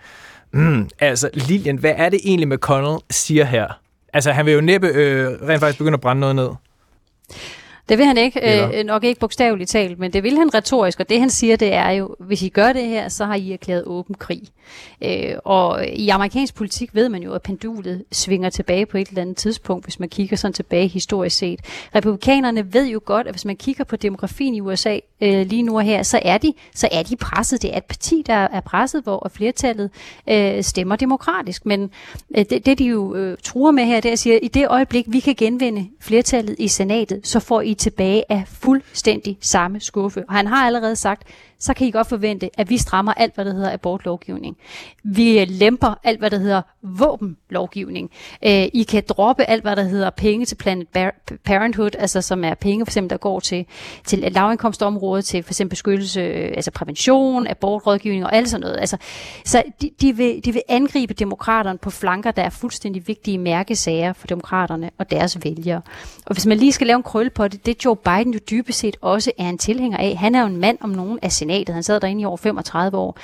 Mm, 0.52 0.88
altså, 1.00 1.30
Lilian, 1.34 1.76
hvad 1.76 1.92
er 1.96 2.08
det 2.08 2.20
egentlig, 2.24 2.48
McConnell 2.48 2.98
siger 3.10 3.44
her? 3.44 3.80
Altså, 4.12 4.32
han 4.32 4.46
vil 4.46 4.54
jo 4.54 4.60
næppe 4.60 4.88
øh, 4.88 5.26
rent 5.48 5.60
faktisk 5.60 5.78
begynde 5.78 5.94
at 5.94 6.00
brænde 6.00 6.20
noget 6.20 6.36
ned. 6.36 6.48
Det 7.88 7.98
vil 7.98 8.06
han 8.06 8.16
ikke, 8.16 8.42
Eller? 8.42 8.70
øh, 8.74 8.84
nok 8.84 9.04
ikke 9.04 9.20
bogstaveligt 9.20 9.70
talt, 9.70 9.98
men 9.98 10.12
det 10.12 10.22
vil 10.22 10.38
han 10.38 10.54
retorisk, 10.54 11.00
og 11.00 11.08
det 11.08 11.20
han 11.20 11.30
siger, 11.30 11.56
det 11.56 11.74
er 11.74 11.90
jo, 11.90 12.16
hvis 12.20 12.42
I 12.42 12.48
gør 12.48 12.72
det 12.72 12.84
her, 12.84 13.08
så 13.08 13.24
har 13.24 13.34
I 13.34 13.52
erklæret 13.52 13.84
åben 13.84 14.14
krig. 14.14 14.42
Øh, 15.02 15.34
og 15.44 15.88
i 15.88 16.08
amerikansk 16.08 16.54
politik 16.54 16.94
ved 16.94 17.08
man 17.08 17.22
jo, 17.22 17.32
at 17.32 17.42
pendulet 17.42 18.04
svinger 18.12 18.50
tilbage 18.50 18.86
på 18.86 18.98
et 18.98 19.08
eller 19.08 19.22
andet 19.22 19.36
tidspunkt, 19.36 19.84
hvis 19.84 20.00
man 20.00 20.08
kigger 20.08 20.36
sådan 20.36 20.52
tilbage 20.52 20.88
historisk 20.88 21.36
set. 21.36 21.60
Republikanerne 21.94 22.72
ved 22.74 22.86
jo 22.86 23.00
godt, 23.04 23.26
at 23.26 23.32
hvis 23.32 23.44
man 23.44 23.56
kigger 23.56 23.84
på 23.84 23.96
demografien 23.96 24.54
i 24.54 24.60
USA 24.60 24.98
øh, 25.20 25.46
lige 25.46 25.62
nu 25.62 25.76
og 25.76 25.82
her, 25.82 26.02
så 26.02 26.20
er, 26.22 26.38
de, 26.38 26.54
så 26.74 26.88
er 26.92 27.02
de 27.02 27.16
presset. 27.16 27.62
Det 27.62 27.72
er 27.72 27.76
et 27.76 27.84
parti, 27.84 28.22
der 28.26 28.34
er 28.34 28.60
presset, 28.60 29.02
hvor 29.02 29.30
flertallet 29.34 29.90
øh, 30.28 30.62
stemmer 30.62 30.96
demokratisk. 30.96 31.66
Men 31.66 31.90
øh, 32.36 32.44
det, 32.50 32.66
det, 32.66 32.78
de 32.78 32.84
jo 32.84 33.14
øh, 33.14 33.36
truer 33.42 33.70
med 33.70 33.84
her, 33.84 34.00
det 34.00 34.08
er 34.08 34.12
at 34.12 34.18
sige, 34.18 34.34
at 34.34 34.40
i 34.42 34.48
det 34.48 34.68
øjeblik, 34.68 35.04
vi 35.08 35.20
kan 35.20 35.34
genvinde 35.34 35.88
flertallet 36.00 36.56
i 36.58 36.68
senatet, 36.68 37.26
så 37.26 37.40
får 37.40 37.60
I 37.60 37.74
tilbage 37.74 38.24
af 38.28 38.44
fuldstændig 38.46 39.38
samme 39.40 39.80
skuffe. 39.80 40.24
Og 40.28 40.34
han 40.34 40.46
har 40.46 40.66
allerede 40.66 40.96
sagt, 40.96 41.22
så 41.60 41.74
kan 41.74 41.86
I 41.86 41.90
godt 41.90 42.06
forvente, 42.06 42.50
at 42.58 42.70
vi 42.70 42.78
strammer 42.78 43.12
alt, 43.12 43.34
hvad 43.34 43.44
der 43.44 43.52
hedder 43.52 43.72
abortlovgivning. 43.72 44.56
Vi 45.04 45.44
lemper 45.44 45.94
alt, 46.04 46.18
hvad 46.18 46.30
der 46.30 46.38
hedder 46.38 46.62
våbenlovgivning. 46.82 48.10
Øh, 48.44 48.68
I 48.72 48.86
kan 48.88 49.02
droppe 49.08 49.44
alt, 49.44 49.62
hvad 49.62 49.76
der 49.76 49.82
hedder 49.82 50.10
penge 50.10 50.46
til 50.46 50.54
Planet 50.54 50.88
Bar- 50.88 51.14
Parenthood, 51.44 51.90
altså 51.98 52.22
som 52.22 52.44
er 52.44 52.54
penge, 52.54 52.86
for 52.86 52.90
eksempel, 52.90 53.10
der 53.10 53.16
går 53.16 53.40
til, 53.40 53.66
til 54.06 54.18
lavindkomstområdet, 54.18 55.24
til 55.24 55.42
for 55.42 55.50
eksempel 55.50 55.70
beskyttelse, 55.70 56.20
øh, 56.20 56.52
altså 56.56 56.70
prævention, 56.70 57.46
abortrådgivning 57.46 58.24
og 58.24 58.34
alt 58.34 58.48
sådan 58.48 58.60
noget. 58.60 58.76
Altså, 58.80 58.96
så 59.44 59.62
de, 59.82 59.90
de, 60.00 60.16
vil, 60.16 60.44
de 60.44 60.52
vil 60.52 60.62
angribe 60.68 61.14
demokraterne 61.14 61.78
på 61.78 61.90
flanker, 61.90 62.30
der 62.30 62.42
er 62.42 62.50
fuldstændig 62.50 63.08
vigtige 63.08 63.38
mærkesager 63.38 64.12
for 64.12 64.26
demokraterne 64.26 64.90
og 64.98 65.10
deres 65.10 65.38
vælgere. 65.44 65.82
Og 66.26 66.32
hvis 66.32 66.46
man 66.46 66.58
lige 66.58 66.72
skal 66.72 66.86
lave 66.86 66.96
en 66.96 67.02
krølle 67.02 67.30
på 67.30 67.48
det, 67.48 67.66
det 67.66 67.84
Joe 67.84 67.96
Biden 67.96 68.32
jo 68.32 68.38
dybest 68.50 68.78
set 68.78 68.96
også 69.00 69.32
er 69.38 69.48
en 69.48 69.58
tilhænger 69.58 69.98
af. 69.98 70.16
Han 70.16 70.34
er 70.34 70.40
jo 70.40 70.46
en 70.46 70.56
mand 70.56 70.78
om 70.80 70.90
nogen 70.90 71.18
af 71.22 71.32
senatet. 71.48 71.74
Han 71.74 71.82
sad 71.82 72.00
derinde 72.00 72.22
i 72.22 72.24
over 72.24 72.36
35 72.36 72.98
år. 72.98 73.18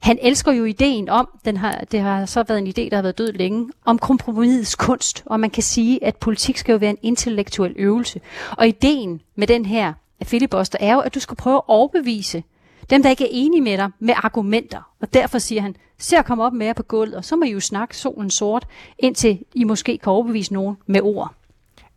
Han 0.00 0.18
elsker 0.22 0.52
jo 0.52 0.64
ideen 0.64 1.08
om, 1.08 1.28
den 1.44 1.56
har, 1.56 1.84
det 1.92 2.00
har 2.00 2.26
så 2.26 2.44
været 2.48 2.58
en 2.58 2.66
idé, 2.66 2.90
der 2.90 2.96
har 2.96 3.02
været 3.02 3.18
død 3.18 3.32
længe, 3.32 3.70
om 3.84 3.98
kompromisets 3.98 4.74
kunst. 4.74 5.22
Og 5.26 5.40
man 5.40 5.50
kan 5.50 5.62
sige, 5.62 6.04
at 6.04 6.16
politik 6.16 6.56
skal 6.56 6.72
jo 6.72 6.78
være 6.78 6.90
en 6.90 6.98
intellektuel 7.02 7.74
øvelse. 7.76 8.20
Og 8.50 8.68
ideen 8.68 9.20
med 9.36 9.46
den 9.46 9.66
her 9.66 9.92
filibuster 10.22 10.78
er 10.80 10.94
jo, 10.94 11.00
at 11.00 11.14
du 11.14 11.20
skal 11.20 11.36
prøve 11.36 11.56
at 11.56 11.62
overbevise 11.68 12.42
dem, 12.90 13.02
der 13.02 13.10
ikke 13.10 13.24
er 13.24 13.30
enige 13.30 13.60
med 13.60 13.76
dig, 13.76 13.90
med 13.98 14.14
argumenter. 14.16 14.90
Og 15.00 15.14
derfor 15.14 15.38
siger 15.38 15.62
han, 15.62 15.76
se 15.98 16.16
at 16.16 16.24
komme 16.24 16.44
op 16.44 16.52
med 16.52 16.66
jer 16.66 16.72
på 16.72 16.82
gulvet, 16.82 17.14
og 17.14 17.24
så 17.24 17.36
må 17.36 17.44
I 17.44 17.50
jo 17.50 17.60
snakke 17.60 17.96
solen 17.96 18.30
sort, 18.30 18.66
indtil 18.98 19.38
I 19.54 19.64
måske 19.64 19.98
kan 19.98 20.12
overbevise 20.12 20.52
nogen 20.52 20.76
med 20.86 21.00
ord. 21.02 21.34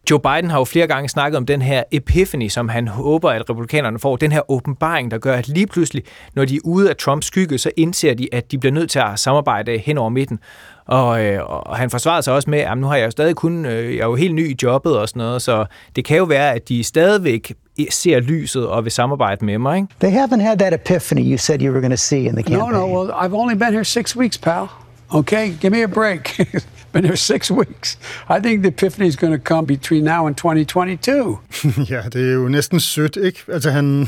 Joe 0.09 0.19
Biden 0.19 0.49
har 0.49 0.57
jo 0.57 0.63
flere 0.63 0.87
gange 0.87 1.09
snakket 1.09 1.37
om 1.37 1.45
den 1.45 1.61
her 1.61 1.83
epiphany, 1.91 2.47
som 2.49 2.69
han 2.69 2.87
håber, 2.87 3.29
at 3.29 3.49
republikanerne 3.49 3.99
får. 3.99 4.15
Den 4.15 4.31
her 4.31 4.51
åbenbaring, 4.51 5.11
der 5.11 5.17
gør, 5.17 5.33
at 5.33 5.47
lige 5.47 5.67
pludselig, 5.67 6.03
når 6.35 6.45
de 6.45 6.55
er 6.55 6.59
ude 6.63 6.89
af 6.89 6.95
Trumps 6.95 7.27
skygge, 7.27 7.57
så 7.57 7.71
indser 7.77 8.13
de, 8.13 8.27
at 8.31 8.51
de 8.51 8.57
bliver 8.57 8.73
nødt 8.73 8.89
til 8.89 8.99
at 8.99 9.19
samarbejde 9.19 9.77
hen 9.77 9.97
over 9.97 10.09
midten. 10.09 10.39
Og, 10.85 11.25
øh, 11.25 11.43
og 11.45 11.77
han 11.77 11.89
forsvarede 11.89 12.23
sig 12.23 12.33
også 12.33 12.49
med, 12.49 12.59
at 12.59 12.77
nu 12.77 12.87
har 12.87 12.95
jeg 12.95 13.05
jo 13.05 13.11
stadig 13.11 13.35
kun, 13.35 13.65
øh, 13.65 13.95
jeg 13.95 14.01
er 14.01 14.05
jo 14.05 14.15
helt 14.15 14.35
ny 14.35 14.49
i 14.51 14.55
jobbet 14.63 14.97
og 14.97 15.09
sådan 15.09 15.19
noget, 15.19 15.41
så 15.41 15.65
det 15.95 16.05
kan 16.05 16.17
jo 16.17 16.23
være, 16.23 16.53
at 16.53 16.69
de 16.69 16.83
stadigvæk 16.83 17.53
ser 17.89 18.19
lyset 18.19 18.67
og 18.67 18.83
vil 18.83 18.91
samarbejde 18.91 19.45
med 19.45 19.57
mig. 19.57 19.77
Ikke? 19.77 19.87
They 19.99 20.11
haven't 20.11 20.41
had 20.41 20.57
that 20.57 20.73
epiphany 20.73 21.31
you 21.31 21.37
said 21.37 21.61
you 21.61 21.71
were 21.71 21.81
going 21.81 21.93
to 21.93 21.97
see 21.97 22.19
in 22.19 22.35
the 22.35 22.43
campaign. 22.43 22.71
No, 22.71 22.87
no. 22.87 22.99
Well, 22.99 23.11
I've 23.11 23.33
only 23.33 23.55
been 23.55 23.73
here 23.73 23.83
six 23.83 24.15
weeks, 24.17 24.37
pal. 24.37 24.67
Okay, 25.09 25.53
give 25.61 25.71
me 25.71 25.83
a 25.83 25.87
break. 25.87 26.39
been 26.91 27.05
here 27.05 27.15
six 27.15 27.51
weeks. 27.61 27.97
I 28.29 28.39
think 28.39 28.61
the 28.61 28.67
epiphany 28.67 29.07
is 29.07 29.15
going 29.15 29.33
to 29.33 29.53
come 29.53 29.65
between 29.65 30.03
now 30.03 30.27
and 30.27 30.35
2022. 30.35 31.39
ja, 31.93 32.01
det 32.13 32.29
er 32.29 32.33
jo 32.33 32.47
næsten 32.47 32.79
sødt, 32.79 33.15
ikke? 33.15 33.39
Altså 33.47 33.71
han... 33.71 34.07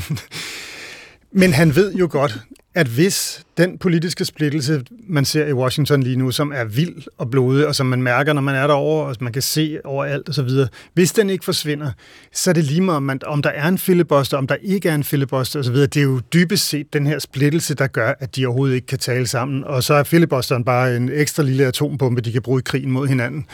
Men 1.36 1.52
han 1.52 1.76
ved 1.76 1.94
jo 1.94 2.08
godt, 2.10 2.38
at 2.74 2.86
hvis 2.86 3.44
den 3.56 3.78
politiske 3.78 4.24
splittelse, 4.24 4.84
man 5.08 5.24
ser 5.24 5.46
i 5.46 5.52
Washington 5.52 6.02
lige 6.02 6.16
nu, 6.16 6.30
som 6.30 6.52
er 6.52 6.64
vild 6.64 7.02
og 7.18 7.30
blodig, 7.30 7.66
og 7.66 7.74
som 7.74 7.86
man 7.86 8.02
mærker, 8.02 8.32
når 8.32 8.42
man 8.42 8.54
er 8.54 8.66
derovre, 8.66 9.06
og 9.06 9.16
man 9.20 9.32
kan 9.32 9.42
se 9.42 9.78
overalt 9.84 10.28
osv., 10.28 10.48
hvis 10.94 11.12
den 11.12 11.30
ikke 11.30 11.44
forsvinder, 11.44 11.90
så 12.32 12.50
er 12.50 12.54
det 12.54 12.64
lige 12.64 12.80
meget, 12.80 12.96
om, 12.96 13.02
man, 13.02 13.20
om 13.26 13.42
der 13.42 13.50
er 13.50 13.68
en 13.68 13.78
filibuster, 13.78 14.36
om 14.36 14.46
der 14.46 14.56
ikke 14.62 14.88
er 14.88 14.94
en 14.94 15.04
filibuster 15.04 15.60
osv. 15.60 15.74
Det 15.74 15.96
er 15.96 16.02
jo 16.02 16.20
dybest 16.32 16.68
set 16.68 16.92
den 16.92 17.06
her 17.06 17.18
splittelse, 17.18 17.74
der 17.74 17.86
gør, 17.86 18.12
at 18.20 18.36
de 18.36 18.46
overhovedet 18.46 18.74
ikke 18.74 18.86
kan 18.86 18.98
tale 18.98 19.26
sammen. 19.26 19.64
Og 19.64 19.84
så 19.84 19.94
er 19.94 20.02
filibusteren 20.02 20.64
bare 20.64 20.96
en 20.96 21.10
ekstra 21.12 21.42
lille 21.42 21.66
atombombe, 21.66 22.20
de 22.20 22.32
kan 22.32 22.42
bruge 22.42 22.58
i 22.58 22.62
krigen 22.64 22.90
mod 22.90 23.08
hinanden, 23.08 23.46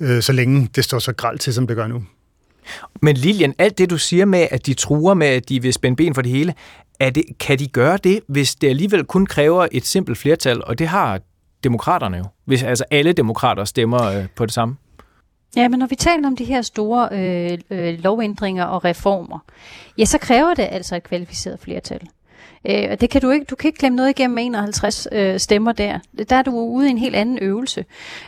øh, 0.00 0.22
så 0.22 0.32
længe 0.32 0.68
det 0.74 0.84
står 0.84 0.98
så 0.98 1.12
gralt 1.12 1.40
til, 1.40 1.54
som 1.54 1.66
det 1.66 1.76
gør 1.76 1.86
nu. 1.86 2.04
Men 3.02 3.16
Lilian, 3.16 3.54
alt 3.58 3.78
det 3.78 3.90
du 3.90 3.98
siger 3.98 4.24
med, 4.24 4.48
at 4.50 4.66
de 4.66 4.74
truer 4.74 5.14
med, 5.14 5.26
at 5.26 5.48
de 5.48 5.62
vil 5.62 5.72
spænde 5.72 5.96
ben 5.96 6.14
for 6.14 6.22
det 6.22 6.30
hele, 6.30 6.54
er 7.02 7.10
det, 7.10 7.24
kan 7.40 7.58
de 7.58 7.68
gøre 7.68 7.96
det, 7.96 8.20
hvis 8.26 8.54
det 8.54 8.68
alligevel 8.68 9.04
kun 9.04 9.26
kræver 9.26 9.66
et 9.72 9.86
simpelt 9.86 10.18
flertal? 10.18 10.64
Og 10.64 10.78
det 10.78 10.88
har 10.88 11.20
demokraterne 11.64 12.16
jo. 12.16 12.24
Hvis 12.44 12.62
altså 12.62 12.84
alle 12.90 13.12
demokrater 13.12 13.64
stemmer 13.64 14.02
øh, 14.02 14.26
på 14.36 14.46
det 14.46 14.54
samme. 14.54 14.76
Ja, 15.56 15.68
men 15.68 15.78
når 15.78 15.86
vi 15.86 15.94
taler 15.94 16.26
om 16.26 16.36
de 16.36 16.44
her 16.44 16.62
store 16.62 17.08
øh, 17.12 17.58
øh, 17.70 17.98
lovændringer 17.98 18.64
og 18.64 18.84
reformer, 18.84 19.38
ja, 19.98 20.04
så 20.04 20.18
kræver 20.18 20.54
det 20.54 20.68
altså 20.70 20.96
et 20.96 21.02
kvalificeret 21.02 21.60
flertal. 21.60 22.00
Øh, 22.64 22.88
og 22.90 23.00
det 23.00 23.10
kan 23.10 23.20
du 23.20 23.30
ikke, 23.30 23.44
du 23.44 23.56
kan 23.56 23.68
ikke 23.68 23.78
klemme 23.78 23.96
noget 23.96 24.10
igennem 24.10 24.34
med 24.34 24.44
51 24.44 25.08
øh, 25.12 25.38
stemmer 25.40 25.72
der. 25.72 25.98
Der 26.28 26.36
er 26.36 26.42
du 26.42 26.50
ude 26.50 26.86
i 26.86 26.90
en 26.90 26.98
helt 26.98 27.16
anden 27.16 27.38
øvelse. 27.42 27.84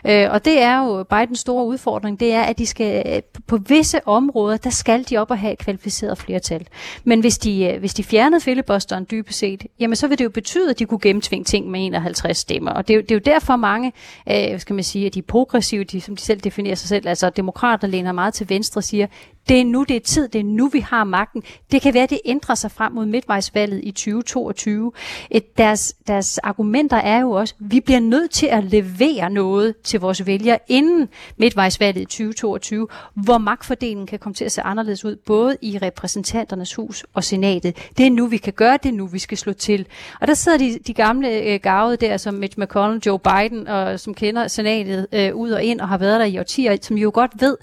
Øh, 0.07 0.31
og 0.31 0.45
det 0.45 0.63
er 0.63 0.85
jo 0.85 1.03
Bidens 1.03 1.39
store 1.39 1.67
udfordring, 1.67 2.21
det 2.21 2.33
er, 2.33 2.43
at 2.43 2.59
de 2.59 2.67
skal 2.67 3.03
øh, 3.07 3.23
på 3.47 3.57
visse 3.57 4.09
områder, 4.09 4.57
der 4.57 4.71
skal 4.71 5.05
de 5.11 5.17
op 5.17 5.31
og 5.31 5.39
have 5.39 5.53
et 5.53 5.59
kvalificeret 5.59 6.19
flertal. 6.19 6.67
Men 7.05 7.21
hvis 7.21 7.39
de, 7.39 7.65
øh, 7.65 7.79
hvis 7.79 7.95
de 7.95 8.05
fjernede 8.05 8.41
filibusteren 8.41 9.07
dybest 9.11 9.39
set, 9.39 9.67
jamen 9.81 9.97
så 9.97 10.09
vil 10.09 10.19
det 10.19 10.25
jo 10.25 10.31
betyde, 10.31 10.71
at 10.71 10.79
de 10.79 10.85
kunne 10.85 11.01
gennemtvinge 11.01 11.45
ting 11.45 11.71
med 11.71 11.87
51 11.87 12.39
stemmer. 12.39 12.71
Og 12.71 12.89
det 12.89 12.95
er 12.95 12.99
jo, 12.99 13.03
det 13.03 13.11
er 13.11 13.15
jo 13.15 13.21
derfor 13.25 13.57
mange, 13.57 13.93
øh, 14.31 14.61
skal 14.61 14.75
man 14.75 14.85
sige, 14.85 15.07
at 15.07 15.15
de 15.15 15.19
er 15.19 15.23
progressive, 15.23 15.85
de, 15.85 16.01
som 16.01 16.17
de 16.17 16.23
selv 16.23 16.41
definerer 16.41 16.75
sig 16.75 16.89
selv, 16.89 17.09
altså 17.09 17.31
demokrater 17.31 17.89
læner 17.89 18.13
meget 18.13 18.35
til 18.35 18.49
venstre 18.49 18.83
siger, 18.83 19.07
det 19.49 19.61
er 19.61 19.65
nu, 19.65 19.85
det 19.89 19.97
er 19.97 20.01
tid, 20.01 20.29
det 20.29 20.39
er 20.39 20.45
nu, 20.45 20.69
vi 20.69 20.81
har 20.81 21.05
magten. 21.05 21.43
Det 21.73 21.83
kan 21.83 21.95
være, 21.95 22.03
at 22.03 22.11
det 22.11 22.21
ændrer 22.25 22.55
sig 22.55 22.71
frem 22.71 22.93
mod 22.93 23.07
midtvejsvalget 23.07 23.81
i 23.85 23.91
2022. 23.91 24.93
Et, 25.31 25.59
deres, 25.59 25.97
deres 26.07 26.39
argumenter 26.39 26.97
er 26.97 27.21
jo 27.21 27.31
også, 27.31 27.55
at 27.61 27.71
vi 27.71 27.81
bliver 27.81 28.01
nødt 28.01 28.31
til 28.31 28.47
at 28.47 28.65
levere 28.65 29.31
noget 29.31 29.75
til 29.85 30.01
vores 30.01 30.27
vælgere 30.27 30.59
inden 30.69 31.09
midtvejsvalget 31.37 32.03
i 32.03 32.05
2022, 32.05 32.89
hvor 33.15 33.39
magtfordelingen 33.39 34.07
kan 34.07 34.19
komme 34.19 34.35
til 34.35 34.45
at 34.45 34.53
se 34.53 34.63
anderledes 34.63 35.05
ud, 35.05 35.17
både 35.17 35.57
i 35.63 35.79
repræsentanternes 35.79 36.75
hus 36.75 37.07
og 37.15 37.25
senatet. 37.25 37.77
Det 37.99 38.07
er 38.07 38.11
nu, 38.11 38.27
vi 38.27 38.37
kan 38.37 38.53
gøre 38.53 38.79
det, 38.83 38.89
er 38.89 38.93
nu 38.93 39.07
vi 39.07 39.19
skal 39.19 39.39
slå 39.39 39.53
til. 39.53 39.87
Og 40.21 40.27
der 40.27 40.35
sidder 40.35 40.59
de, 40.59 40.79
de 40.87 40.95
gamle 40.95 41.29
øh, 41.43 41.61
gavede 41.61 41.97
der, 41.97 42.17
som 42.17 42.35
Mitch 42.35 42.59
McConnell, 42.59 43.03
Joe 43.07 43.19
Biden, 43.19 43.69
og 43.69 44.01
som 44.01 44.15
kender 44.15 44.49
senatet 44.49 45.07
øh, 45.13 45.35
ud 45.35 45.51
og 45.51 45.63
ind 45.63 45.81
og 45.81 45.89
har 45.89 45.99
været 45.99 46.21
der 46.21 46.27
i 46.27 46.39
årtier, 46.39 46.77
som 46.83 46.99
jo 46.99 47.11
godt 47.15 47.33
ved, 47.41 47.57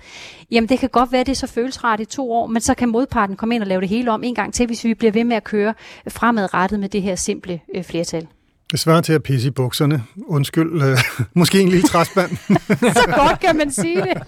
jamen 0.51 0.69
det 0.69 0.79
kan 0.79 0.89
godt 0.89 1.11
være, 1.11 1.23
det 1.23 1.37
så 1.37 1.47
føles 1.47 1.70
rart 1.77 1.99
i 1.99 2.05
to 2.05 2.31
år, 2.31 2.47
men 2.47 2.61
så 2.61 2.73
kan 2.73 2.89
modparten 2.89 3.35
komme 3.35 3.55
ind 3.55 3.63
og 3.63 3.67
lave 3.67 3.81
det 3.81 3.89
hele 3.89 4.11
om 4.11 4.23
en 4.23 4.35
gang 4.35 4.53
til, 4.53 4.65
hvis 4.65 4.83
vi 4.83 4.93
bliver 4.93 5.11
ved 5.11 5.23
med 5.23 5.35
at 5.35 5.43
køre 5.43 5.73
fremadrettet 6.09 6.79
med 6.79 6.89
det 6.89 7.01
her 7.01 7.15
simple 7.15 7.59
øh, 7.75 7.83
flertal. 7.83 8.27
Det 8.71 8.79
svarer 8.79 9.01
til 9.01 9.13
at 9.13 9.23
pisse 9.23 9.47
i 9.47 9.51
bukserne. 9.51 10.03
Undskyld, 10.27 10.81
øh, 10.81 10.97
måske 11.33 11.61
en 11.61 11.69
lille 11.69 11.87
træspand. 11.87 12.29
Så 13.01 13.13
godt 13.15 13.39
kan 13.39 13.57
man 13.57 13.71
sige 13.71 14.01
det. 14.01 14.23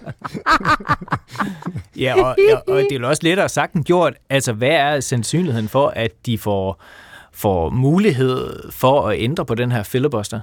Ja, 1.98 2.24
og, 2.24 2.26
og, 2.28 2.64
og 2.68 2.82
det 2.82 2.92
er 2.92 3.00
jo 3.00 3.10
også 3.10 3.24
lettere 3.24 3.50
sagt 3.50 3.74
end 3.74 3.84
gjort. 3.84 4.14
Altså, 4.30 4.54
hvad 4.54 4.70
er 4.70 5.00
sandsynligheden 5.00 5.70
for, 5.70 5.88
at 5.88 6.12
de 6.26 6.38
får, 6.38 6.84
får 7.34 7.70
mulighed 7.70 8.72
for 8.72 9.08
at 9.08 9.20
ændre 9.20 9.46
på 9.46 9.56
den 9.56 9.72
her 9.72 9.84
filibuster? 9.84 10.40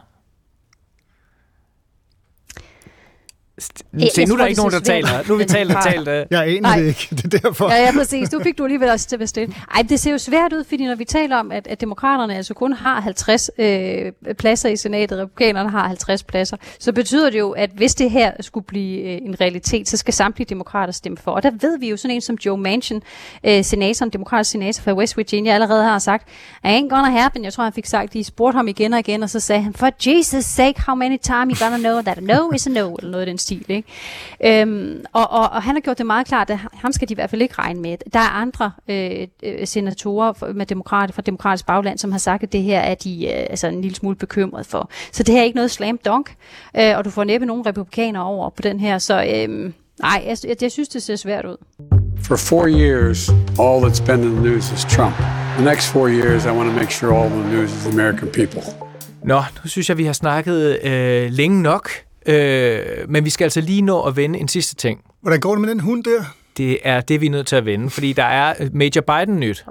Jeg 3.98 4.10
Se, 4.14 4.24
nu 4.24 4.34
er 4.34 4.38
der 4.38 4.46
ikke 4.46 4.60
nogen, 4.60 4.72
der 4.72 4.80
taler. 4.80 5.08
Nu 5.28 5.34
er 5.34 5.38
vi 5.38 5.44
talt 5.56 5.76
og 5.76 5.82
talt. 5.82 6.08
øh. 6.08 6.26
Jeg 6.30 6.42
aner 6.46 6.60
Nej. 6.60 6.78
det 6.78 6.86
ikke, 6.86 7.08
det 7.16 7.34
er 7.34 7.38
derfor. 7.38 7.70
Ja, 7.70 7.82
ja, 7.84 7.92
præcis. 7.92 8.32
Nu 8.32 8.40
fik 8.42 8.58
du 8.58 8.64
alligevel 8.64 8.88
også 8.88 9.08
til 9.08 9.16
at 9.16 9.20
bestille. 9.20 9.54
Ej, 9.74 9.82
det 9.82 10.00
ser 10.00 10.10
jo 10.12 10.18
svært 10.18 10.52
ud, 10.52 10.64
fordi 10.64 10.86
når 10.86 10.94
vi 10.94 11.04
taler 11.04 11.36
om, 11.36 11.52
at, 11.52 11.66
at 11.66 11.80
demokraterne 11.80 12.36
altså 12.36 12.54
kun 12.54 12.72
har 12.72 13.00
50 13.00 13.50
øh, 13.58 14.12
pladser 14.38 14.68
i 14.68 14.76
senatet, 14.76 15.18
og 15.18 15.24
republikanerne 15.24 15.70
har 15.70 15.88
50 15.88 16.22
pladser, 16.22 16.56
så 16.78 16.92
betyder 16.92 17.30
det 17.30 17.38
jo, 17.38 17.50
at 17.50 17.70
hvis 17.74 17.94
det 17.94 18.10
her 18.10 18.32
skulle 18.40 18.66
blive 18.66 19.00
øh, 19.00 19.18
en 19.22 19.40
realitet, 19.40 19.88
så 19.88 19.96
skal 19.96 20.14
samtlige 20.14 20.46
demokrater 20.48 20.92
stemme 20.92 21.18
for. 21.18 21.30
Og 21.30 21.42
der 21.42 21.50
ved 21.60 21.78
vi 21.78 21.90
jo 21.90 21.96
sådan 21.96 22.14
en 22.14 22.20
som 22.20 22.36
Joe 22.46 22.58
Manchin, 22.58 23.02
øh, 23.44 23.64
senatoren, 23.64 24.10
demokratisk 24.10 24.50
senator 24.50 24.82
fra 24.82 24.92
West 24.94 25.16
Virginia, 25.16 25.52
allerede 25.52 25.84
har 25.84 25.98
sagt, 25.98 26.28
I 26.64 26.66
ain't 26.66 26.88
gonna 26.88 27.10
happen. 27.10 27.44
Jeg 27.44 27.52
tror, 27.52 27.64
han 27.64 27.72
fik 27.72 27.86
sagt, 27.86 28.12
de 28.12 28.24
spurgte 28.24 28.56
ham 28.56 28.68
igen 28.68 28.92
og 28.92 28.98
igen, 28.98 29.22
og 29.22 29.30
så 29.30 29.40
sagde 29.40 29.62
han, 29.62 29.74
for 29.74 29.90
Jesus 30.10 30.44
sake, 30.44 30.82
how 30.86 30.94
many 30.94 31.18
times 31.22 31.58
you 31.60 31.66
gonna 31.68 31.78
know 31.78 32.00
that 32.02 32.18
a 32.18 32.20
no 32.20 32.50
is 32.52 32.66
a 32.66 32.70
no, 32.70 32.94
eller 32.94 33.10
noget 33.10 33.26
den 33.26 33.38
stil, 33.50 33.64
ikke? 33.68 34.62
Øhm, 34.62 35.04
og, 35.12 35.30
og, 35.30 35.50
og 35.50 35.62
han 35.62 35.74
har 35.74 35.80
gjort 35.80 35.98
det 35.98 36.06
meget 36.06 36.26
klart, 36.26 36.50
at 36.50 36.58
ham 36.74 36.92
skal 36.92 37.08
de 37.08 37.12
i 37.12 37.14
hvert 37.14 37.30
fald 37.30 37.42
ikke 37.42 37.54
regne 37.58 37.80
med. 37.80 37.96
Der 38.12 38.18
er 38.18 38.40
andre 38.42 38.72
øh, 38.88 39.26
øh, 39.42 39.66
senatorer 39.66 40.52
med 40.52 40.66
demokrat, 40.66 41.14
fra 41.14 41.22
demokratisk 41.22 41.66
bagland, 41.66 41.98
som 41.98 42.12
har 42.12 42.18
sagt, 42.18 42.42
at 42.42 42.52
det 42.52 42.62
her 42.62 42.80
er 42.80 42.94
de 42.94 43.26
øh, 43.26 43.46
altså 43.50 43.66
en 43.66 43.80
lille 43.82 43.96
smule 43.96 44.16
bekymret 44.16 44.66
for. 44.66 44.90
Så 45.12 45.22
det 45.22 45.34
her 45.34 45.40
er 45.40 45.44
ikke 45.44 45.56
noget 45.56 45.70
slam 45.70 45.98
dunk, 46.04 46.34
øh, 46.76 46.96
og 46.96 47.04
du 47.04 47.10
får 47.10 47.24
næppe 47.24 47.46
nogen 47.46 47.66
republikanere 47.66 48.24
over 48.24 48.50
på 48.50 48.62
den 48.62 48.80
her. 48.80 48.98
Så 48.98 49.14
øh, 49.14 49.72
nej, 50.00 50.24
jeg, 50.26 50.36
jeg, 50.48 50.56
jeg 50.62 50.72
synes, 50.72 50.88
det 50.88 51.02
ser 51.02 51.16
svært 51.16 51.44
ud. 51.44 51.56
For 52.22 52.36
four 52.36 52.66
years, 52.68 53.28
all 53.58 53.84
that's 53.84 54.06
been 54.06 54.20
in 54.22 54.30
the 54.36 54.42
news 54.50 54.72
is 54.72 54.84
Trump. 54.84 55.14
The 55.56 55.64
next 55.64 55.92
four 55.92 56.08
years, 56.08 56.44
I 56.44 56.48
want 56.48 56.68
to 56.70 56.76
make 56.80 56.92
sure 56.92 57.14
all 57.18 57.30
the 57.30 57.56
news 57.56 57.70
is 57.72 57.82
the 57.84 57.92
American 57.92 58.28
people. 58.28 58.62
Nå, 59.24 59.42
nu 59.64 59.68
synes 59.68 59.88
jeg, 59.88 59.98
vi 59.98 60.04
har 60.04 60.12
snakket 60.12 60.84
øh, 60.84 61.30
længe 61.30 61.62
nok. 61.62 61.90
Øh, 62.26 62.80
men 63.08 63.24
vi 63.24 63.30
skal 63.30 63.44
altså 63.44 63.60
lige 63.60 63.82
nå 63.82 64.02
at 64.02 64.16
vende 64.16 64.38
en 64.38 64.48
sidste 64.48 64.74
ting. 64.74 65.00
Hvordan 65.22 65.40
går 65.40 65.50
det 65.50 65.60
med 65.60 65.68
den 65.68 65.80
hund 65.80 66.04
der? 66.04 66.24
Det 66.56 66.78
er 66.82 67.00
det, 67.00 67.20
vi 67.20 67.26
er 67.26 67.30
nødt 67.30 67.46
til 67.46 67.56
at 67.56 67.64
vende, 67.64 67.90
fordi 67.90 68.12
der 68.12 68.24
er 68.24 68.54
øh, 68.60 68.70
Major 68.72 69.00
Biden-nyt. 69.00 69.64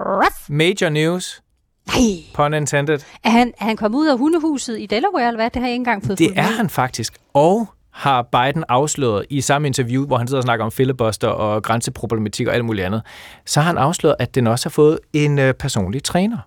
Major 0.48 0.88
news. 0.88 1.42
Nej. 1.86 1.96
Pun 2.34 2.54
intended. 2.54 2.98
Er 3.24 3.30
han, 3.30 3.52
er 3.60 3.64
han 3.64 3.76
kommet 3.76 3.98
ud 3.98 4.06
af 4.06 4.18
hundehuset 4.18 4.80
i 4.80 4.86
Delaware, 4.86 5.26
eller 5.26 5.38
hvad? 5.38 5.50
Det 5.50 5.56
har 5.56 5.68
jeg 5.68 5.72
ikke 5.72 5.80
engang 5.80 6.06
fået 6.06 6.18
Det 6.18 6.26
er 6.26 6.42
med 6.42 6.42
han 6.42 6.70
faktisk. 6.70 7.14
Og 7.34 7.68
har 7.90 8.22
Biden 8.22 8.64
afsløret 8.68 9.26
i 9.30 9.40
samme 9.40 9.68
interview, 9.68 10.06
hvor 10.06 10.16
han 10.18 10.28
sidder 10.28 10.38
og 10.38 10.44
snakker 10.44 10.64
om 10.64 10.72
filibuster 10.72 11.28
og 11.28 11.62
grænseproblematik 11.62 12.46
og 12.46 12.54
alt 12.54 12.64
muligt 12.64 12.86
andet, 12.86 13.02
så 13.46 13.60
har 13.60 13.66
han 13.66 13.78
afsløret, 13.78 14.16
at 14.18 14.34
den 14.34 14.46
også 14.46 14.68
har 14.68 14.70
fået 14.70 14.98
en 15.12 15.38
øh, 15.38 15.54
personlig 15.54 16.04
træner. 16.04 16.38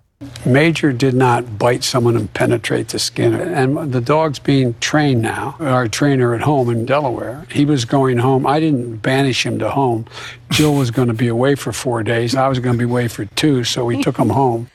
Major 0.46 0.92
did 0.92 1.14
not 1.14 1.42
bite 1.58 1.84
someone 1.84 2.16
and 2.16 2.28
penetrate 2.32 2.84
the 2.88 2.98
skin. 2.98 3.34
And 3.34 3.92
the 3.92 4.00
dog's 4.00 4.38
being 4.38 4.74
trained 4.80 5.22
now. 5.22 5.54
Our 5.60 5.88
trainer 5.88 6.34
at 6.34 6.40
home 6.42 6.72
in 6.72 6.86
Delaware, 6.86 7.44
he 7.50 7.64
was 7.64 7.84
going 7.86 8.20
home. 8.20 8.46
I 8.56 8.60
didn't 8.60 9.02
banish 9.02 9.46
him 9.46 9.58
to 9.58 9.68
home. 9.68 10.04
Jill 10.52 10.74
was 10.74 10.90
going 10.90 11.08
to 11.08 11.14
be 11.24 11.28
away 11.28 11.56
for 11.56 11.72
four 11.72 12.02
days. 12.02 12.34
I 12.34 12.46
was 12.48 12.58
going 12.60 12.78
to 12.78 12.86
be 12.86 12.90
away 12.92 13.08
for 13.08 13.24
two, 13.36 13.64
so 13.64 13.84
we 13.88 14.02
took 14.02 14.16
him 14.18 14.30
home. 14.30 14.66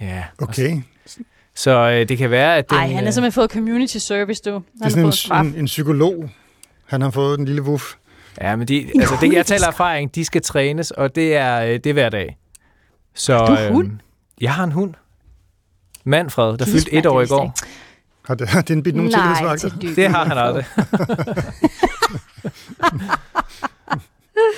Ja. 0.00 0.22
Okay. 0.38 0.82
Så 1.54 1.70
øh, 1.70 2.08
det 2.08 2.18
kan 2.18 2.30
være, 2.30 2.56
at 2.56 2.70
den... 2.70 2.78
Ej, 2.78 2.86
han 2.86 2.96
har 2.96 3.02
øh, 3.06 3.12
simpelthen 3.12 3.32
fået 3.32 3.50
community 3.50 3.96
service, 3.96 4.42
du. 4.44 4.50
Han 4.52 4.62
Det 4.74 4.80
er 4.80 4.84
har 4.84 4.90
sådan 4.90 5.02
fået 5.02 5.04
en, 5.04 5.08
en 5.08 5.12
straf. 5.12 5.44
en, 5.46 5.54
en 5.58 5.66
psykolog. 5.66 6.30
Han 6.86 7.00
har 7.02 7.10
fået 7.10 7.38
en 7.38 7.44
lille 7.44 7.62
wuff. 7.62 7.84
Ja, 8.40 8.56
men 8.56 8.68
de, 8.68 8.86
altså 9.00 9.14
det, 9.20 9.32
jeg 9.32 9.46
taler 9.46 9.66
erfaring, 9.66 10.14
de 10.14 10.24
skal 10.24 10.42
trænes, 10.42 10.90
og 10.90 11.14
det 11.14 11.36
er, 11.36 11.60
øh, 11.62 11.68
det 11.68 11.86
er 11.86 11.92
hver 11.92 12.08
dag. 12.08 12.36
Så, 13.14 13.36
Har 13.36 13.46
du 13.68 13.72
hund? 13.74 13.86
øhm, 13.88 13.98
jeg 14.40 14.54
har 14.54 14.64
en 14.64 14.72
hund. 14.72 14.94
Manfred, 16.04 16.58
der 16.58 16.64
fyldte 16.64 16.92
et 16.92 17.06
år 17.06 17.20
i 17.22 17.26
går. 17.26 17.54
Har, 18.26 18.34
det, 18.34 18.48
har 18.48 18.62
den 18.62 18.82
bidt 18.82 18.96
nogle 18.96 19.10
Nej, 19.10 19.56
til. 19.56 19.96
Det 19.96 20.08
har 20.08 20.24
han 20.24 20.38
aldrig. 20.38 20.64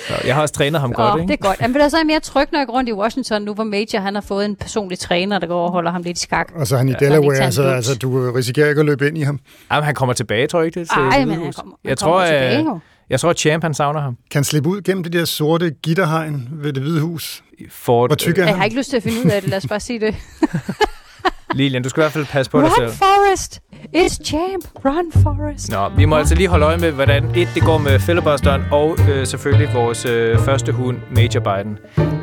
Så 0.07 0.13
jeg 0.25 0.35
har 0.35 0.41
også 0.41 0.53
trænet 0.53 0.81
ham 0.81 0.93
godt, 0.93 1.13
Åh, 1.13 1.19
ikke? 1.21 1.31
det 1.31 1.39
er 1.43 1.47
godt. 1.47 1.61
Men 1.61 1.73
der 1.73 1.89
så 1.89 1.97
er 1.97 2.01
jeg 2.01 2.07
mere 2.07 2.19
tryg, 2.19 2.47
når 2.51 2.59
jeg 2.59 2.67
går 2.67 2.73
rundt 2.73 2.89
i 2.89 2.93
Washington, 2.93 3.41
nu 3.41 3.53
hvor 3.53 3.63
Major 3.63 3.99
han 3.99 4.13
har 4.15 4.21
fået 4.21 4.45
en 4.45 4.55
personlig 4.55 4.99
træner, 4.99 5.39
der 5.39 5.47
går 5.47 5.65
og 5.65 5.71
holder 5.71 5.91
ham 5.91 6.01
lidt 6.01 6.17
i 6.17 6.21
skak. 6.21 6.51
Og 6.55 6.67
så 6.67 6.75
er 6.75 6.77
han 6.77 6.89
i 6.89 6.91
Ja. 6.91 6.97
Så 6.99 7.05
han 7.05 7.13
ikke 7.13 7.21
Delaware, 7.21 7.37
tager 7.37 7.49
så 7.51 7.63
altså, 7.63 7.95
du 7.95 8.31
risikerer 8.31 8.69
ikke 8.69 8.79
at 8.79 8.85
løbe 8.85 9.07
ind 9.07 9.17
i 9.17 9.21
ham. 9.21 9.39
Jamen, 9.71 9.83
han 9.85 9.95
kommer 9.95 10.13
tilbage, 10.13 10.47
tror 10.47 10.59
jeg 10.59 10.65
ikke 10.65 10.79
det? 10.79 10.89
Til 10.89 10.97
Ej, 11.01 11.25
men 11.25 11.29
han 11.29 11.53
kommer- 11.53 11.75
han 11.83 11.89
jeg 11.89 11.97
kommer 11.97 12.17
tror, 12.17 12.25
tilbage, 12.25 12.59
øh, 12.59 12.65
jo. 12.65 12.79
Jeg 13.09 13.19
tror, 13.19 13.29
at 13.29 13.39
Champ 13.39 13.63
han 13.63 13.73
savner 13.73 13.99
ham. 14.01 14.13
Kan 14.31 14.39
han 14.39 14.43
slippe 14.43 14.69
ud 14.69 14.81
gennem 14.81 15.03
det 15.03 15.13
der 15.13 15.25
sorte 15.25 15.71
gitterhegn 15.83 16.49
ved 16.51 16.73
det 16.73 16.83
hvide 16.83 17.01
hus? 17.01 17.43
Ford, 17.71 18.09
Hvor 18.09 18.15
tyk 18.15 18.37
er 18.37 18.41
Jeg 18.43 18.49
har 18.51 18.55
han? 18.57 18.65
ikke 18.65 18.77
lyst 18.77 18.89
til 18.89 18.97
at 18.97 19.03
finde 19.03 19.17
ud 19.25 19.31
af 19.31 19.41
det, 19.41 19.49
lad 19.49 19.57
os 19.57 19.67
bare 19.67 19.79
sige 19.79 19.99
det. 19.99 20.15
Lilian, 21.53 21.83
du 21.83 21.89
skal 21.89 22.01
i 22.01 22.03
hvert 22.03 22.11
fald 22.11 22.25
passe 22.25 22.51
på 22.51 22.57
dig 22.61 22.65
Run, 22.67 22.75
selv. 22.77 22.89
Forrest! 22.91 23.59
It's 23.95 24.23
champ! 24.25 24.65
Run, 24.85 25.11
Forrest! 25.23 25.71
Nå, 25.71 25.89
vi 25.97 26.05
må 26.05 26.15
altså 26.15 26.35
lige 26.35 26.47
holde 26.47 26.65
øje 26.65 26.77
med, 26.77 26.91
hvordan 26.91 27.25
et 27.35 27.47
det 27.55 27.63
går 27.63 27.77
med 27.77 27.99
filibusteren, 27.99 28.61
og 28.71 28.97
øh, 29.09 29.27
selvfølgelig 29.27 29.69
vores 29.73 30.05
øh, 30.05 30.39
første 30.39 30.71
hund, 30.71 30.97
Major 31.15 31.39
Biden. 31.39 31.77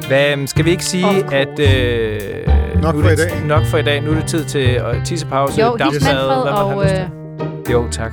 Hvad, 0.09 0.47
skal 0.47 0.64
vi 0.64 0.70
ikke 0.70 0.85
sige, 0.85 1.35
at... 1.35 1.59
Øh, 1.59 2.20
Nok 2.83 2.94
nu 2.94 3.01
for 3.01 3.09
er 3.09 3.12
i 3.12 3.16
det, 3.16 3.29
dag. 3.31 3.44
Nok 3.47 3.64
for 3.66 3.79
i 3.79 3.83
dag. 3.83 4.03
Nu 4.03 4.11
er 4.11 4.14
det 4.14 4.27
tid 4.27 4.44
til 4.44 4.70
øh, 4.70 5.05
tissepause, 5.05 5.61
Jo, 5.61 5.77
Manfred, 5.81 6.01
hvad 6.01 6.44
man 6.44 6.53
har 6.53 6.62
og... 6.62 6.85
lyst 6.85 6.94
Øh, 6.94 7.01
til. 7.64 7.73
Jo, 7.73 7.88
tak. 7.90 8.12